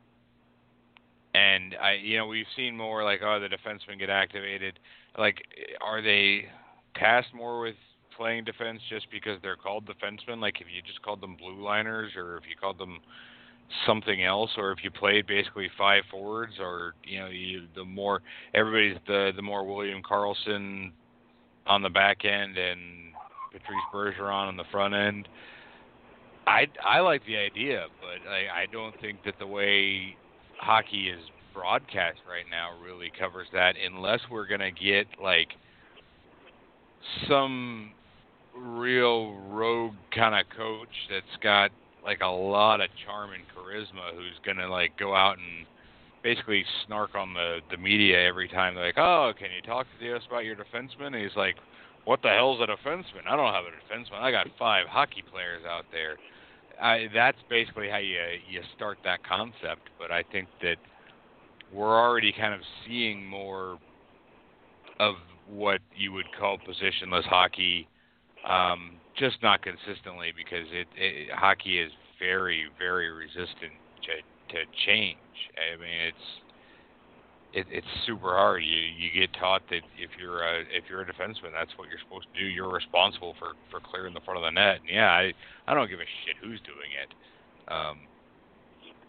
and 1.37 1.77
i 1.83 1.93
you 1.93 2.17
know 2.17 2.27
we've 2.27 2.47
seen 2.57 2.77
more 2.77 3.05
like 3.05 3.21
oh 3.23 3.39
the 3.39 3.49
defensemen 3.49 3.99
get 3.99 4.11
activated. 4.11 4.79
Like 5.19 5.43
are 5.81 6.03
they 6.03 6.47
tasked 6.95 7.35
more 7.35 7.61
with 7.61 7.77
playing 8.17 8.45
defense 8.45 8.81
just 8.89 9.07
because 9.11 9.39
they're 9.43 9.57
called 9.57 9.87
defensemen? 9.87 10.41
Like 10.41 10.61
if 10.61 10.67
you 10.75 10.83
just 10.83 11.03
called 11.03 11.21
them 11.21 11.37
blue 11.37 11.63
liners 11.63 12.13
or 12.17 12.39
if 12.39 12.45
you 12.49 12.57
called 12.59 12.79
them 12.79 12.99
something 13.85 14.25
else 14.25 14.51
or 14.57 14.73
if 14.73 14.79
you 14.83 14.91
played 14.91 15.27
basically 15.27 15.69
five 15.77 16.05
forwards 16.11 16.55
or 16.61 16.95
you 17.05 17.19
know 17.19 17.27
you 17.27 17.67
the 17.75 17.85
more 17.85 18.23
everybody's 18.55 18.97
the 19.07 19.33
the 19.37 19.43
more 19.43 19.67
William 19.67 20.03
Karlsson 20.03 20.93
on 21.67 21.83
the 21.83 21.91
back 21.91 22.25
end 22.25 22.57
and 22.57 22.81
Patrice 23.53 23.79
Bergeron 23.93 24.49
on 24.49 24.57
the 24.57 24.65
front 24.71 24.95
end. 24.95 25.29
I 26.47 26.67
I 26.85 27.01
like 27.01 27.25
the 27.27 27.37
idea, 27.37 27.87
but 28.01 28.29
I 28.31 28.63
I 28.63 28.67
don't 28.71 28.99
think 29.01 29.25
that 29.25 29.35
the 29.39 29.47
way 29.47 30.17
hockey 30.59 31.09
is 31.09 31.21
broadcast 31.53 32.19
right 32.29 32.45
now 32.51 32.71
really 32.85 33.11
covers 33.19 33.49
that 33.53 33.75
unless 33.85 34.21
we're 34.31 34.47
to 34.61 34.71
get 34.71 35.07
like 35.23 35.49
some 37.29 37.93
real 38.55 39.35
rogue 39.49 39.95
kind 40.15 40.35
of 40.35 40.45
coach 40.57 40.89
that's 41.11 41.43
got 41.43 41.71
like 42.05 42.21
a 42.21 42.27
lot 42.27 42.81
of 42.81 42.89
charm 43.05 43.31
and 43.33 43.43
charisma 43.57 44.15
who's 44.15 44.39
gonna 44.45 44.69
like 44.69 44.97
go 44.99 45.15
out 45.15 45.39
and 45.39 45.67
basically 46.27 46.65
snark 46.85 47.15
on 47.15 47.33
the 47.35 47.61
the 47.71 47.77
media 47.77 48.21
every 48.27 48.49
time 48.49 48.75
they're 48.75 48.87
like, 48.87 48.99
"Oh, 48.99 49.33
can 49.39 49.49
you 49.55 49.63
talk 49.63 49.87
to 50.01 50.17
us 50.17 50.23
about 50.27 50.45
your 50.45 50.57
defenseman?" 50.57 51.15
And 51.15 51.23
he's 51.23 51.37
like, 51.37 51.55
"What 52.05 52.21
the 52.21 52.31
hell's 52.31 52.61
a 52.61 52.67
defenseman? 52.67 53.29
I 53.29 53.37
don't 53.37 53.55
have 53.55 53.65
a 53.65 53.71
defenseman. 53.71 54.21
I 54.21 54.33
got 54.33 54.49
five 54.59 54.89
hockey 54.89 55.23
players 55.31 55.63
out 55.65 55.85
there." 55.93 56.17
I, 56.83 57.07
that's 57.15 57.39
basically 57.49 57.89
how 57.89 57.99
you 57.99 58.19
you 58.51 58.61
start 58.75 58.99
that 59.05 59.23
concept. 59.23 59.89
But 60.01 60.11
I 60.11 60.25
think 60.33 60.49
that 60.63 60.79
we're 61.73 61.97
already 61.97 62.33
kind 62.33 62.55
of 62.55 62.61
seeing 62.85 63.25
more 63.25 63.79
of 64.99 65.15
what 65.49 65.81
you 65.97 66.11
would 66.11 66.27
call 66.37 66.59
positionless 66.59 67.25
hockey 67.25 67.87
um, 68.49 68.97
just 69.17 69.37
not 69.45 69.61
consistently 69.63 70.33
because 70.37 70.67
it, 70.73 70.89
it 70.97 71.31
hockey 71.33 71.79
is 71.79 71.93
very 72.19 72.67
very 72.81 73.11
resistant 73.13 73.75
to 74.03 74.36
to 74.51 74.65
change. 74.87 75.19
I 75.57 75.77
mean 75.81 76.01
it's 76.13 76.27
it, 77.57 77.67
it's 77.71 77.87
super 78.07 78.37
hard. 78.37 78.63
You 78.63 78.77
you 78.77 79.09
get 79.15 79.33
taught 79.41 79.63
that 79.71 79.81
if 79.97 80.11
you're 80.21 80.43
a 80.43 80.61
if 80.69 80.85
you're 80.91 81.01
a 81.01 81.07
defenseman, 81.07 81.57
that's 81.57 81.73
what 81.77 81.89
you're 81.89 82.03
supposed 82.05 82.27
to 82.35 82.41
do. 82.41 82.47
You're 82.47 82.73
responsible 82.73 83.35
for 83.39 83.57
for 83.71 83.81
clearing 83.81 84.13
the 84.13 84.21
front 84.21 84.39
of 84.39 84.45
the 84.45 84.51
net. 84.51 84.81
And 84.85 84.91
yeah, 84.93 85.11
I 85.11 85.33
I 85.67 85.75
don't 85.75 85.89
give 85.89 86.01
a 86.01 86.11
shit 86.25 86.37
who's 86.41 86.61
doing 86.69 86.93
it. 86.93 87.11
Um, 87.73 88.01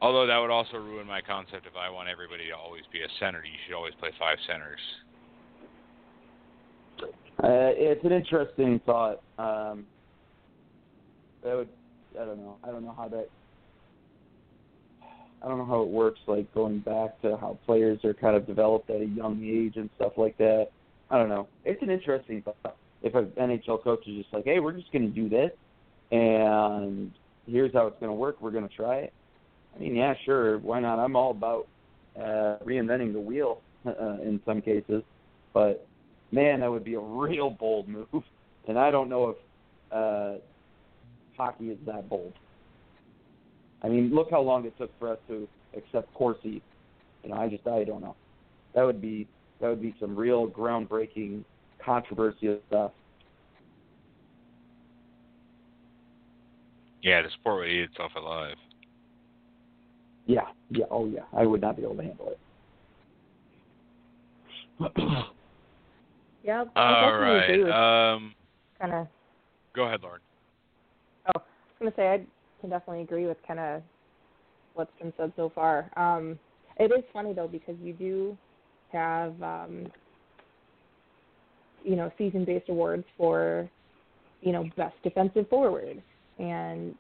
although 0.01 0.25
that 0.25 0.37
would 0.37 0.49
also 0.49 0.77
ruin 0.77 1.05
my 1.05 1.21
concept 1.21 1.67
if 1.67 1.75
I 1.75 1.89
want 1.89 2.07
everybody 2.09 2.47
to 2.47 2.55
always 2.55 2.83
be 2.91 3.01
a 3.01 3.11
center. 3.19 3.43
You 3.43 3.57
should 3.65 3.75
always 3.75 3.93
play 3.99 4.09
five 4.17 4.37
centers. 4.47 4.79
Uh, 7.43 7.75
it's 7.77 8.03
an 8.03 8.11
interesting 8.11 8.79
thought. 8.85 9.21
Um, 9.37 9.85
that 11.43 11.55
would, 11.55 11.69
I 12.19 12.25
don't 12.25 12.39
know. 12.39 12.57
I 12.63 12.71
don't 12.71 12.83
know 12.83 12.95
how 12.97 13.07
that. 13.09 13.27
I 15.43 15.47
don't 15.47 15.57
know 15.57 15.65
how 15.65 15.81
it 15.81 15.89
works. 15.89 16.19
Like 16.27 16.53
going 16.53 16.79
back 16.79 17.21
to 17.21 17.37
how 17.37 17.57
players 17.65 18.03
are 18.03 18.13
kind 18.13 18.35
of 18.35 18.47
developed 18.47 18.89
at 18.89 19.01
a 19.01 19.05
young 19.05 19.43
age 19.43 19.75
and 19.75 19.89
stuff 19.95 20.13
like 20.17 20.37
that. 20.37 20.69
I 21.09 21.17
don't 21.17 21.29
know. 21.29 21.47
It's 21.63 21.81
an 21.81 21.89
interesting 21.89 22.41
thought. 22.41 22.75
If 23.03 23.13
an 23.15 23.27
NHL 23.37 23.83
coach 23.83 24.07
is 24.07 24.17
just 24.17 24.33
like, 24.33 24.45
"Hey, 24.45 24.59
we're 24.59 24.73
just 24.73 24.91
going 24.91 25.07
to 25.07 25.13
do 25.13 25.29
this, 25.29 25.51
and 26.11 27.11
here's 27.45 27.71
how 27.73 27.87
it's 27.87 27.99
going 27.99 28.09
to 28.09 28.15
work. 28.15 28.41
We're 28.41 28.51
going 28.51 28.67
to 28.67 28.75
try 28.75 28.97
it." 28.97 29.13
I 29.75 29.79
mean, 29.79 29.95
yeah, 29.95 30.15
sure. 30.25 30.57
Why 30.57 30.79
not? 30.79 30.99
I'm 30.99 31.15
all 31.15 31.31
about 31.31 31.67
uh, 32.17 32.57
reinventing 32.65 33.13
the 33.13 33.19
wheel 33.19 33.61
uh, 33.85 34.17
in 34.23 34.41
some 34.45 34.61
cases, 34.61 35.03
but 35.53 35.87
man, 36.31 36.61
that 36.61 36.71
would 36.71 36.83
be 36.83 36.95
a 36.95 36.99
real 36.99 37.49
bold 37.51 37.87
move. 37.87 38.23
And 38.67 38.77
I 38.77 38.91
don't 38.91 39.07
know 39.07 39.29
if 39.29 39.37
uh, 39.91 40.39
hockey 41.37 41.69
is 41.69 41.77
that 41.85 42.09
bold. 42.09 42.33
I 43.83 43.89
mean, 43.89 44.13
look 44.13 44.29
how 44.31 44.41
long 44.41 44.65
it 44.65 44.77
took 44.77 44.91
for 44.99 45.09
us 45.11 45.19
to 45.27 45.47
accept 45.75 46.13
Corsi. 46.13 46.61
You 47.23 47.29
know, 47.29 47.35
I 47.35 47.47
just 47.47 47.67
I 47.67 47.83
don't 47.83 48.01
know. 48.01 48.15
That 48.73 48.83
would 48.83 49.01
be 49.01 49.27
that 49.61 49.69
would 49.69 49.81
be 49.81 49.93
some 49.99 50.15
real 50.15 50.47
groundbreaking, 50.47 51.43
controversial 51.83 52.59
stuff. 52.67 52.91
Yeah, 57.01 57.21
the 57.21 57.29
sport 57.39 57.59
would 57.59 57.69
eat 57.69 57.81
itself 57.81 58.11
alive. 58.15 58.55
Yeah, 60.25 60.41
yeah, 60.69 60.85
oh 60.91 61.07
yeah. 61.07 61.21
I 61.33 61.45
would 61.45 61.61
not 61.61 61.77
be 61.77 61.83
able 61.83 61.95
to 61.95 62.03
handle 62.03 62.29
it. 62.29 62.39
Yeah, 66.43 66.63
I 66.77 66.93
All 66.93 67.11
definitely 67.11 67.43
agree 67.43 67.63
with 67.63 67.71
right. 67.73 68.13
Um, 68.13 68.35
kind 68.79 68.93
of. 68.93 69.07
go 69.75 69.83
ahead, 69.83 70.01
Lauren. 70.01 70.21
Oh, 71.27 71.31
I 71.35 71.39
was 71.39 71.43
gonna 71.79 71.91
say 71.97 72.07
I 72.07 72.25
can 72.61 72.69
definitely 72.69 73.03
agree 73.03 73.25
with 73.25 73.37
kind 73.47 73.59
of 73.59 73.81
what's 74.73 74.91
been 74.99 75.13
said 75.17 75.33
so 75.35 75.51
far. 75.53 75.89
Um, 75.95 76.39
it 76.77 76.91
is 76.91 77.03
funny 77.11 77.33
though 77.33 77.47
because 77.47 77.75
you 77.81 77.93
do 77.93 78.37
have 78.91 79.41
um, 79.41 79.87
you 81.83 81.95
know 81.95 82.11
season-based 82.17 82.69
awards 82.69 83.05
for 83.17 83.69
you 84.41 84.51
know 84.51 84.69
best 84.75 84.95
defensive 85.03 85.49
forward 85.49 86.01
and 86.39 86.95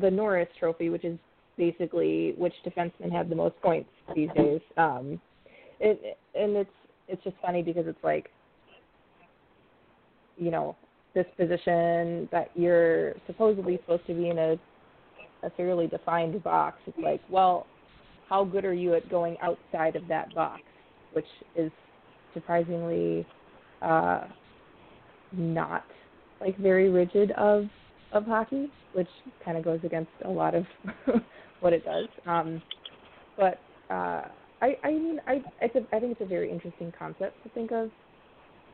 the 0.00 0.10
Norris 0.10 0.48
Trophy, 0.58 0.88
which 0.88 1.04
is 1.04 1.18
basically 1.58 2.34
which 2.38 2.54
defenseman 2.66 3.12
had 3.12 3.28
the 3.28 3.36
most 3.36 3.60
points 3.60 3.90
these 4.14 4.30
days. 4.34 4.60
Um, 4.76 5.20
it 5.80 6.18
and 6.34 6.56
it's 6.56 6.70
it's 7.08 7.22
just 7.24 7.36
funny 7.42 7.62
because 7.62 7.86
it's 7.86 8.02
like 8.02 8.30
you 10.38 10.50
know 10.50 10.76
this 11.14 11.26
position 11.36 12.28
that 12.32 12.50
you're 12.54 13.14
supposedly 13.26 13.76
supposed 13.82 14.06
to 14.06 14.14
be 14.14 14.30
in 14.30 14.38
a 14.38 14.56
a 15.42 15.50
fairly 15.50 15.86
defined 15.86 16.42
box. 16.42 16.78
It's 16.86 16.98
like, 16.98 17.20
well, 17.28 17.66
how 18.28 18.44
good 18.44 18.64
are 18.64 18.74
you 18.74 18.94
at 18.94 19.08
going 19.10 19.36
outside 19.42 19.96
of 19.96 20.08
that 20.08 20.34
box, 20.34 20.62
which 21.12 21.26
is 21.56 21.70
surprisingly 22.34 23.26
uh, 23.82 24.24
not 25.32 25.84
like 26.40 26.56
very 26.58 26.88
rigid 26.88 27.30
of 27.32 27.66
of 28.12 28.26
hockey, 28.26 28.70
which 28.92 29.08
kind 29.44 29.56
of 29.56 29.64
goes 29.64 29.80
against 29.84 30.10
a 30.24 30.28
lot 30.28 30.54
of 30.54 30.64
what 31.60 31.72
it 31.72 31.84
does. 31.84 32.06
Um, 32.26 32.62
but 33.36 33.58
uh, 33.90 34.22
I 34.60 34.76
I 34.82 34.88
mean 34.90 35.20
I 35.26 35.42
it's 35.60 35.74
a, 35.74 35.94
I 35.94 36.00
think 36.00 36.12
it's 36.12 36.20
a 36.20 36.26
very 36.26 36.50
interesting 36.50 36.92
concept 36.98 37.42
to 37.44 37.48
think 37.50 37.72
of 37.72 37.90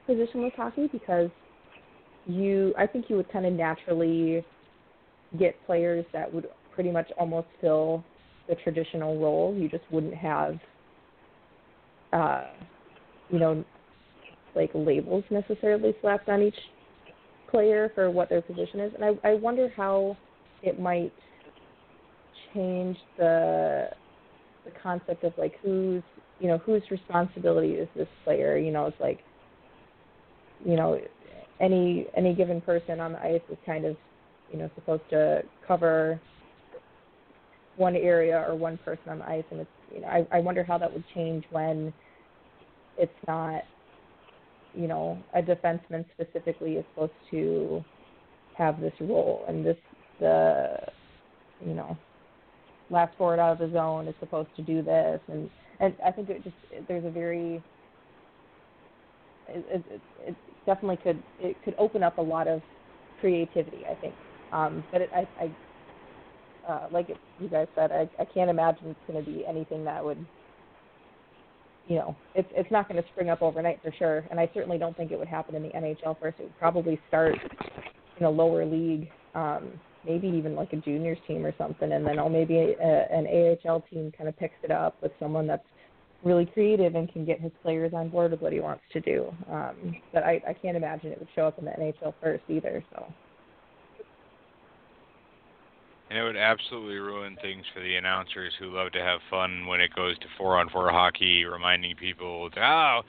positionless 0.09 0.55
hockey 0.55 0.89
because 0.91 1.31
you 2.27 2.75
I 2.79 2.87
think 2.87 3.07
you 3.09 3.17
would 3.17 3.31
kind 3.33 3.47
of 3.47 3.53
naturally 3.53 4.45
get 5.39 5.55
players 5.67 6.05
that 6.13 6.33
would 6.33 6.47
pretty 6.79 6.93
much 6.93 7.11
almost 7.19 7.49
fill 7.61 8.05
the 8.49 8.55
traditional 8.55 9.19
role. 9.19 9.53
You 9.53 9.69
just 9.69 9.83
wouldn't 9.91 10.15
have 10.15 10.61
uh 12.13 12.45
you 13.31 13.41
know 13.41 13.65
like 14.55 14.71
labels 14.75 15.25
necessarily 15.29 15.93
slapped 16.01 16.29
on 16.29 16.41
each 16.41 16.55
player 17.51 17.91
for 17.97 18.13
what 18.13 18.29
their 18.29 18.41
position 18.41 18.79
is. 18.79 18.93
And 18.95 19.05
I 19.05 19.29
I 19.29 19.35
wonder 19.35 19.73
how 19.77 20.17
it 20.63 20.79
might 20.79 21.13
change 22.55 22.97
the 23.17 23.89
the 24.65 24.71
concept 24.81 25.25
of 25.25 25.33
like 25.37 25.55
whose 25.61 26.05
you 26.39 26.47
know 26.47 26.59
whose 26.59 26.83
responsibility 26.93 27.73
is 27.73 27.89
this 27.97 28.07
player 28.23 28.57
you 28.57 28.71
know 28.71 28.87
it's 28.87 29.01
like 29.01 29.19
you 30.65 30.77
know 30.77 31.01
any 31.61 32.07
any 32.17 32.37
given 32.37 32.61
person 32.61 33.01
on 33.01 33.15
the 33.15 33.19
ice 33.21 33.43
is 33.51 33.59
kind 33.67 33.85
of 33.85 33.97
you 34.53 34.61
know 34.61 34.71
supposed 34.77 35.03
to 35.11 35.43
cover 35.67 36.21
one 37.79 37.97
area 37.97 38.45
or 38.47 38.55
one 38.55 38.77
person 38.79 39.09
on 39.09 39.19
the 39.21 39.29
ice, 39.29 39.45
and 39.51 39.61
it's 39.61 39.71
you 39.95 40.01
know 40.01 40.09
I, 40.09 40.27
I 40.33 40.41
wonder 40.41 40.65
how 40.65 40.79
that 40.79 40.93
would 40.93 41.05
change 41.15 41.45
when 41.51 41.93
it's 42.99 43.13
not 43.27 43.63
you 44.75 44.89
know 44.89 45.19
a 45.35 45.43
defenseman 45.43 46.05
specifically 46.15 46.75
is 46.75 46.85
supposed 46.93 47.13
to 47.31 47.83
have 48.57 48.81
this 48.81 48.93
role 49.01 49.45
and 49.49 49.65
this 49.65 49.77
the 50.21 50.77
you 51.65 51.75
know 51.75 51.97
last 52.91 53.17
forward 53.17 53.39
out 53.39 53.53
of 53.53 53.59
the 53.59 53.75
zone 53.77 54.09
is 54.09 54.15
supposed 54.21 54.49
to 54.57 54.63
do 54.63 54.83
this 54.83 55.21
and 55.29 55.49
and 55.81 55.95
I 56.05 56.11
think 56.11 56.29
it 56.29 56.43
just 56.43 56.57
there's 56.89 57.05
a 57.05 57.11
very 57.11 57.63
it, 59.49 59.87
it, 59.91 60.01
it 60.27 60.37
definitely 60.67 60.99
could 60.99 61.23
it 61.39 61.57
could 61.65 61.75
open 61.79 62.03
up 62.03 62.19
a 62.19 62.23
lot 62.23 62.49
of 62.49 62.61
creativity 63.21 63.85
I 63.91 63.95
think. 63.95 64.15
Um, 64.53 64.83
but 64.91 65.03
it, 65.03 65.11
I, 65.15 65.29
I 65.39 65.51
uh, 66.69 66.89
like 66.91 67.09
you 67.41 67.49
guys 67.49 67.67
said 67.75 67.91
I, 67.93 68.09
I 68.21 68.25
can't 68.25 68.51
imagine 68.51 68.89
it's 68.89 69.01
going 69.07 69.25
to 69.25 69.31
be 69.31 69.45
anything 69.47 69.85
that 69.85 70.05
would 70.05 70.25
you 71.87 71.97
know 71.97 72.17
it's 72.35 72.49
it's 72.53 72.71
not 72.71 72.89
going 72.89 73.03
to 73.03 73.09
spring 73.11 73.31
up 73.31 73.43
overnight 73.43 73.81
for 73.83 73.93
sure 73.99 74.25
and 74.31 74.39
I 74.39 74.51
certainly 74.55 74.79
don't 74.79 74.97
think 74.97 75.11
it 75.11 75.19
would 75.19 75.29
happen 75.29 75.55
in 75.55 75.63
the 75.63 75.71
NHL 75.71 76.19
first 76.21 76.39
it 76.39 76.45
would 76.45 76.59
probably 76.59 77.01
start 77.09 77.35
in 78.19 78.27
a 78.27 78.31
lower 78.31 78.65
league 78.65 79.09
um, 79.35 79.73
maybe 80.05 80.29
even 80.29 80.55
like 80.55 80.73
a 80.73 80.77
juniors 80.77 81.19
team 81.27 81.45
or 81.45 81.55
something, 81.59 81.93
and 81.93 82.07
then 82.07 82.19
oh 82.19 82.29
maybe 82.29 82.57
a, 82.57 83.07
an 83.13 83.57
AHL 83.65 83.85
team 83.91 84.13
kind 84.17 84.29
of 84.29 84.37
picks 84.39 84.57
it 84.63 84.71
up 84.71 84.97
with 85.03 85.13
someone 85.21 85.47
that's 85.47 85.65
really 86.25 86.47
creative 86.47 86.95
and 86.95 87.13
can 87.13 87.25
get 87.25 87.41
his 87.41 87.53
players 87.63 87.93
on 87.95 88.09
board 88.09 88.33
with 88.33 88.41
what 88.41 88.53
he 88.53 88.61
wants 88.61 88.83
to 88.93 89.01
do. 89.01 89.33
Um, 89.51 89.95
but 90.13 90.25
I, 90.25 90.43
I 90.49 90.53
can't 90.53 90.77
imagine 90.77 91.13
it 91.13 91.19
would 91.19 91.29
show 91.35 91.47
up 91.47 91.59
in 91.59 91.65
the 91.65 91.71
NHL 91.71 92.15
first 92.21 92.43
either. 92.49 92.83
So. 92.93 93.07
And 96.09 96.19
it 96.19 96.23
would 96.23 96.37
absolutely 96.37 96.97
ruin 96.97 97.37
things 97.43 97.65
for 97.75 97.81
the 97.81 97.97
announcers 97.97 98.53
who 98.59 98.75
love 98.75 98.93
to 98.93 99.01
have 99.01 99.21
fun 99.31 99.67
when 99.67 99.81
it 99.81 99.95
goes 99.95 100.19
to 100.21 100.27
four 100.39 100.59
on 100.59 100.71
four 100.71 100.91
hockey, 100.91 101.45
reminding 101.45 101.97
people, 101.97 102.49
oh, 102.57 103.01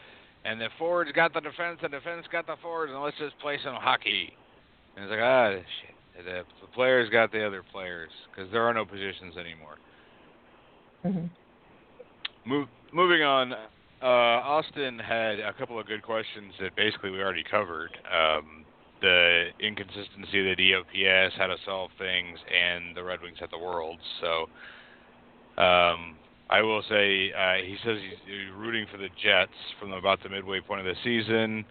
and 0.44 0.60
the 0.60 0.68
forwards 0.78 1.12
got 1.14 1.34
the 1.34 1.40
defense, 1.40 1.80
the 1.82 1.88
defense 1.88 2.26
got 2.32 2.46
the 2.46 2.56
forwards, 2.62 2.92
and 2.92 3.02
let's 3.02 3.18
just 3.18 3.40
play 3.40 3.58
some 3.64 3.76
hockey. 3.76 4.34
And 4.96 5.06
it's 5.06 5.12
like, 5.12 5.22
ah, 5.22 5.52
shit. 5.52 6.26
The, 6.26 6.44
the 6.60 6.68
players 6.74 7.10
got 7.10 7.32
the 7.32 7.46
other 7.46 7.64
players 7.72 8.10
because 8.30 8.52
there 8.52 8.64
are 8.64 8.74
no 8.74 8.84
positions 8.86 9.36
anymore. 9.38 9.78
Mm-hmm. 11.06 12.50
Move, 12.50 12.68
moving 12.92 13.22
on, 13.22 13.54
uh, 14.02 14.06
Austin 14.06 15.00
had 15.00 15.40
a 15.40 15.54
couple 15.54 15.80
of 15.80 15.88
good 15.88 16.02
questions 16.02 16.54
that 16.60 16.76
basically 16.76 17.12
we 17.12 17.22
already 17.22 17.44
covered. 17.50 17.92
Um, 18.12 18.66
the 19.02 19.48
inconsistency 19.60 20.50
of 20.50 20.58
the 20.58 20.72
DOPS, 20.72 21.36
how 21.38 21.48
to 21.48 21.58
solve 21.66 21.92
things, 21.98 22.40
and 22.48 22.96
the 22.96 23.04
Red 23.04 23.22
Wings 23.22 23.38
at 23.42 23.52
the 23.52 23.58
Worlds. 23.58 24.02
So 24.22 24.42
um, 25.62 26.16
I 26.50 26.62
will 26.62 26.84
say 26.90 27.32
uh, 27.32 27.64
he 27.64 27.78
says 27.84 27.98
he's 28.26 28.52
rooting 28.58 28.86
for 28.92 28.98
the 28.98 29.10
Jets 29.22 29.52
from 29.80 29.92
about 29.94 30.22
the 30.24 30.30
midway 30.30 30.62
point 30.62 30.80
of 30.80 30.86
the 30.86 31.00
season. 31.04 31.66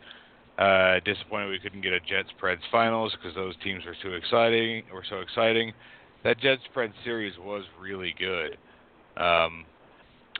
Uh, 0.58 0.98
disappointed 1.04 1.50
we 1.50 1.58
couldn't 1.58 1.82
get 1.82 1.92
a 1.92 2.00
Jets 2.00 2.30
Preds 2.42 2.58
finals 2.70 3.14
because 3.16 3.34
those 3.34 3.54
teams 3.62 3.84
were 3.84 3.96
too 4.02 4.14
exciting. 4.14 4.82
Were 4.92 5.04
so 5.08 5.20
exciting. 5.20 5.72
That 6.24 6.38
Jets 6.38 6.62
Preds 6.74 6.92
series 7.04 7.34
was 7.38 7.64
really 7.80 8.14
good. 8.18 8.58
Um, 9.16 9.64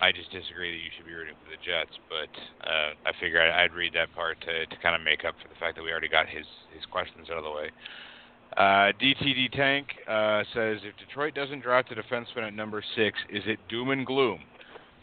I 0.01 0.13
just 0.13 0.31
disagree 0.31 0.71
that 0.71 0.83
you 0.83 0.91
should 0.97 1.07
be 1.07 1.15
rooting 1.15 1.35
for 1.43 1.51
the 1.51 1.59
Jets, 1.59 1.95
but 2.09 2.31
uh, 2.63 2.95
I 3.03 3.13
figure 3.21 3.43
I, 3.43 3.65
I'd 3.65 3.75
read 3.75 3.93
that 3.95 4.15
part 4.15 4.41
to 4.43 4.67
to 4.67 4.77
kind 4.83 4.95
of 4.95 5.03
make 5.03 5.25
up 5.25 5.35
for 5.43 5.49
the 5.49 5.59
fact 5.59 5.77
that 5.77 5.83
we 5.83 5.91
already 5.91 6.09
got 6.09 6.29
his 6.29 6.47
his 6.75 6.85
questions 6.87 7.29
out 7.31 7.39
of 7.39 7.45
the 7.45 7.51
way. 7.51 7.71
Uh, 8.57 8.93
DTD 8.97 9.53
Tank 9.53 9.89
uh, 10.09 10.43
says 10.55 10.79
if 10.83 10.97
Detroit 10.97 11.35
doesn't 11.35 11.61
draft 11.61 11.93
a 11.93 11.95
defenseman 11.95 12.47
at 12.47 12.55
number 12.55 12.83
six, 12.97 13.19
is 13.29 13.43
it 13.47 13.59
doom 13.69 13.91
and 13.91 14.07
gloom? 14.07 14.41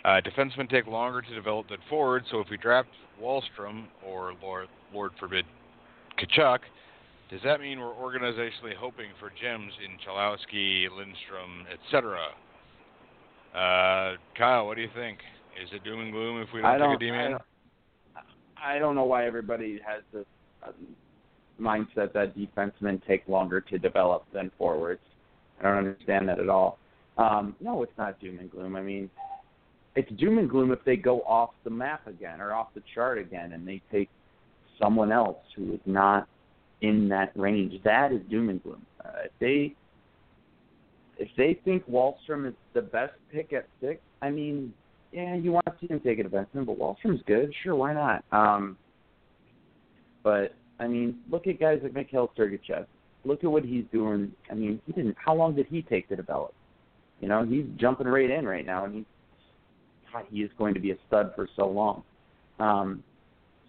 Uh, 0.03 0.21
defensemen 0.21 0.69
take 0.69 0.87
longer 0.87 1.21
to 1.21 1.33
develop 1.33 1.67
than 1.69 1.77
forwards, 1.89 2.27
so 2.31 2.39
if 2.39 2.49
we 2.49 2.57
draft 2.57 2.89
Wahlstrom 3.21 3.85
or 4.05 4.33
Lord, 4.41 4.67
Lord 4.93 5.11
forbid 5.19 5.45
Tkachuk, 6.19 6.59
does 7.29 7.41
that 7.43 7.59
mean 7.59 7.79
we're 7.79 7.93
organizationally 7.93 8.75
hoping 8.77 9.07
for 9.19 9.31
gems 9.41 9.73
in 9.83 9.97
Cholowski, 10.05 10.87
Lindstrom, 10.95 11.65
etc.? 11.71 12.17
Uh, 13.55 14.17
Kyle, 14.37 14.67
what 14.67 14.75
do 14.75 14.81
you 14.81 14.89
think? 14.93 15.19
Is 15.61 15.69
it 15.71 15.83
doom 15.85 16.01
and 16.01 16.11
gloom 16.11 16.41
if 16.41 16.49
we 16.53 16.61
don't, 16.61 16.77
don't 16.77 16.89
take 16.89 16.97
a 16.97 16.99
D-man? 16.99 17.25
I 17.25 17.29
don't, 17.29 17.41
I 18.61 18.79
don't 18.79 18.95
know 18.95 19.05
why 19.05 19.25
everybody 19.25 19.79
has 19.85 20.03
this 20.11 20.25
uh, 20.61 20.71
mindset 21.59 22.11
that 22.13 22.35
defensemen 22.35 23.01
take 23.07 23.25
longer 23.29 23.61
to 23.61 23.77
develop 23.77 24.25
than 24.33 24.51
forwards. 24.57 25.01
I 25.59 25.63
don't 25.63 25.77
understand 25.77 26.27
that 26.27 26.39
at 26.39 26.49
all. 26.49 26.79
Um, 27.17 27.55
no, 27.61 27.81
it's 27.83 27.97
not 27.97 28.19
doom 28.19 28.39
and 28.39 28.51
gloom. 28.51 28.75
I 28.75 28.81
mean, 28.81 29.09
it's 29.95 30.11
doom 30.19 30.37
and 30.37 30.49
gloom 30.49 30.73
if 30.73 30.83
they 30.83 30.97
go 30.97 31.21
off 31.21 31.51
the 31.63 31.69
map 31.69 32.07
again 32.07 32.41
or 32.41 32.53
off 32.53 32.67
the 32.75 32.83
chart 32.93 33.17
again 33.17 33.53
and 33.53 33.65
they 33.65 33.81
take 33.89 34.09
someone 34.81 35.13
else 35.13 35.37
who 35.55 35.73
is 35.73 35.79
not 35.85 36.27
in 36.81 37.07
that 37.07 37.31
range. 37.35 37.81
That 37.85 38.11
is 38.11 38.19
doom 38.29 38.49
and 38.49 38.61
gloom. 38.61 38.85
Uh, 39.03 39.11
if 39.25 39.31
they 39.39 39.75
if 41.17 41.29
they 41.37 41.59
think 41.65 41.89
Wahlstrom 41.89 42.47
is 42.47 42.53
the 42.73 42.81
best 42.81 43.13
pick 43.31 43.53
at 43.53 43.67
six, 43.81 44.01
I 44.21 44.29
mean, 44.29 44.73
yeah, 45.11 45.35
you 45.35 45.51
want 45.51 45.65
to 45.65 45.73
see 45.79 45.87
him 45.87 45.99
take 45.99 46.19
a 46.19 46.23
defenseman, 46.23 46.65
but 46.65 46.77
Wahlstrom's 46.77 47.21
good. 47.25 47.53
Sure, 47.63 47.75
why 47.75 47.93
not? 47.93 48.23
Um, 48.31 48.77
but 50.23 50.53
I 50.79 50.87
mean, 50.87 51.19
look 51.31 51.47
at 51.47 51.59
guys 51.59 51.79
like 51.83 51.93
Mikhail 51.93 52.31
Sergachev. 52.37 52.85
Look 53.23 53.43
at 53.43 53.49
what 53.49 53.63
he's 53.63 53.85
doing. 53.91 54.31
I 54.51 54.55
mean, 54.55 54.81
he 54.85 54.93
didn't. 54.93 55.15
How 55.23 55.33
long 55.33 55.55
did 55.55 55.67
he 55.67 55.81
take 55.81 56.09
to 56.09 56.15
develop? 56.15 56.53
You 57.21 57.29
know, 57.29 57.45
he's 57.45 57.65
jumping 57.77 58.07
right 58.07 58.29
in 58.29 58.45
right 58.45 58.65
now, 58.65 58.85
and 58.85 58.93
he's 58.93 59.05
he 60.29 60.41
is 60.41 60.51
going 60.57 60.73
to 60.73 60.79
be 60.79 60.91
a 60.91 60.95
stud 61.07 61.33
for 61.35 61.49
so 61.55 61.67
long. 61.67 62.03
Um, 62.59 63.03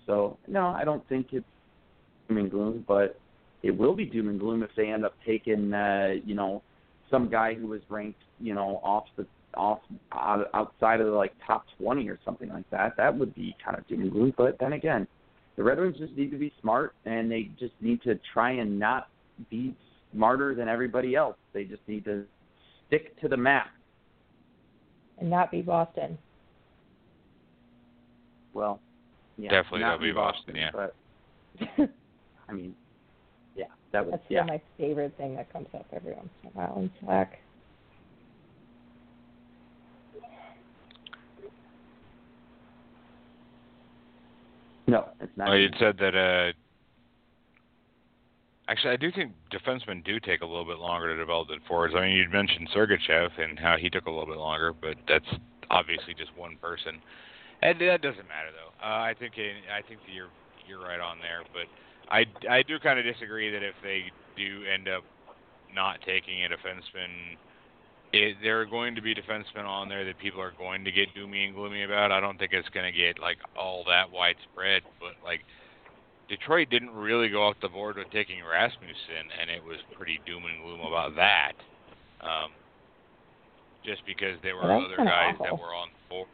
so 0.06 0.38
no, 0.46 0.68
I 0.68 0.84
don't 0.84 1.06
think 1.08 1.28
it's 1.32 1.44
doom 2.28 2.38
and 2.38 2.50
gloom, 2.50 2.84
but 2.86 3.18
it 3.62 3.76
will 3.76 3.94
be 3.94 4.04
doom 4.04 4.28
and 4.28 4.38
gloom 4.38 4.62
if 4.62 4.70
they 4.76 4.88
end 4.88 5.04
up 5.04 5.14
taking 5.26 5.72
uh, 5.72 6.14
you 6.24 6.34
know 6.34 6.62
some 7.10 7.28
guy 7.28 7.54
who 7.54 7.66
was 7.68 7.80
ranked 7.88 8.20
you 8.40 8.54
know 8.54 8.80
off 8.82 9.04
the 9.16 9.26
off 9.54 9.80
outside 10.12 11.00
of 11.00 11.06
the 11.06 11.12
like 11.12 11.32
top 11.46 11.64
20 11.78 12.08
or 12.10 12.18
something 12.24 12.50
like 12.50 12.68
that. 12.70 12.94
That 12.98 13.16
would 13.16 13.34
be 13.34 13.56
kind 13.64 13.78
of 13.78 13.88
doom 13.88 14.02
and 14.02 14.12
gloom. 14.12 14.34
But 14.36 14.58
then 14.60 14.74
again, 14.74 15.08
the 15.56 15.64
Red 15.64 15.78
Wings 15.78 15.96
just 15.96 16.12
need 16.14 16.30
to 16.30 16.36
be 16.36 16.52
smart 16.60 16.94
and 17.06 17.30
they 17.30 17.48
just 17.58 17.72
need 17.80 18.02
to 18.02 18.20
try 18.34 18.50
and 18.50 18.78
not 18.78 19.08
be 19.48 19.74
smarter 20.12 20.54
than 20.54 20.68
everybody 20.68 21.14
else. 21.14 21.36
They 21.54 21.64
just 21.64 21.80
need 21.88 22.04
to 22.04 22.26
stick 22.86 23.18
to 23.22 23.28
the 23.28 23.36
map 23.38 23.68
and 25.18 25.30
not 25.30 25.50
be 25.50 25.62
Boston 25.62 26.18
well, 28.56 28.80
yeah, 29.36 29.50
Definitely 29.50 29.80
not 29.80 29.86
that'll 29.86 30.02
be 30.02 30.08
in 30.08 30.14
Boston, 30.14 30.56
yeah. 30.56 30.70
But 30.72 30.94
I 32.48 32.52
mean, 32.52 32.74
yeah, 32.74 32.85
that 33.92 34.04
was 34.04 34.12
That's 34.12 34.24
yeah. 34.28 34.44
my 34.44 34.60
favorite 34.78 35.16
thing 35.16 35.36
that 35.36 35.52
comes 35.52 35.68
up 35.74 35.86
every 35.92 36.12
once 36.12 36.28
in 36.42 36.48
a 36.48 36.52
while 36.52 36.76
in 36.78 36.90
Slack. 37.00 37.38
No, 44.86 45.08
it's 45.20 45.32
not. 45.36 45.48
Well, 45.48 45.58
you'd 45.58 45.74
said 45.80 45.96
that. 45.98 46.14
Uh, 46.14 46.52
actually, 48.68 48.92
I 48.92 48.96
do 48.96 49.10
think 49.10 49.32
defensemen 49.52 50.04
do 50.04 50.20
take 50.20 50.42
a 50.42 50.46
little 50.46 50.64
bit 50.64 50.78
longer 50.78 51.12
to 51.12 51.16
develop 51.16 51.48
than 51.48 51.58
forwards. 51.66 51.94
I 51.96 52.02
mean, 52.02 52.12
you'd 52.12 52.32
mentioned 52.32 52.68
Sergachev 52.74 53.30
and 53.38 53.58
how 53.58 53.76
he 53.76 53.90
took 53.90 54.06
a 54.06 54.10
little 54.10 54.26
bit 54.26 54.38
longer, 54.38 54.72
but 54.72 54.96
that's 55.08 55.26
obviously 55.70 56.14
just 56.14 56.30
one 56.36 56.56
person. 56.60 57.00
And 57.62 57.80
that 57.80 58.02
doesn't 58.02 58.28
matter 58.28 58.52
though. 58.52 58.86
Uh, 58.86 59.10
I 59.10 59.14
think 59.18 59.38
it, 59.38 59.56
I 59.72 59.82
think 59.86 60.00
that 60.06 60.12
you're 60.12 60.30
you're 60.68 60.80
right 60.80 61.00
on 61.00 61.18
there, 61.18 61.42
but 61.52 61.66
I 62.10 62.24
I 62.48 62.62
do 62.62 62.78
kind 62.78 62.98
of 62.98 63.04
disagree 63.04 63.50
that 63.50 63.62
if 63.62 63.74
they 63.82 64.04
do 64.36 64.62
end 64.72 64.88
up 64.88 65.02
not 65.74 66.00
taking 66.06 66.44
a 66.44 66.48
defenseman, 66.48 67.36
it, 68.12 68.36
there 68.42 68.60
are 68.60 68.66
going 68.66 68.94
to 68.94 69.02
be 69.02 69.14
defensemen 69.14 69.64
on 69.64 69.88
there 69.88 70.04
that 70.04 70.18
people 70.18 70.40
are 70.40 70.52
going 70.56 70.84
to 70.84 70.92
get 70.92 71.08
doomy 71.14 71.46
and 71.46 71.54
gloomy 71.54 71.82
about. 71.82 72.12
I 72.12 72.20
don't 72.20 72.38
think 72.38 72.52
it's 72.52 72.68
going 72.70 72.90
to 72.90 72.96
get 72.96 73.18
like 73.18 73.38
all 73.58 73.84
that 73.88 74.10
widespread, 74.10 74.82
but 75.00 75.12
like 75.24 75.40
Detroit 76.28 76.70
didn't 76.70 76.90
really 76.90 77.28
go 77.28 77.42
off 77.44 77.56
the 77.62 77.68
board 77.68 77.96
with 77.96 78.10
taking 78.10 78.38
Rasmussen, 78.44 79.30
and 79.40 79.50
it 79.50 79.62
was 79.62 79.78
pretty 79.96 80.20
doom 80.26 80.44
and 80.44 80.62
gloom 80.62 80.80
about 80.80 81.14
that. 81.16 81.52
Um, 82.20 82.50
just 83.84 84.04
because 84.06 84.36
there 84.42 84.56
were 84.56 84.66
that's 84.66 84.84
other 84.84 84.96
guys 85.08 85.34
that 85.42 85.52
were 85.52 85.74
on 85.74 85.88
board. 86.08 86.26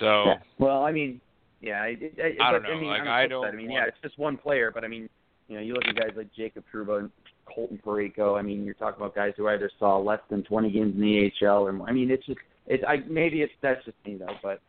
So 0.00 0.24
Yeah. 0.26 0.34
Well, 0.58 0.84
I 0.84 0.92
mean, 0.92 1.20
yeah, 1.64 1.82
I, 1.82 1.96
I, 2.22 2.48
I 2.48 2.52
don't 2.52 2.62
but, 2.62 2.68
know, 2.68 2.74
I 2.74 2.80
mean, 2.80 2.90
like, 2.90 3.02
I 3.02 3.26
don't 3.26 3.44
I 3.46 3.50
mean, 3.52 3.70
want- 3.70 3.82
yeah, 3.82 3.88
it's 3.88 3.96
just 4.02 4.18
one 4.18 4.36
player, 4.36 4.70
but 4.72 4.84
I 4.84 4.88
mean, 4.88 5.08
you 5.48 5.56
know, 5.56 5.62
you 5.62 5.74
look 5.74 5.84
at 5.86 5.96
guys 5.96 6.12
like 6.16 6.32
Jacob 6.34 6.64
Trouba 6.72 7.00
and 7.00 7.10
Colton 7.46 7.80
Parayko. 7.84 8.38
I 8.38 8.42
mean, 8.42 8.64
you're 8.64 8.74
talking 8.74 9.00
about 9.00 9.14
guys 9.14 9.34
who 9.36 9.48
either 9.48 9.70
saw 9.78 9.98
less 9.98 10.20
than 10.30 10.42
20 10.42 10.70
games 10.70 10.94
in 10.94 11.00
the 11.00 11.30
AHL, 11.46 11.66
or. 11.66 11.82
I 11.88 11.92
mean, 11.92 12.10
it's 12.10 12.24
just, 12.26 12.38
it's, 12.66 12.82
I 12.86 12.96
maybe 13.08 13.42
it's 13.42 13.52
that's 13.60 13.84
just 13.84 13.96
me 14.06 14.16
though, 14.16 14.36
but 14.42 14.60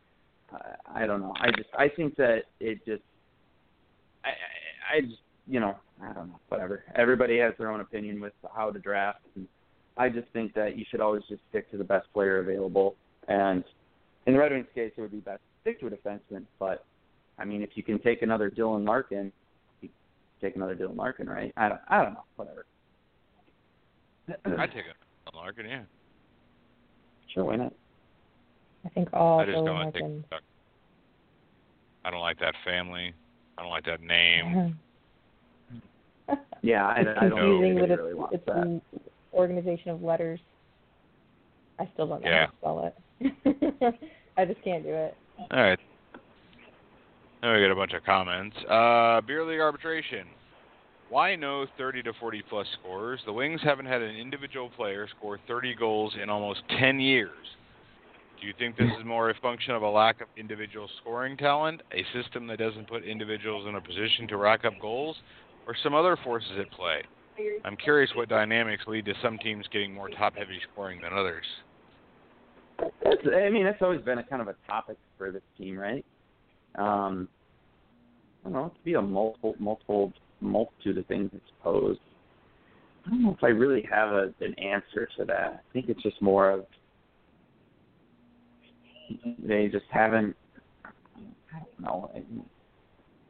uh, 0.54 0.76
I 0.94 1.06
don't 1.06 1.22
know. 1.22 1.34
I 1.40 1.52
just, 1.52 1.70
I 1.78 1.88
think 1.90 2.16
that 2.18 2.44
it 2.60 2.86
just, 2.86 3.04
I, 4.24 4.98
I 4.98 5.02
just 5.02 5.22
you 5.48 5.60
know 5.60 5.76
I 6.02 6.14
don't 6.14 6.30
know 6.30 6.40
whatever. 6.50 6.84
Everybody 6.96 7.40
has 7.40 7.54
their 7.58 7.72
own 7.72 7.80
opinion 7.80 8.20
with 8.20 8.34
how 8.54 8.72
to 8.72 8.80
draft. 8.80 9.20
And 9.36 9.48
I 9.98 10.10
just 10.10 10.28
think 10.34 10.54
that 10.56 10.78
you 10.78 10.86
should 10.90 11.02
always 11.02 11.24
just 11.30 11.42
stick 11.50 11.70
to 11.72 11.78
the 11.78 11.84
best 11.84 12.08
player 12.14 12.40
available. 12.40 12.96
And 13.28 13.64
in 14.26 14.34
the 14.34 14.40
Red 14.40 14.52
Wings 14.52 14.68
case, 14.76 14.92
it 14.96 15.02
would 15.02 15.12
be 15.12 15.20
best 15.20 15.42
stick 15.66 15.80
to 15.80 15.88
a 15.88 15.90
defenseman. 15.90 16.44
But 16.60 16.86
I 17.40 17.46
mean, 17.46 17.62
if 17.64 17.72
you 17.76 17.84
can 17.84 18.00
take 18.00 18.22
another 18.22 18.50
Dylan 18.52 18.86
Larkin, 18.88 19.32
you 19.82 19.90
take 20.40 20.56
another 20.56 20.76
Dylan 20.76 20.96
Larkin, 20.96 21.28
right? 21.28 21.52
I 21.58 21.70
don't 21.70 21.82
I 21.90 22.04
don't 22.04 22.14
know 22.14 22.24
whatever. 22.36 22.66
I'd 24.30 24.70
take 24.72 24.86
it. 24.86 24.96
Larkin, 25.34 25.66
yeah. 25.68 25.82
Sure, 27.34 27.44
why 27.46 27.56
not? 27.58 27.74
I 28.86 28.90
think 28.90 29.10
all 29.14 29.40
I 29.40 29.46
just 29.46 29.58
Dylan 29.58 29.66
don't 29.66 29.76
Larkin- 29.84 30.24
take. 30.32 30.40
I 32.06 32.12
don't 32.12 32.22
like 32.22 32.40
that 32.40 32.54
family. 32.64 33.14
I 33.58 33.62
don't 33.64 33.72
like 33.72 33.86
that 33.86 34.02
name. 34.02 34.78
Yeah, 36.64 36.88
I, 36.88 37.02
it's 37.02 37.10
I 37.22 37.28
don't 37.28 37.38
know 37.38 37.60
confusing 37.60 37.78
if 37.78 37.90
its, 37.92 38.02
really 38.02 38.26
its 38.32 38.46
that. 38.48 38.58
an 38.58 38.82
organization 39.36 39.92
of 39.92 40.02
letters. 40.02 40.40
I 41.78 41.88
still 41.94 42.08
don't 42.08 42.24
know 42.24 42.28
Yeah. 42.30 42.48
how 42.64 42.82
to 42.82 42.94
spell 43.22 43.54
it. 43.84 43.96
I 44.38 44.46
just 44.46 44.64
can't 44.64 44.82
do 44.84 44.90
it. 44.90 45.16
All 45.40 45.48
right. 45.52 45.80
Now 47.42 47.54
we 47.54 47.62
got 47.62 47.72
a 47.72 47.76
bunch 47.76 47.94
of 47.94 48.04
comments. 48.04 48.56
Uh, 48.70 49.22
beer 49.22 49.46
league 49.46 49.60
arbitration. 49.60 50.28
Why 51.10 51.36
no 51.36 51.68
30 51.78 52.04
to 52.04 52.14
40 52.20 52.44
plus 52.50 52.66
scores? 52.80 53.20
The 53.26 53.34
Wings 53.34 53.62
haven't 53.64 53.86
had 53.86 54.02
an 54.02 54.16
individual 54.16 54.70
player 54.70 55.08
score 55.18 55.40
30 55.48 55.76
goals 55.76 56.14
in 56.22 56.30
almost 56.30 56.62
10 56.80 57.00
years. 57.00 57.46
Do 58.42 58.48
you 58.48 58.54
think 58.58 58.78
this 58.78 58.90
is 59.00 59.06
more 59.06 59.30
a 59.30 59.36
function 59.36 59.76
of 59.76 59.82
a 59.84 59.90
lack 59.90 60.22
of 60.22 60.28
individual 60.36 60.90
scoring 61.02 61.38
talent, 61.38 61.82
a 61.92 62.04
system 62.20 62.48
that 62.48 62.60
doesn't 62.60 62.88
put 62.88 63.04
individuals 63.04 63.68
in 63.68 63.76
a 63.76 63.82
position 63.82 64.28
to 64.30 64.38
rack 64.38 64.66
up 64.66 64.74
goals, 64.82 65.16
or 65.68 65.76
some 65.84 65.94
other 65.94 66.18
forces 66.24 66.52
at 66.60 66.72
play? 66.72 67.02
I'm 67.64 67.78
curious 67.78 68.12
what 68.16 68.30
dynamics 68.30 68.84
lead 68.88 69.06
to 69.06 69.14
some 69.22 69.38
teams 69.38 69.66
getting 69.72 69.94
more 69.94 70.10
top-heavy 70.10 70.60
scoring 70.72 71.02
than 71.02 71.14
others. 71.14 71.46
That's, 72.80 73.22
I 73.34 73.50
mean, 73.50 73.64
that's 73.64 73.82
always 73.82 74.02
been 74.02 74.20
a 74.20 74.24
kind 74.24 74.42
of 74.42 74.48
a 74.48 74.56
topic 74.68 74.98
for 75.18 75.32
this 75.32 75.42
team, 75.58 75.78
right? 75.78 76.06
Um, 76.76 77.28
I 78.44 78.50
don't 78.50 78.54
know. 78.54 78.66
It 78.66 78.74
could 78.74 78.84
be 78.84 78.94
a 78.96 79.02
multiple, 79.02 79.56
multiple, 79.60 80.14
multitude 80.42 80.98
of 80.98 81.06
things, 81.08 81.32
I 81.34 81.40
suppose. 81.58 81.98
I 83.06 83.10
don't 83.10 83.24
know 83.24 83.36
if 83.38 83.44
I 83.44 83.48
really 83.48 83.88
have 83.90 84.10
a, 84.10 84.34
an 84.42 84.54
answer 84.60 85.08
to 85.18 85.26
that. 85.26 85.64
I 85.70 85.74
think 85.74 85.90
it's 85.90 86.02
just 86.02 86.22
more 86.22 86.52
of 86.52 86.66
they 89.46 89.68
just 89.68 89.86
haven't. 89.92 90.36
I 90.84 91.60
don't 91.60 91.80
know. 91.80 92.12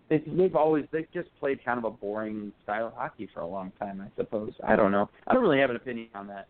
They, 0.09 0.23
they've 0.25 0.55
always 0.55 0.85
they've 0.91 1.11
just 1.13 1.29
played 1.39 1.63
kind 1.63 1.77
of 1.77 1.83
a 1.83 1.91
boring 1.91 2.51
style 2.63 2.87
of 2.87 2.93
hockey 2.93 3.29
for 3.33 3.41
a 3.41 3.47
long 3.47 3.71
time. 3.79 4.01
I 4.01 4.07
suppose. 4.15 4.53
I 4.65 4.75
don't 4.75 4.91
know. 4.91 5.09
I 5.27 5.33
don't 5.33 5.43
really 5.43 5.59
have 5.59 5.69
an 5.69 5.75
opinion 5.75 6.07
on 6.15 6.27
that. 6.27 6.47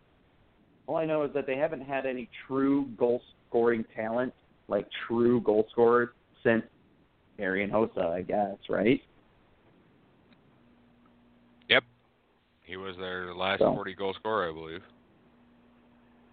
All 0.87 0.97
I 0.97 1.05
know 1.05 1.23
is 1.23 1.31
that 1.33 1.47
they 1.47 1.57
haven't 1.57 1.81
had 1.81 2.05
any 2.05 2.29
true 2.47 2.87
goal 2.97 3.21
scoring 3.49 3.83
talent, 3.95 4.33
like 4.67 4.87
true 5.07 5.41
goal 5.41 5.67
scorers, 5.71 6.09
since 6.43 6.63
Marian 7.39 7.69
Hossa, 7.69 8.05
I 8.05 8.21
guess, 8.21 8.57
right? 8.69 9.01
Yep. 11.69 11.83
He 12.63 12.77
was 12.77 12.95
their 12.97 13.33
last 13.33 13.59
So- 13.59 13.73
40 13.73 13.93
goal 13.95 14.13
scorer, 14.13 14.49
I 14.49 14.53
believe. 14.53 14.83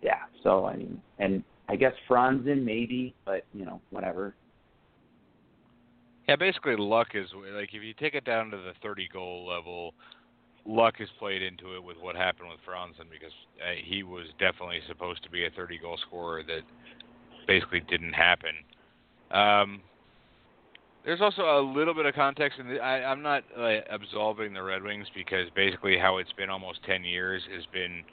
Yeah. 0.03 0.25
So 0.43 0.67
I 0.67 0.77
mean, 0.77 1.01
and 1.19 1.45
I 1.69 1.77
guess 1.77 1.95
Franzen 2.09 2.65
maybe, 2.65 3.15
but 3.25 3.45
you 3.55 3.65
know, 3.65 3.81
whatever. 3.91 4.35
Yeah, 6.29 6.37
basically 6.37 6.77
luck 6.77 7.09
is 7.15 7.29
like 7.55 7.71
if 7.73 7.83
you 7.83 7.95
take 7.95 8.15
it 8.15 8.25
down 8.25 8.51
to 8.51 8.57
the 8.57 8.73
30 8.83 9.09
goal 9.13 9.47
level, 9.47 9.95
luck 10.67 10.99
has 10.99 11.09
played 11.19 11.43
into 11.43 11.75
it 11.75 11.83
with 11.83 11.97
what 12.01 12.15
happened 12.17 12.49
with 12.49 12.61
Franzen 12.67 13.11
because 13.11 13.33
uh, 13.61 13.75
he 13.85 14.03
was 14.03 14.27
definitely 14.39 14.81
supposed 14.89 15.23
to 15.25 15.31
be 15.31 15.45
a 15.45 15.51
30 15.51 15.79
goal 15.79 15.99
scorer 16.07 16.43
that 16.45 16.63
basically 17.47 17.81
didn't 17.81 18.13
happen. 18.13 18.53
Um, 19.31 19.81
there's 21.05 21.21
also 21.21 21.43
a 21.43 21.61
little 21.61 21.95
bit 21.95 22.07
of 22.07 22.15
context, 22.15 22.61
and 22.61 22.81
I'm 22.81 23.23
not 23.23 23.43
uh, 23.59 23.81
absolving 23.91 24.55
the 24.55 24.63
Red 24.63 24.85
Wings 24.85 25.09
because 25.15 25.49
basically 25.57 25.99
how 25.99 26.19
it's 26.19 26.33
been 26.33 26.49
almost 26.49 26.79
10 26.85 27.03
years 27.03 27.43
has 27.53 27.65
been 27.73 28.05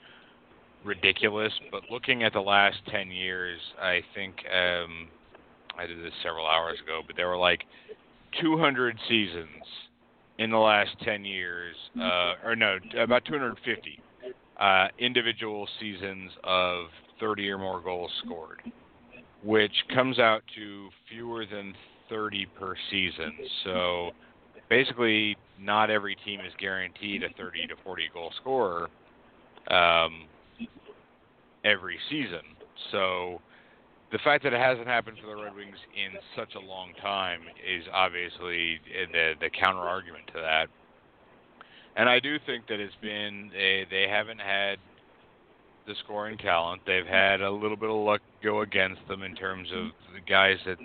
ridiculous. 0.83 1.53
But 1.71 1.83
looking 1.91 2.23
at 2.23 2.33
the 2.33 2.39
last 2.39 2.77
10 2.89 3.11
years, 3.11 3.59
I 3.79 4.01
think 4.15 4.37
um, 4.51 5.07
I 5.77 5.85
did 5.85 6.03
this 6.03 6.13
several 6.23 6.47
hours 6.47 6.79
ago, 6.83 7.01
but 7.05 7.15
there 7.15 7.27
were 7.27 7.37
like 7.37 7.63
200 8.41 8.97
seasons 9.07 9.63
in 10.39 10.49
the 10.49 10.57
last 10.57 10.91
10 11.03 11.25
years, 11.25 11.75
uh, 12.01 12.33
or 12.45 12.55
no, 12.55 12.77
about 12.97 13.25
250 13.25 14.01
uh, 14.59 14.87
individual 14.97 15.67
seasons 15.79 16.31
of 16.45 16.85
30 17.19 17.49
or 17.49 17.57
more 17.57 17.81
goals 17.81 18.09
scored, 18.23 18.61
which 19.43 19.73
comes 19.93 20.17
out 20.17 20.41
to 20.55 20.87
fewer 21.09 21.45
than 21.45 21.73
30 22.09 22.47
per 22.57 22.73
season. 22.89 23.33
So 23.65 24.11
basically, 24.69 25.35
not 25.59 25.89
every 25.89 26.15
team 26.25 26.39
is 26.39 26.53
guaranteed 26.57 27.23
a 27.23 27.29
30 27.37 27.67
to 27.67 27.75
40 27.83 28.09
goal 28.13 28.31
scorer 28.39 28.87
um, 29.69 30.23
every 31.65 31.99
season. 32.09 32.41
So 32.91 33.41
the 34.11 34.19
fact 34.23 34.43
that 34.43 34.53
it 34.53 34.59
hasn't 34.59 34.87
happened 34.87 35.17
for 35.21 35.27
the 35.35 35.41
Red 35.41 35.55
Wings 35.55 35.77
in 35.95 36.17
such 36.35 36.55
a 36.55 36.59
long 36.59 36.93
time 37.01 37.41
is 37.65 37.83
obviously 37.93 38.79
eh, 38.95 39.05
the 39.11 39.33
the 39.39 39.49
counter 39.49 39.81
argument 39.81 40.25
to 40.27 40.39
that. 40.41 40.67
And 41.95 42.09
I 42.09 42.19
do 42.19 42.37
think 42.45 42.67
that 42.67 42.79
it's 42.79 42.95
been 43.01 43.49
they 43.53 43.85
they 43.89 44.07
haven't 44.09 44.39
had 44.39 44.79
the 45.87 45.95
scoring 46.03 46.37
talent. 46.37 46.81
They've 46.85 47.05
had 47.05 47.41
a 47.41 47.49
little 47.49 47.77
bit 47.77 47.89
of 47.89 47.97
luck 47.97 48.21
go 48.43 48.61
against 48.61 49.01
them 49.07 49.23
in 49.23 49.35
terms 49.35 49.67
of 49.73 49.87
the 50.13 50.21
guys 50.21 50.57
that 50.65 50.77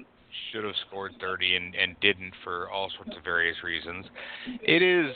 should 0.51 0.65
have 0.65 0.75
scored 0.89 1.13
30 1.21 1.57
and, 1.57 1.75
and 1.75 1.95
didn't 2.01 2.33
for 2.43 2.69
all 2.71 2.91
sorts 2.97 3.17
of 3.17 3.23
various 3.23 3.63
reasons. 3.63 4.07
It 4.63 4.83
is 4.83 5.15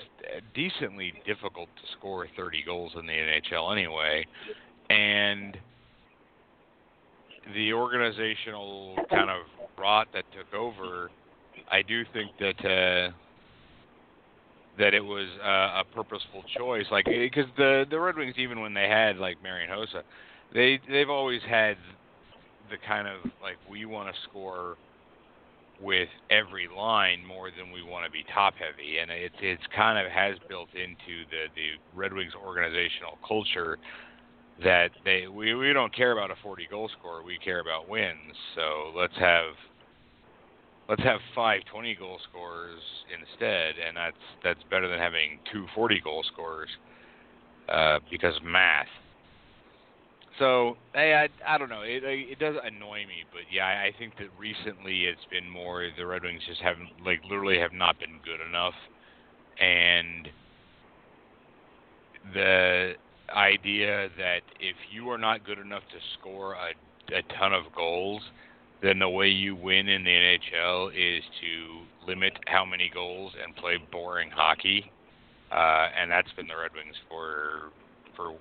decently 0.54 1.12
difficult 1.26 1.68
to 1.76 1.98
score 1.98 2.28
30 2.36 2.62
goals 2.64 2.92
in 2.98 3.06
the 3.06 3.12
NHL 3.12 3.72
anyway, 3.72 4.26
and 4.90 5.56
the 7.54 7.72
organizational 7.72 8.96
kind 9.10 9.30
of 9.30 9.42
rot 9.78 10.08
that 10.12 10.24
took 10.36 10.52
over, 10.54 11.10
I 11.70 11.82
do 11.82 12.04
think 12.12 12.30
that 12.40 12.58
uh, 12.64 13.12
that 14.78 14.94
it 14.94 15.04
was 15.04 15.28
uh, 15.42 15.80
a 15.80 15.84
purposeful 15.94 16.44
choice. 16.56 16.86
Like 16.90 17.06
because 17.06 17.46
the 17.56 17.84
the 17.90 17.98
Red 17.98 18.16
Wings, 18.16 18.34
even 18.38 18.60
when 18.60 18.74
they 18.74 18.88
had 18.88 19.16
like 19.16 19.42
Marian 19.42 19.70
Hossa, 19.70 20.02
they 20.52 20.80
they've 20.88 21.10
always 21.10 21.42
had 21.48 21.76
the 22.70 22.76
kind 22.86 23.08
of 23.08 23.30
like 23.42 23.56
we 23.70 23.86
want 23.86 24.14
to 24.14 24.20
score 24.28 24.76
with 25.80 26.08
every 26.30 26.68
line 26.76 27.24
more 27.24 27.50
than 27.56 27.70
we 27.70 27.82
want 27.82 28.04
to 28.04 28.10
be 28.10 28.24
top 28.34 28.54
heavy, 28.54 28.98
and 28.98 29.10
it's 29.10 29.34
it's 29.40 29.62
kind 29.74 30.04
of 30.04 30.10
has 30.10 30.36
built 30.48 30.68
into 30.74 31.24
the 31.30 31.46
the 31.54 31.70
Red 31.94 32.12
Wings 32.12 32.32
organizational 32.34 33.18
culture 33.26 33.78
that 34.62 34.90
they 35.04 35.26
we 35.28 35.54
we 35.54 35.72
don't 35.72 35.94
care 35.94 36.12
about 36.12 36.30
a 36.30 36.34
40 36.42 36.66
goal 36.70 36.90
scorer, 36.98 37.22
we 37.22 37.38
care 37.38 37.60
about 37.60 37.88
wins. 37.88 38.34
So 38.54 38.92
let's 38.96 39.16
have 39.18 39.54
let's 40.88 41.02
have 41.02 41.20
five 41.34 41.62
20 41.70 41.94
goal 41.94 42.18
scorers 42.28 42.80
instead, 43.12 43.74
and 43.86 43.96
that's 43.96 44.16
that's 44.42 44.60
better 44.70 44.88
than 44.88 44.98
having 44.98 45.38
two 45.52 45.66
40 45.74 46.00
goal 46.02 46.24
scorers 46.32 46.68
uh, 47.68 48.00
because 48.10 48.36
of 48.36 48.42
math. 48.42 48.86
So 50.38 50.76
hey, 50.94 51.14
I 51.14 51.54
I 51.54 51.58
don't 51.58 51.68
know. 51.68 51.82
It 51.82 52.02
it 52.04 52.38
does 52.38 52.56
annoy 52.64 53.06
me, 53.06 53.24
but 53.32 53.42
yeah, 53.52 53.66
I 53.66 53.92
think 53.98 54.14
that 54.18 54.28
recently 54.38 55.04
it's 55.04 55.24
been 55.30 55.48
more 55.48 55.88
the 55.96 56.06
Red 56.06 56.22
Wings 56.22 56.42
just 56.48 56.60
haven't 56.60 56.90
like 57.04 57.20
literally 57.24 57.58
have 57.58 57.72
not 57.72 57.98
been 57.98 58.18
good 58.24 58.40
enough, 58.46 58.74
and 59.60 60.28
the 62.34 62.94
idea 63.30 64.08
that 64.16 64.40
if 64.60 64.76
you 64.90 65.10
are 65.10 65.18
not 65.18 65.44
good 65.44 65.58
enough 65.58 65.82
to 65.92 65.98
score 66.18 66.54
a 66.54 66.72
a 67.14 67.22
ton 67.38 67.52
of 67.52 67.64
goals, 67.74 68.22
then 68.82 68.98
the 68.98 69.08
way 69.08 69.28
you 69.28 69.56
win 69.56 69.88
in 69.88 70.04
the 70.04 70.10
NHL 70.10 70.90
is 70.90 71.24
to 71.40 72.06
limit 72.06 72.32
how 72.46 72.64
many 72.64 72.90
goals 72.92 73.32
and 73.42 73.54
play 73.56 73.78
boring 73.90 74.30
hockey, 74.30 74.90
uh, 75.50 75.88
and 75.98 76.10
that's 76.10 76.30
been 76.36 76.46
the 76.46 76.56
Red 76.56 76.72
Wings 76.74 76.96
for 77.08 77.72
for 78.14 78.34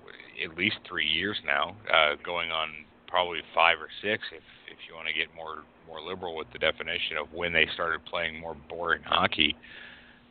at 0.44 0.56
least 0.56 0.76
three 0.88 1.06
years 1.06 1.36
now, 1.46 1.76
uh, 1.92 2.16
going 2.24 2.50
on 2.50 2.68
probably 3.06 3.40
five 3.54 3.78
or 3.78 3.88
six 4.02 4.22
if 4.32 4.42
if 4.70 4.78
you 4.88 4.94
want 4.94 5.08
to 5.08 5.14
get 5.14 5.28
more 5.34 5.64
more 5.86 6.00
liberal 6.00 6.36
with 6.36 6.46
the 6.52 6.58
definition 6.58 7.16
of 7.16 7.32
when 7.32 7.52
they 7.52 7.66
started 7.74 8.04
playing 8.04 8.38
more 8.38 8.56
boring 8.68 9.02
hockey. 9.02 9.56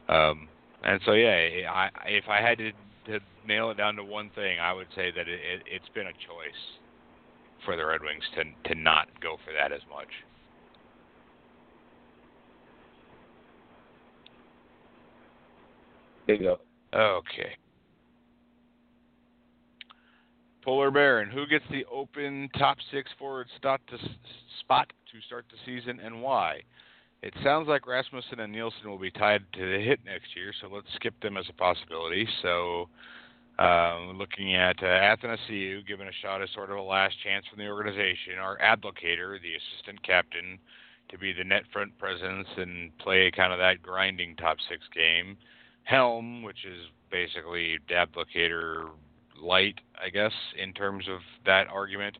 Um, 0.08 0.47
and 0.84 1.01
so 1.05 1.14
yeah, 1.14 1.70
I 1.72 1.89
if 2.05 2.30
I 2.30 2.41
had 2.41 2.60
to, 2.60 2.72
to 3.08 3.20
nail 3.45 3.72
it 3.72 3.78
down 3.78 3.95
to 3.95 4.03
one 4.03 4.30
thing, 4.36 4.60
I 4.60 4.74
would 4.74 4.88
say 4.95 5.12
that 5.12 5.28
it, 5.28 5.39
it, 5.39 5.64
it's 5.66 5.89
been 5.95 6.08
a 6.08 6.14
choice 6.14 6.62
for 7.66 7.76
the 7.76 7.86
Red 7.86 8.01
Wings 8.01 8.24
to 8.36 8.74
to 8.74 8.80
not 8.80 9.08
go 9.22 9.38
for 9.43 9.53
that 9.53 9.72
as 9.72 9.82
much. 9.89 10.08
There 16.28 16.36
you 16.36 16.43
go. 16.43 16.60
Okay. 16.93 17.55
Polar 20.64 20.91
Bear 20.91 21.22
and 21.22 21.32
who 21.32 21.47
gets 21.47 21.64
the 21.72 21.86
open 21.86 22.49
top 22.58 22.78
six 22.91 23.10
forward 23.18 23.47
spot 23.55 23.80
to, 23.88 23.97
spot 24.60 24.91
to 25.12 25.22
start 25.26 25.45
the 25.49 25.58
season 25.66 26.01
and 26.01 26.22
why? 26.22 26.60
It 27.24 27.34
sounds 27.43 27.68
like 27.68 27.88
Rasmussen 27.88 28.39
and 28.39 28.53
Nielsen 28.53 28.89
will 28.89 28.99
be 28.99 29.11
tied 29.11 29.41
to 29.53 29.59
the 29.59 29.84
hit 29.84 29.99
next 30.05 30.36
year, 30.36 30.53
so 30.61 30.68
let's 30.72 30.88
skip 30.95 31.20
them 31.22 31.36
as 31.36 31.45
a 31.49 31.53
possibility. 31.53 32.28
So, 32.43 32.89
um, 33.57 34.18
looking 34.20 34.55
at 34.55 34.78
uh, 34.84 34.86
Athanasiou, 34.86 35.86
given 35.88 36.07
a 36.07 36.11
shot 36.22 36.43
as 36.43 36.49
sort 36.53 36.70
of 36.70 36.78
a 36.78 36.82
last 36.82 37.15
chance 37.24 37.45
from 37.49 37.57
the 37.57 37.70
organization. 37.70 38.38
Our 38.39 38.59
Abdelkader, 38.59 39.41
the 39.41 39.55
assistant 39.55 40.03
captain, 40.03 40.59
to 41.09 41.18
be 41.18 41.34
the 41.34 41.43
net 41.43 41.63
front 41.74 41.97
presence 41.97 42.47
and 42.55 42.95
play 42.99 43.32
kind 43.36 43.51
of 43.51 43.57
that 43.57 43.82
grinding 43.82 44.36
top 44.36 44.57
six 44.70 44.84
game. 44.93 45.38
Helm, 45.84 46.43
which 46.43 46.65
is 46.65 46.86
basically 47.09 47.80
Abdelkader 47.89 48.89
light, 49.41 49.80
I 49.99 50.09
guess, 50.09 50.34
in 50.61 50.72
terms 50.74 51.07
of 51.09 51.20
that 51.45 51.68
argument. 51.68 52.18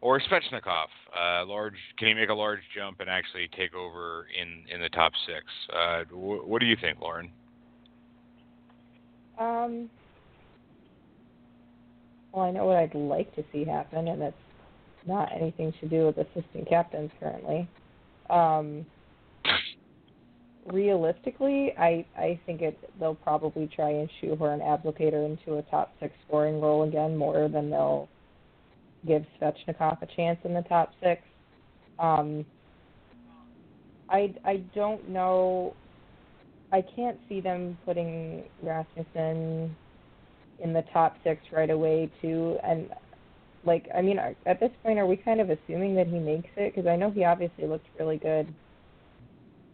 Or 0.00 0.20
Svechnikov, 0.20 0.86
uh, 1.16 1.44
large. 1.44 1.74
Can 1.98 2.08
he 2.08 2.14
make 2.14 2.28
a 2.28 2.34
large 2.34 2.60
jump 2.76 3.00
and 3.00 3.10
actually 3.10 3.48
take 3.56 3.74
over 3.74 4.26
in 4.40 4.64
in 4.72 4.80
the 4.80 4.88
top 4.90 5.12
six? 5.26 5.44
Uh, 5.74 6.04
wh- 6.04 6.48
what 6.48 6.60
do 6.60 6.66
you 6.66 6.76
think, 6.80 7.00
Lauren? 7.00 7.30
Um, 9.38 9.90
well, 12.32 12.44
I 12.44 12.50
know 12.52 12.66
what 12.66 12.76
I'd 12.76 12.94
like 12.94 13.34
to 13.34 13.44
see 13.52 13.64
happen, 13.64 14.08
and 14.08 14.20
that's 14.22 14.36
not 15.06 15.32
anything 15.34 15.72
to 15.80 15.88
do 15.88 16.06
with 16.06 16.18
assistant 16.18 16.68
captains 16.68 17.10
currently. 17.18 17.68
Um, 18.30 18.86
realistically, 20.66 21.72
I 21.78 22.04
I 22.16 22.38
think 22.46 22.62
it 22.62 22.78
they'll 23.00 23.14
probably 23.16 23.68
try 23.74 23.90
and 23.90 24.08
shoehorn 24.20 24.60
Abdelkader 24.60 25.24
into 25.26 25.58
a 25.58 25.62
top 25.62 25.92
six 25.98 26.14
scoring 26.26 26.60
role 26.60 26.84
again 26.84 27.16
more 27.16 27.48
than 27.48 27.70
they'll 27.70 28.08
give 29.06 29.24
Svechnikov 29.40 30.02
a 30.02 30.06
chance 30.16 30.38
in 30.44 30.54
the 30.54 30.62
top 30.62 30.92
six. 31.02 31.22
Um, 31.98 32.44
I 34.10 34.34
I 34.44 34.56
don't 34.74 35.08
know. 35.08 35.74
I 36.72 36.84
can't 36.94 37.18
see 37.28 37.40
them 37.40 37.78
putting 37.84 38.44
Rasmussen 38.62 39.76
in 40.60 40.72
the 40.72 40.84
top 40.92 41.16
six 41.24 41.40
right 41.52 41.70
away 41.70 42.10
too. 42.20 42.58
And 42.64 42.90
like, 43.64 43.88
I 43.96 44.02
mean, 44.02 44.18
at 44.18 44.60
this 44.60 44.70
point, 44.82 44.98
are 44.98 45.06
we 45.06 45.16
kind 45.16 45.40
of 45.40 45.50
assuming 45.50 45.94
that 45.96 46.06
he 46.06 46.18
makes 46.18 46.50
it? 46.56 46.74
Because 46.74 46.88
I 46.88 46.96
know 46.96 47.10
he 47.10 47.24
obviously 47.24 47.66
looked 47.66 47.86
really 47.98 48.18
good 48.18 48.52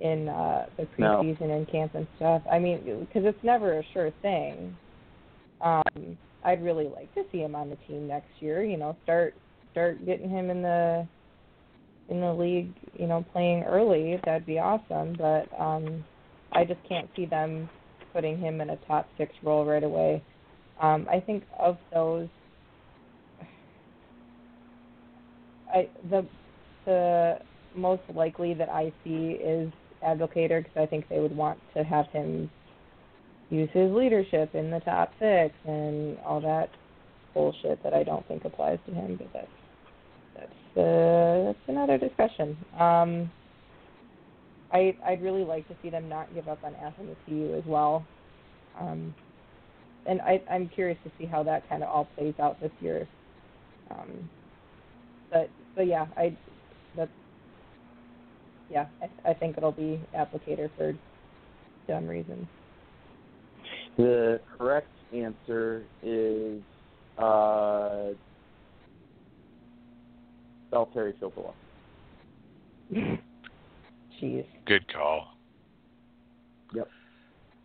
in 0.01 0.29
uh 0.29 0.67
the 0.77 0.89
No. 0.99 1.23
preseason 1.23 1.51
and 1.57 1.71
camp 1.71 1.95
and 1.95 2.07
stuff. 2.17 2.43
I 2.51 2.59
mean, 2.59 2.81
because 3.01 3.25
it's 3.25 3.45
never 3.45 3.79
a 3.79 3.85
sure 3.93 4.11
thing. 4.23 4.77
Um, 5.61 6.19
I'd 6.45 6.63
really 6.63 6.89
like 6.89 7.13
to 7.15 7.23
see 7.33 7.39
him 7.39 7.55
on 7.55 7.71
the 7.71 7.77
team 7.89 8.07
next 8.07 8.31
year. 8.41 8.63
You 8.63 8.77
know, 8.77 8.97
start 9.05 9.35
start 9.73 10.05
getting 10.05 10.29
him 10.29 10.51
in 10.51 10.63
the 10.63 11.07
in 12.09 12.21
the 12.21 12.33
league. 12.33 12.73
You 12.99 13.07
know, 13.07 13.25
playing 13.33 13.65
early. 13.65 14.21
That'd 14.25 14.47
be 14.47 14.59
awesome. 14.59 15.15
But 15.19 15.49
um, 15.59 16.05
I 16.53 16.65
just 16.65 16.81
can't 16.89 17.09
see 17.17 17.27
them 17.27 17.69
putting 18.13 18.39
him 18.39 18.61
in 18.61 18.71
a 18.71 18.77
top 18.87 19.09
six 19.19 19.33
role 19.43 19.65
right 19.65 19.83
away. 19.83 20.23
Um, 20.81 21.07
I 21.11 21.21
think 21.21 21.45
of 21.59 21.79
those, 21.93 22.29
I 25.73 25.89
the 26.11 26.27
the 26.85 27.39
most 27.75 28.03
likely 28.15 28.55
that 28.55 28.69
I 28.69 28.93
see 29.03 29.39
is 29.41 29.73
Abdelkader 30.07 30.63
because 30.63 30.77
I 30.77 30.87
think 30.87 31.09
they 31.09 31.21
would 31.21 31.37
want 31.37 31.59
to 31.77 31.83
have 31.83 32.07
him 32.09 32.51
use 33.51 33.69
his 33.73 33.93
leadership 33.93 34.55
in 34.55 34.71
the 34.71 34.81
top 34.81 35.13
six 35.19 35.55
and 35.67 36.19
all 36.25 36.41
that 36.41 36.71
bullshit 37.35 37.83
that 37.83 37.95
I 37.95 38.03
don't 38.03 38.27
think 38.29 38.45
applies 38.45 38.79
to 38.87 38.95
him. 38.95 39.17
But 39.17 39.33
that's 39.33 39.47
that's 40.35 40.79
uh, 40.79 41.45
that's 41.47 41.69
another 41.69 41.99
discussion. 41.99 42.57
Um, 42.79 43.31
I 44.73 44.97
I'd 45.07 45.23
really 45.23 45.45
like 45.45 45.67
to 45.69 45.75
see 45.83 45.91
them 45.91 46.09
not 46.09 46.33
give 46.35 46.49
up 46.49 46.63
on 46.65 46.73
Athanasiou 46.75 47.59
as 47.59 47.65
well. 47.67 48.05
Um, 48.81 49.15
and 50.07 50.21
I, 50.21 50.43
I'm 50.51 50.69
curious 50.69 50.99
to 51.05 51.11
see 51.19 51.25
how 51.25 51.43
that 51.45 51.69
kind 51.69 51.83
of 51.83 51.89
all 51.89 52.09
plays 52.17 52.35
out 52.41 52.61
this 52.61 52.73
year. 52.81 53.07
Um, 53.91 54.29
but 55.31 55.49
but 55.77 55.87
yeah, 55.87 56.07
I 56.17 56.37
that's 56.97 57.11
yeah, 58.71 58.87
I, 59.03 59.31
I 59.31 59.35
think 59.35 59.57
it'll 59.57 59.73
be 59.73 60.01
Abdelkader 60.17 60.71
for 60.77 60.95
dumb 61.87 62.07
reasons. 62.07 62.47
The 63.97 64.41
correct 64.59 64.89
answer 65.13 65.85
is 66.03 66.61
uh, 67.19 68.13
Valtteri 70.73 71.15
Filppula. 71.21 71.53
Jeez. 74.21 74.45
Good 74.67 74.93
call. 74.93 75.37
Yep. 76.75 76.89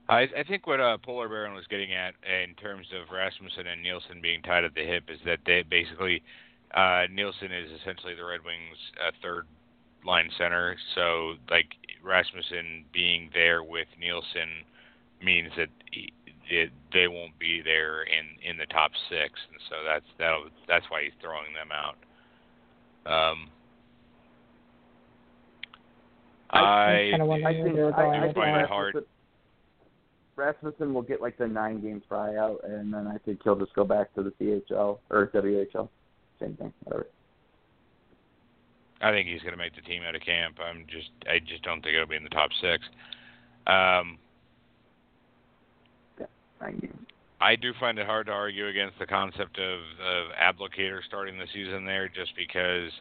I, 0.08 0.22
I 0.22 0.44
think 0.48 0.68
what 0.68 0.80
uh, 0.80 0.98
Polar 0.98 1.30
Baron 1.30 1.54
was 1.54 1.66
getting 1.70 1.94
at 1.94 2.14
in 2.24 2.56
terms 2.56 2.88
of 3.00 3.12
Rasmussen 3.14 3.68
and 3.68 3.82
Nielsen 3.82 4.22
being 4.22 4.42
tied 4.42 4.64
at 4.64 4.74
the 4.76 4.84
hip 4.84 5.04
is 5.10 5.20
that 5.26 5.40
they 5.46 5.64
basically 5.64 6.22
uh, 6.76 7.04
Nielsen 7.12 7.52
is 7.52 7.72
essentially 7.82 8.16
the 8.16 8.26
Red 8.26 8.42
Wings' 8.46 8.78
uh, 9.06 9.12
third 9.22 9.46
line 10.06 10.30
center. 10.38 10.76
So 10.96 11.34
like 11.50 11.68
Rasmussen 12.04 12.86
being 12.94 13.30
there 13.34 13.64
with 13.64 13.88
Nielsen 14.00 14.66
means 15.24 15.50
that 15.58 15.70
he, 15.92 16.14
it, 16.50 16.72
they 16.94 17.08
won't 17.08 17.38
be 17.40 17.62
there 17.64 18.04
in 18.04 18.50
in 18.50 18.58
the 18.58 18.66
top 18.68 18.92
six, 19.10 19.34
and 19.52 19.60
so 19.70 19.76
that's 19.86 20.06
that 20.18 20.34
that's 20.68 20.86
why 20.90 21.04
he's 21.04 21.14
throwing 21.22 21.54
them 21.54 21.70
out. 21.72 21.96
Um, 23.06 23.50
I, 26.52 27.10
kind 27.12 27.22
of 27.22 27.28
wondering 27.28 27.58
I 27.58 27.64
where 27.64 27.74
they 27.74 27.82
were 27.82 27.94
I, 27.94 28.04
going 28.04 28.30
I 28.30 28.34
find 28.34 28.62
it 28.62 28.68
hard. 28.68 28.98
Rasmussen, 30.36 30.94
will 30.94 31.02
get 31.02 31.22
like 31.22 31.38
the 31.38 31.48
nine 31.48 31.82
game 31.82 32.02
tryout, 32.08 32.62
and 32.64 32.94
then 32.94 33.08
I 33.08 33.18
think 33.20 33.42
he'll 33.44 33.58
just 33.60 33.74
go 33.74 33.84
back 33.84 34.14
to 34.16 34.24
the 34.24 34.32
CHL 34.32 35.00
or 35.10 35.28
WHL. 35.28 35.90
Same 36.40 36.56
thing, 36.56 36.74
whatever. 36.84 37.08
I 39.02 39.12
think 39.12 39.28
he's 39.28 39.42
going 39.42 39.54
to 39.54 39.58
make 39.58 39.76
the 39.76 39.82
team 39.82 40.02
out 40.08 40.16
of 40.16 40.22
camp. 40.22 40.58
I'm 40.64 40.86
just 40.88 41.10
I 41.30 41.40
just 41.40 41.64
don't 41.64 41.82
think 41.82 41.96
it'll 41.96 42.08
be 42.08 42.16
in 42.16 42.24
the 42.24 42.30
top 42.30 42.50
six. 42.62 42.84
Um. 43.68 44.18
I 47.42 47.56
do 47.56 47.74
find 47.80 47.98
it 47.98 48.06
hard 48.06 48.28
to 48.28 48.34
argue 48.34 48.68
against 48.68 49.00
the 49.00 49.06
concept 49.06 49.60
of, 49.60 49.80
of 49.80 50.28
Abdelkader 50.38 51.00
starting 51.08 51.38
the 51.38 51.46
season 51.54 51.86
there 51.86 52.10
just 52.10 52.36
because 52.36 52.92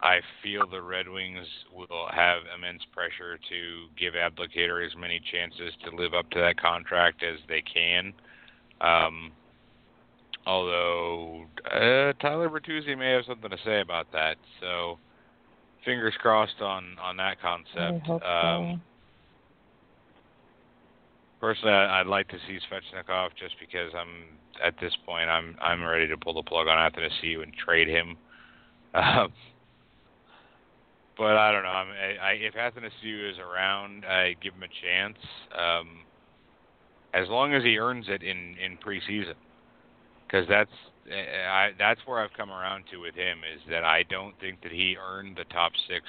I 0.00 0.20
feel 0.42 0.66
the 0.66 0.82
Red 0.82 1.08
Wings 1.08 1.46
will 1.74 2.06
have 2.10 2.42
immense 2.56 2.82
pressure 2.92 3.38
to 3.48 3.86
give 3.98 4.14
Abdelkader 4.14 4.86
as 4.86 4.94
many 4.96 5.20
chances 5.32 5.72
to 5.84 5.96
live 5.96 6.14
up 6.14 6.28
to 6.30 6.40
that 6.40 6.60
contract 6.60 7.22
as 7.22 7.38
they 7.48 7.62
can. 7.62 8.12
Um, 8.80 9.32
although 10.46 11.46
uh, 11.66 12.12
Tyler 12.20 12.48
Bertuzzi 12.48 12.96
may 12.96 13.10
have 13.12 13.24
something 13.26 13.50
to 13.50 13.58
say 13.64 13.80
about 13.80 14.10
that, 14.12 14.36
so 14.60 14.98
fingers 15.84 16.14
crossed 16.18 16.60
on 16.60 16.96
on 17.02 17.16
that 17.16 17.38
I 17.38 17.42
concept. 17.42 18.06
hope 18.06 18.22
Um, 18.22 18.82
Personally, 21.40 21.74
I'd 21.74 22.06
like 22.06 22.28
to 22.28 22.36
see 22.46 22.58
Svechnikov 22.70 23.30
just 23.38 23.54
because 23.58 23.92
I'm 23.96 24.38
at 24.62 24.74
this 24.78 24.94
point 25.06 25.30
I'm 25.30 25.56
I'm 25.60 25.82
ready 25.82 26.06
to 26.08 26.16
pull 26.18 26.34
the 26.34 26.42
plug 26.42 26.68
on 26.68 26.76
Athanasiou 26.76 27.42
and 27.42 27.52
trade 27.54 27.88
him. 27.88 28.18
Um, 28.92 29.32
but 31.16 31.36
I 31.36 31.50
don't 31.50 31.62
know. 31.62 31.70
I'm, 31.70 31.88
I, 31.88 32.28
I, 32.28 32.32
if 32.32 32.54
Athanasiou 32.54 33.30
is 33.30 33.38
around, 33.38 34.04
I 34.04 34.36
give 34.42 34.52
him 34.52 34.62
a 34.62 34.86
chance. 34.86 35.16
Um, 35.58 36.00
as 37.14 37.28
long 37.28 37.54
as 37.54 37.62
he 37.62 37.78
earns 37.78 38.06
it 38.08 38.22
in 38.22 38.56
in 38.62 38.76
preseason, 38.76 39.34
because 40.26 40.46
that's 40.46 40.70
eh, 41.10 41.48
I 41.48 41.70
that's 41.78 42.00
where 42.04 42.22
I've 42.22 42.34
come 42.36 42.50
around 42.50 42.84
to 42.92 42.98
with 42.98 43.14
him 43.14 43.38
is 43.54 43.62
that 43.70 43.84
I 43.84 44.02
don't 44.10 44.38
think 44.40 44.62
that 44.62 44.72
he 44.72 44.96
earned 45.00 45.36
the 45.36 45.44
top 45.44 45.72
six 45.88 46.04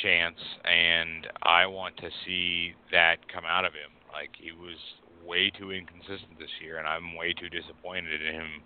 chance, 0.00 0.38
and 0.64 1.26
I 1.42 1.66
want 1.66 1.96
to 1.98 2.10
see 2.24 2.74
that 2.90 3.16
come 3.32 3.44
out 3.44 3.64
of 3.64 3.72
him. 3.72 3.90
Like 4.12 4.30
he 4.38 4.52
was 4.52 4.78
way 5.24 5.50
too 5.50 5.70
inconsistent 5.70 6.38
this 6.38 6.52
year, 6.62 6.78
and 6.78 6.86
I'm 6.86 7.16
way 7.16 7.32
too 7.32 7.48
disappointed 7.48 8.22
in 8.22 8.34
him 8.34 8.62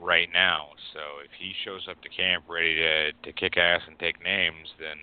right 0.00 0.28
now. 0.32 0.68
So 0.94 1.00
if 1.24 1.30
he 1.38 1.52
shows 1.64 1.86
up 1.90 2.00
to 2.02 2.08
camp 2.08 2.44
ready 2.48 2.76
to 2.76 3.12
to 3.12 3.32
kick 3.32 3.56
ass 3.56 3.82
and 3.86 3.98
take 3.98 4.22
names, 4.22 4.68
then 4.78 4.98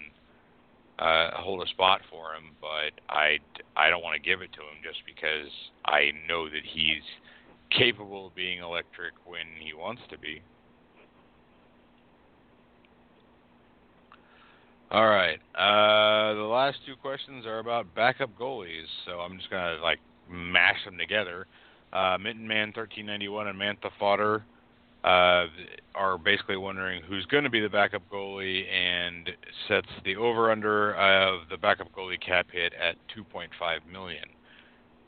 uh, 0.99 1.32
hold 1.36 1.62
a 1.62 1.68
spot 1.70 2.01
for 2.10 2.34
him. 2.34 2.55
But 2.60 2.99
I 3.10 3.39
I 3.76 3.89
don't 3.89 4.03
want 4.03 4.16
to 4.22 4.30
give 4.30 4.41
it 4.41 4.51
to 4.53 4.62
him 4.62 4.82
just 4.84 4.99
because 5.05 5.51
I 5.86 6.12
know 6.28 6.49
that 6.49 6.64
he's 6.64 7.03
capable 7.70 8.28
of 8.28 8.36
being 8.36 8.60
electric 8.60 9.14
when 9.26 9.45
he 9.60 9.74
wants 9.74 10.01
to 10.10 10.18
be. 10.18 10.41
All 14.90 15.08
right. 15.08 15.40
Uh, 15.54 16.34
the 16.36 16.48
last 16.48 16.78
two 16.86 16.96
questions 16.96 17.46
are 17.46 17.60
about 17.60 17.94
backup 17.94 18.30
goalies, 18.40 18.86
so 19.06 19.20
I'm 19.20 19.38
just 19.38 19.50
gonna 19.50 19.78
like 19.84 20.00
mash 20.30 20.84
them 20.86 20.98
together. 20.98 21.46
Uh, 21.92 22.18
Mitten 22.18 22.48
Man 22.48 22.68
1391 22.68 23.48
and 23.48 23.60
Mantha 23.60 23.90
Fodder 24.00 24.44
uh, 25.04 25.48
are 25.96 26.18
basically 26.18 26.58
wondering 26.58 27.02
who's 27.04 27.26
going 27.26 27.44
to 27.44 27.50
be 27.50 27.62
the 27.62 27.70
backup 27.70 28.02
goalie 28.12 28.68
and 28.70 29.30
sets 29.68 29.88
the 30.04 30.16
over 30.16 30.52
under 30.52 30.96
of 30.96 31.48
the 31.50 31.58
backup 31.58 31.92
goalie 31.94 32.20
cap 32.20 32.48
hit 32.52 32.74
at 32.74 32.96
2.5 33.16 33.48
million. 33.92 34.26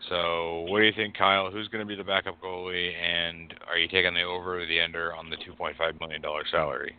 So, 0.07 0.65
what 0.69 0.79
do 0.79 0.85
you 0.85 0.93
think, 0.95 1.17
Kyle? 1.17 1.51
Who's 1.51 1.67
going 1.67 1.85
to 1.85 1.87
be 1.87 1.95
the 1.95 2.05
backup 2.05 2.41
goalie, 2.41 2.93
and 2.95 3.53
are 3.67 3.77
you 3.77 3.89
taking 3.89 4.13
the 4.13 4.23
over 4.23 4.61
or 4.61 4.65
the 4.65 4.79
under 4.79 5.13
on 5.13 5.29
the 5.29 5.35
2.5 5.37 5.99
million 5.99 6.21
dollar 6.21 6.43
salary? 6.49 6.95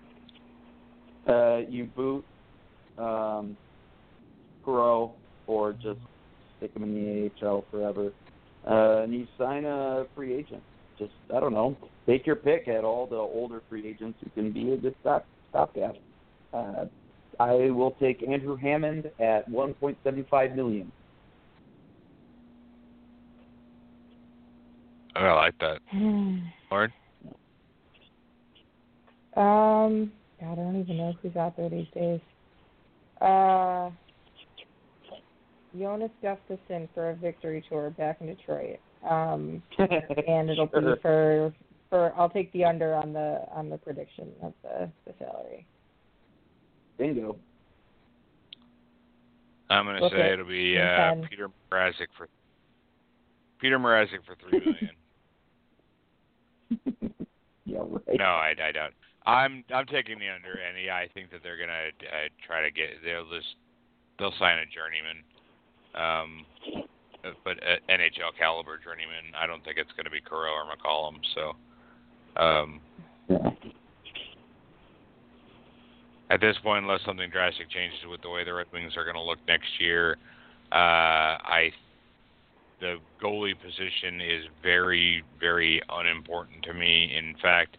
Uh, 1.27 1.59
you 1.69 1.85
boot 1.85 2.25
um, 3.01 3.57
Perreault 4.65 5.13
or 5.47 5.73
just 5.73 5.99
stick 6.57 6.75
him 6.75 6.83
in 6.85 6.95
the 6.95 7.47
AHL 7.47 7.65
forever, 7.71 8.13
uh, 8.69 9.03
and 9.03 9.13
you 9.13 9.27
sign 9.39 9.65
a 9.65 10.07
free 10.15 10.35
agent. 10.35 10.63
Just 10.99 11.13
I 11.35 11.41
don't 11.41 11.55
know, 11.55 11.77
take 12.07 12.27
your 12.27 12.37
pick 12.37 12.69
at 12.69 12.85
all 12.85 13.07
the 13.07 13.17
older 13.17 13.63
free 13.69 13.87
agents 13.89 14.19
who 14.23 14.31
can 14.31 14.53
be 14.53 14.73
a 14.73 14.77
good 14.77 14.95
stop 15.01 15.27
stopgap. 15.51 15.97
Uh, 16.53 16.85
I 17.39 17.71
will 17.71 17.93
take 17.93 18.23
Andrew 18.29 18.55
Hammond 18.55 19.11
at 19.19 19.49
1.75 19.49 20.55
million. 20.55 20.93
Oh, 25.17 25.25
I 25.25 25.33
like 25.33 25.55
that. 25.61 25.81
Lauren? 26.71 26.93
Um, 29.37 30.13
God, 30.41 30.53
I 30.53 30.55
don't 30.55 30.81
even 30.81 30.97
know 30.99 31.15
who's 31.23 31.37
out 31.37 31.57
there 31.57 31.71
these 31.71 31.87
days. 31.95 32.21
Uh, 33.21 33.91
Jonas 35.79 36.11
Gustavsson 36.23 36.89
for 36.95 37.11
a 37.11 37.15
victory 37.15 37.65
tour 37.69 37.91
back 37.91 38.21
in 38.21 38.27
Detroit. 38.27 38.81
Um, 39.09 39.63
and 39.79 40.51
it'll 40.51 40.67
be 40.67 40.73
for 41.01 41.53
for 41.89 42.13
I'll 42.17 42.31
take 42.31 42.53
the 42.53 42.65
under 42.65 42.95
on 42.95 43.13
the 43.13 43.43
on 43.53 43.69
the 43.71 43.79
prediction 43.79 44.29
of 44.43 44.53
the 44.63 44.91
the 45.07 45.15
salary. 45.19 45.67
Bingo. 46.99 47.37
I'm 49.71 49.85
going 49.85 49.97
to 49.97 50.03
Look 50.03 50.13
say 50.13 50.21
at 50.21 50.33
it'll 50.33 50.47
be 50.47 50.77
uh. 50.77 51.15
Petr 51.15 51.51
Mrazek 51.71 52.09
for 52.17 52.29
Petr 53.63 53.79
Mrazek 53.79 54.25
for 54.27 54.35
three 54.37 54.59
million. 54.59 54.91
yeah, 57.65 57.79
right. 57.79 58.19
no, 58.19 58.25
I, 58.25 58.55
I 58.63 58.73
don't. 58.73 58.93
I'm 59.31 59.65
I'm 59.73 59.87
taking 59.87 60.19
the 60.19 60.29
under, 60.29 60.59
and 60.59 60.75
yeah, 60.83 60.97
I 60.97 61.09
think 61.15 61.31
that 61.31 61.41
they're 61.45 61.57
gonna 61.57 61.95
uh, 62.03 62.29
try 62.45 62.63
to 62.63 62.71
get 62.71 62.99
they'll 63.05 63.31
just 63.31 63.55
they'll 64.19 64.35
sign 64.41 64.59
a 64.59 64.67
journeyman, 64.67 65.23
um, 65.95 66.45
uh, 67.25 67.31
but 67.45 67.57
a 67.63 67.79
NHL 67.87 68.35
caliber 68.37 68.77
journeyman. 68.83 69.31
I 69.39 69.47
don't 69.47 69.63
think 69.65 69.79
it's 69.79 69.93
gonna 69.97 70.11
be 70.11 70.21
Carell 70.21 70.51
or 70.51 70.67
McCollum. 70.67 71.23
So, 71.39 71.55
um, 72.43 72.81
at 76.31 76.41
this 76.41 76.57
point, 76.65 76.85
unless 76.85 77.01
something 77.07 77.31
drastic 77.31 77.71
changes 77.71 78.01
with 78.11 78.23
the 78.23 78.31
way 78.31 78.43
the 78.43 78.53
Red 78.53 78.67
Wings 78.73 78.97
are 78.97 79.05
to 79.13 79.23
look 79.23 79.39
next 79.47 79.71
year, 79.79 80.17
uh, 80.73 81.39
I 81.39 81.71
the 82.81 82.97
goalie 83.23 83.55
position 83.55 84.21
is 84.21 84.45
very, 84.61 85.23
very 85.39 85.81
unimportant 85.89 86.65
to 86.65 86.75
me. 86.75 87.15
In 87.17 87.37
fact, 87.41 87.77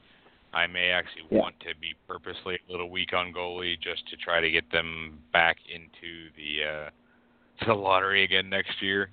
I 0.53 0.67
may 0.67 0.89
actually 0.89 1.25
Yeah. 1.29 1.39
want 1.39 1.59
to 1.61 1.75
be 1.75 1.95
purposely 2.07 2.59
a 2.67 2.71
little 2.71 2.89
weak 2.89 3.13
on 3.13 3.33
goalie 3.33 3.79
just 3.79 4.07
to 4.09 4.17
try 4.17 4.41
to 4.41 4.51
get 4.51 4.69
them 4.71 5.23
back 5.31 5.57
into 5.67 6.29
the 6.35 6.63
uh, 6.63 6.89
the 7.65 7.73
lottery 7.73 8.23
again 8.23 8.49
next 8.49 8.81
year. 8.81 9.11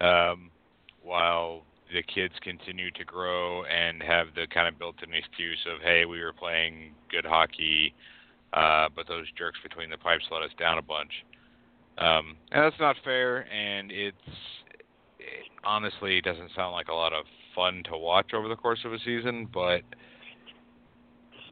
Um, 0.00 0.50
while 1.02 1.64
the 1.92 2.02
kids 2.02 2.34
continue 2.42 2.90
to 2.92 3.04
grow 3.04 3.64
and 3.64 4.02
have 4.02 4.28
the 4.34 4.46
kind 4.46 4.68
of 4.68 4.78
built-in 4.78 5.12
excuse 5.14 5.58
of, 5.66 5.80
hey, 5.80 6.04
we 6.04 6.20
were 6.20 6.32
playing 6.32 6.94
good 7.10 7.24
hockey, 7.24 7.94
uh, 8.52 8.88
but 8.94 9.08
those 9.08 9.26
jerks 9.36 9.58
between 9.62 9.88
the 9.90 9.96
pipes 9.96 10.24
let 10.30 10.42
us 10.42 10.50
down 10.58 10.78
a 10.78 10.82
bunch. 10.82 11.10
Um, 11.96 12.36
and 12.52 12.62
that's 12.62 12.78
not 12.78 12.96
fair, 13.02 13.50
and 13.52 13.90
it's 13.90 14.16
it 15.18 15.50
honestly 15.64 16.20
doesn't 16.20 16.50
sound 16.54 16.72
like 16.72 16.88
a 16.88 16.94
lot 16.94 17.12
of 17.12 17.24
fun 17.54 17.82
to 17.90 17.98
watch 17.98 18.32
over 18.34 18.48
the 18.48 18.56
course 18.56 18.78
of 18.84 18.92
a 18.92 18.98
season, 19.00 19.48
but 19.52 19.82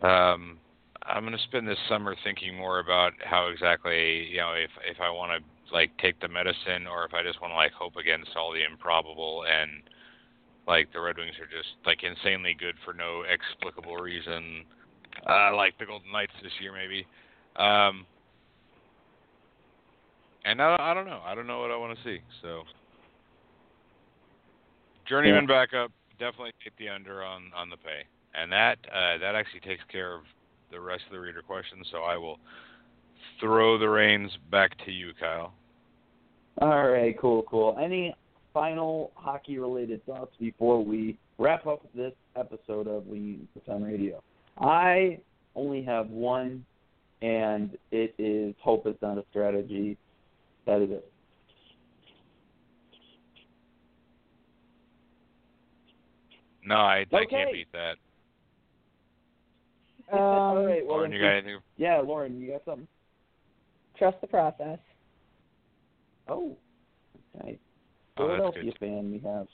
um, 0.03 0.59
I'm 1.03 1.25
going 1.25 1.37
to 1.37 1.45
spend 1.45 1.69
this 1.69 1.79
summer 1.89 2.17
thinking 2.25 2.57
more 2.57 2.81
about 2.81 3.13
how 3.25 3.49
exactly, 3.49 4.25
you 4.27 4.39
know, 4.39 4.53
if 4.53 4.71
if 4.89 5.01
I 5.01 5.11
want 5.11 5.33
to 5.33 5.75
like 5.75 5.91
take 5.99 6.19
the 6.21 6.29
medicine 6.29 6.87
or 6.87 7.05
if 7.05 7.15
I 7.15 7.23
just 7.23 7.41
want 7.41 7.53
to 7.53 7.57
like 7.57 7.73
hope 7.73 7.97
against 7.97 8.31
all 8.37 8.53
the 8.53 8.65
improbable 8.65 9.45
and 9.49 9.83
like 10.67 10.93
the 10.93 11.01
Red 11.01 11.17
Wings 11.17 11.35
are 11.41 11.47
just 11.47 11.75
like 11.85 12.03
insanely 12.03 12.57
good 12.59 12.75
for 12.85 12.93
no 12.93 13.23
explicable 13.23 13.97
reason, 13.97 14.65
uh, 15.29 15.55
like 15.55 15.79
the 15.79 15.87
Golden 15.87 16.11
Knights 16.13 16.33
this 16.43 16.53
year 16.61 16.73
maybe. 16.73 17.07
Um, 17.57 18.05
and 20.45 20.61
I, 20.61 20.77
I 20.79 20.95
don't 20.95 21.07
know. 21.07 21.21
I 21.25 21.35
don't 21.35 21.47
know 21.47 21.61
what 21.61 21.71
I 21.71 21.77
want 21.77 21.97
to 21.97 22.05
see. 22.05 22.21
So 22.43 22.63
journeyman 25.09 25.47
backup, 25.47 25.91
definitely 26.19 26.53
take 26.63 26.77
the 26.79 26.89
under 26.89 27.25
on 27.25 27.51
on 27.55 27.71
the 27.71 27.77
pay, 27.77 28.03
and 28.41 28.53
that 28.53 28.79
uh, 28.93 29.19
that 29.19 29.35
actually 29.35 29.61
takes 29.61 29.83
care 29.91 30.15
of 30.15 30.23
the 30.71 30.81
rest 30.81 31.03
of 31.07 31.13
the 31.13 31.21
reader 31.21 31.43
questions. 31.43 31.87
So 31.91 31.99
I 31.99 32.17
will 32.17 32.39
throw 33.41 33.79
the 33.79 33.89
reins 33.89 34.31
back 34.51 34.73
to 34.85 34.91
you, 34.91 35.13
Kyle. 35.19 35.53
All 36.61 36.89
right, 36.89 37.19
cool, 37.21 37.43
cool. 37.43 37.77
Any 37.81 38.15
final 38.53 39.13
hockey 39.15 39.59
related 39.59 40.05
thoughts 40.07 40.33
before 40.41 40.83
we 40.83 41.19
wrap 41.39 41.67
up 41.67 41.83
this 41.95 42.15
episode 42.37 42.89
of 42.89 43.07
We 43.07 43.41
on 43.69 43.83
Radio? 43.83 44.23
I 44.59 45.19
only 45.55 45.83
have 45.83 46.09
one, 46.09 46.65
and 47.21 47.77
it 47.91 48.15
is 48.19 48.55
hope 48.63 48.87
is 48.87 48.97
not 49.03 49.19
a 49.19 49.25
strategy. 49.31 49.99
That 50.67 50.81
is 50.81 50.91
it. 50.91 51.11
No, 56.65 56.77
I, 56.77 57.05
I 57.13 57.25
can't 57.31 57.53
beat 57.53 57.71
that. 57.73 57.97
All 60.13 60.59
Um, 60.59 60.67
right, 60.67 60.87
well, 60.87 60.97
Lauren, 60.97 61.13
you 61.13 61.21
got 61.21 61.33
anything? 61.33 61.59
yeah, 61.77 62.01
Lauren, 62.01 62.41
you 62.41 62.53
got 62.53 62.65
something? 62.65 62.89
Trust 63.99 64.21
the 64.21 64.27
process. 64.27 64.79
Oh, 66.29 66.57
okay. 67.37 67.59
Oh, 68.17 68.29
that's 68.29 68.39
Philadelphia 68.39 68.63
good. 68.65 68.79
fan 68.79 69.11
we 69.11 69.19
have. 69.29 69.47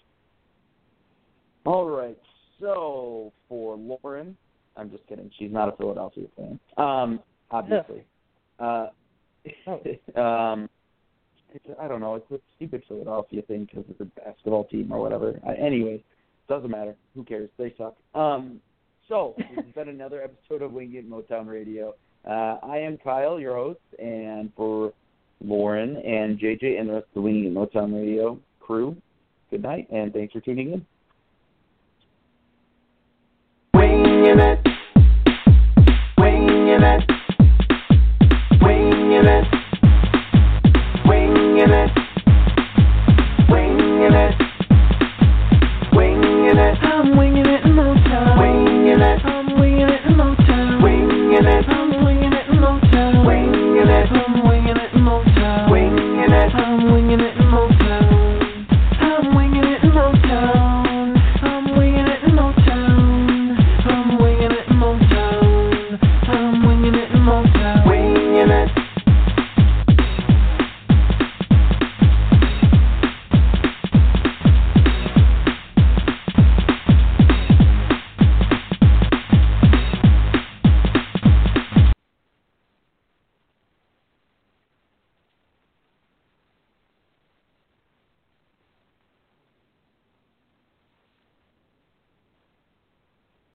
All 1.65 1.89
right, 1.89 2.19
so 2.61 3.33
for 3.49 3.77
Lauren, 3.77 4.37
I'm 4.77 4.91
just 4.91 5.07
kidding. 5.07 5.31
She's 5.39 5.53
not 5.53 5.69
a 5.73 5.77
Philadelphia 5.77 6.27
fan. 6.37 6.59
Um, 6.77 7.21
obviously. 7.51 8.05
Uh, 8.59 8.89
um, 10.21 10.69
it's, 11.55 11.67
I 11.81 11.89
don't 11.89 12.01
know. 12.01 12.15
It's 12.17 12.31
a 12.31 12.41
stupid 12.57 12.83
Philadelphia 12.89 13.43
thing 13.43 13.67
because 13.71 13.85
it's 13.89 14.01
a 14.01 14.05
basketball 14.21 14.65
team 14.65 14.93
or 14.93 15.01
whatever. 15.01 15.39
Uh, 15.47 15.53
anyway, 15.53 16.03
doesn't 16.49 16.71
matter. 16.71 16.97
Who 17.15 17.25
cares? 17.25 17.51
They 17.59 17.75
suck. 17.77 17.97
Um, 18.15 18.61
so 19.09 19.35
this 19.37 19.47
has 19.57 19.75
been 19.75 19.89
another 19.89 20.23
episode 20.23 20.63
of 20.63 20.73
Wing 20.73 20.95
It 20.95 21.09
Motown 21.09 21.47
Radio. 21.47 21.95
Uh, 22.27 22.59
I 22.63 22.79
am 22.79 22.99
Kyle, 22.99 23.41
your 23.41 23.57
host, 23.57 23.81
and 23.99 24.53
for 24.57 24.93
Lauren 25.45 25.97
and 25.97 26.39
JJ 26.39 26.79
and 26.79 26.89
the 26.89 26.95
rest 26.95 27.07
of 27.09 27.15
the 27.15 27.21
Wing 27.21 27.45
It 27.45 27.53
Motown 27.53 27.95
Radio 27.95 28.39
crew, 28.61 28.97
good 29.51 29.63
night 29.63 29.89
and 29.91 30.13
thanks 30.13 30.33
for 30.33 30.41
tuning 30.41 30.73
in. 30.73 30.87
Winging 33.75 34.39
it, 34.39 34.69
winging 36.19 36.83
it. 36.83 37.22
time 56.53 56.93
winging 56.93 57.21
it. 57.21 57.32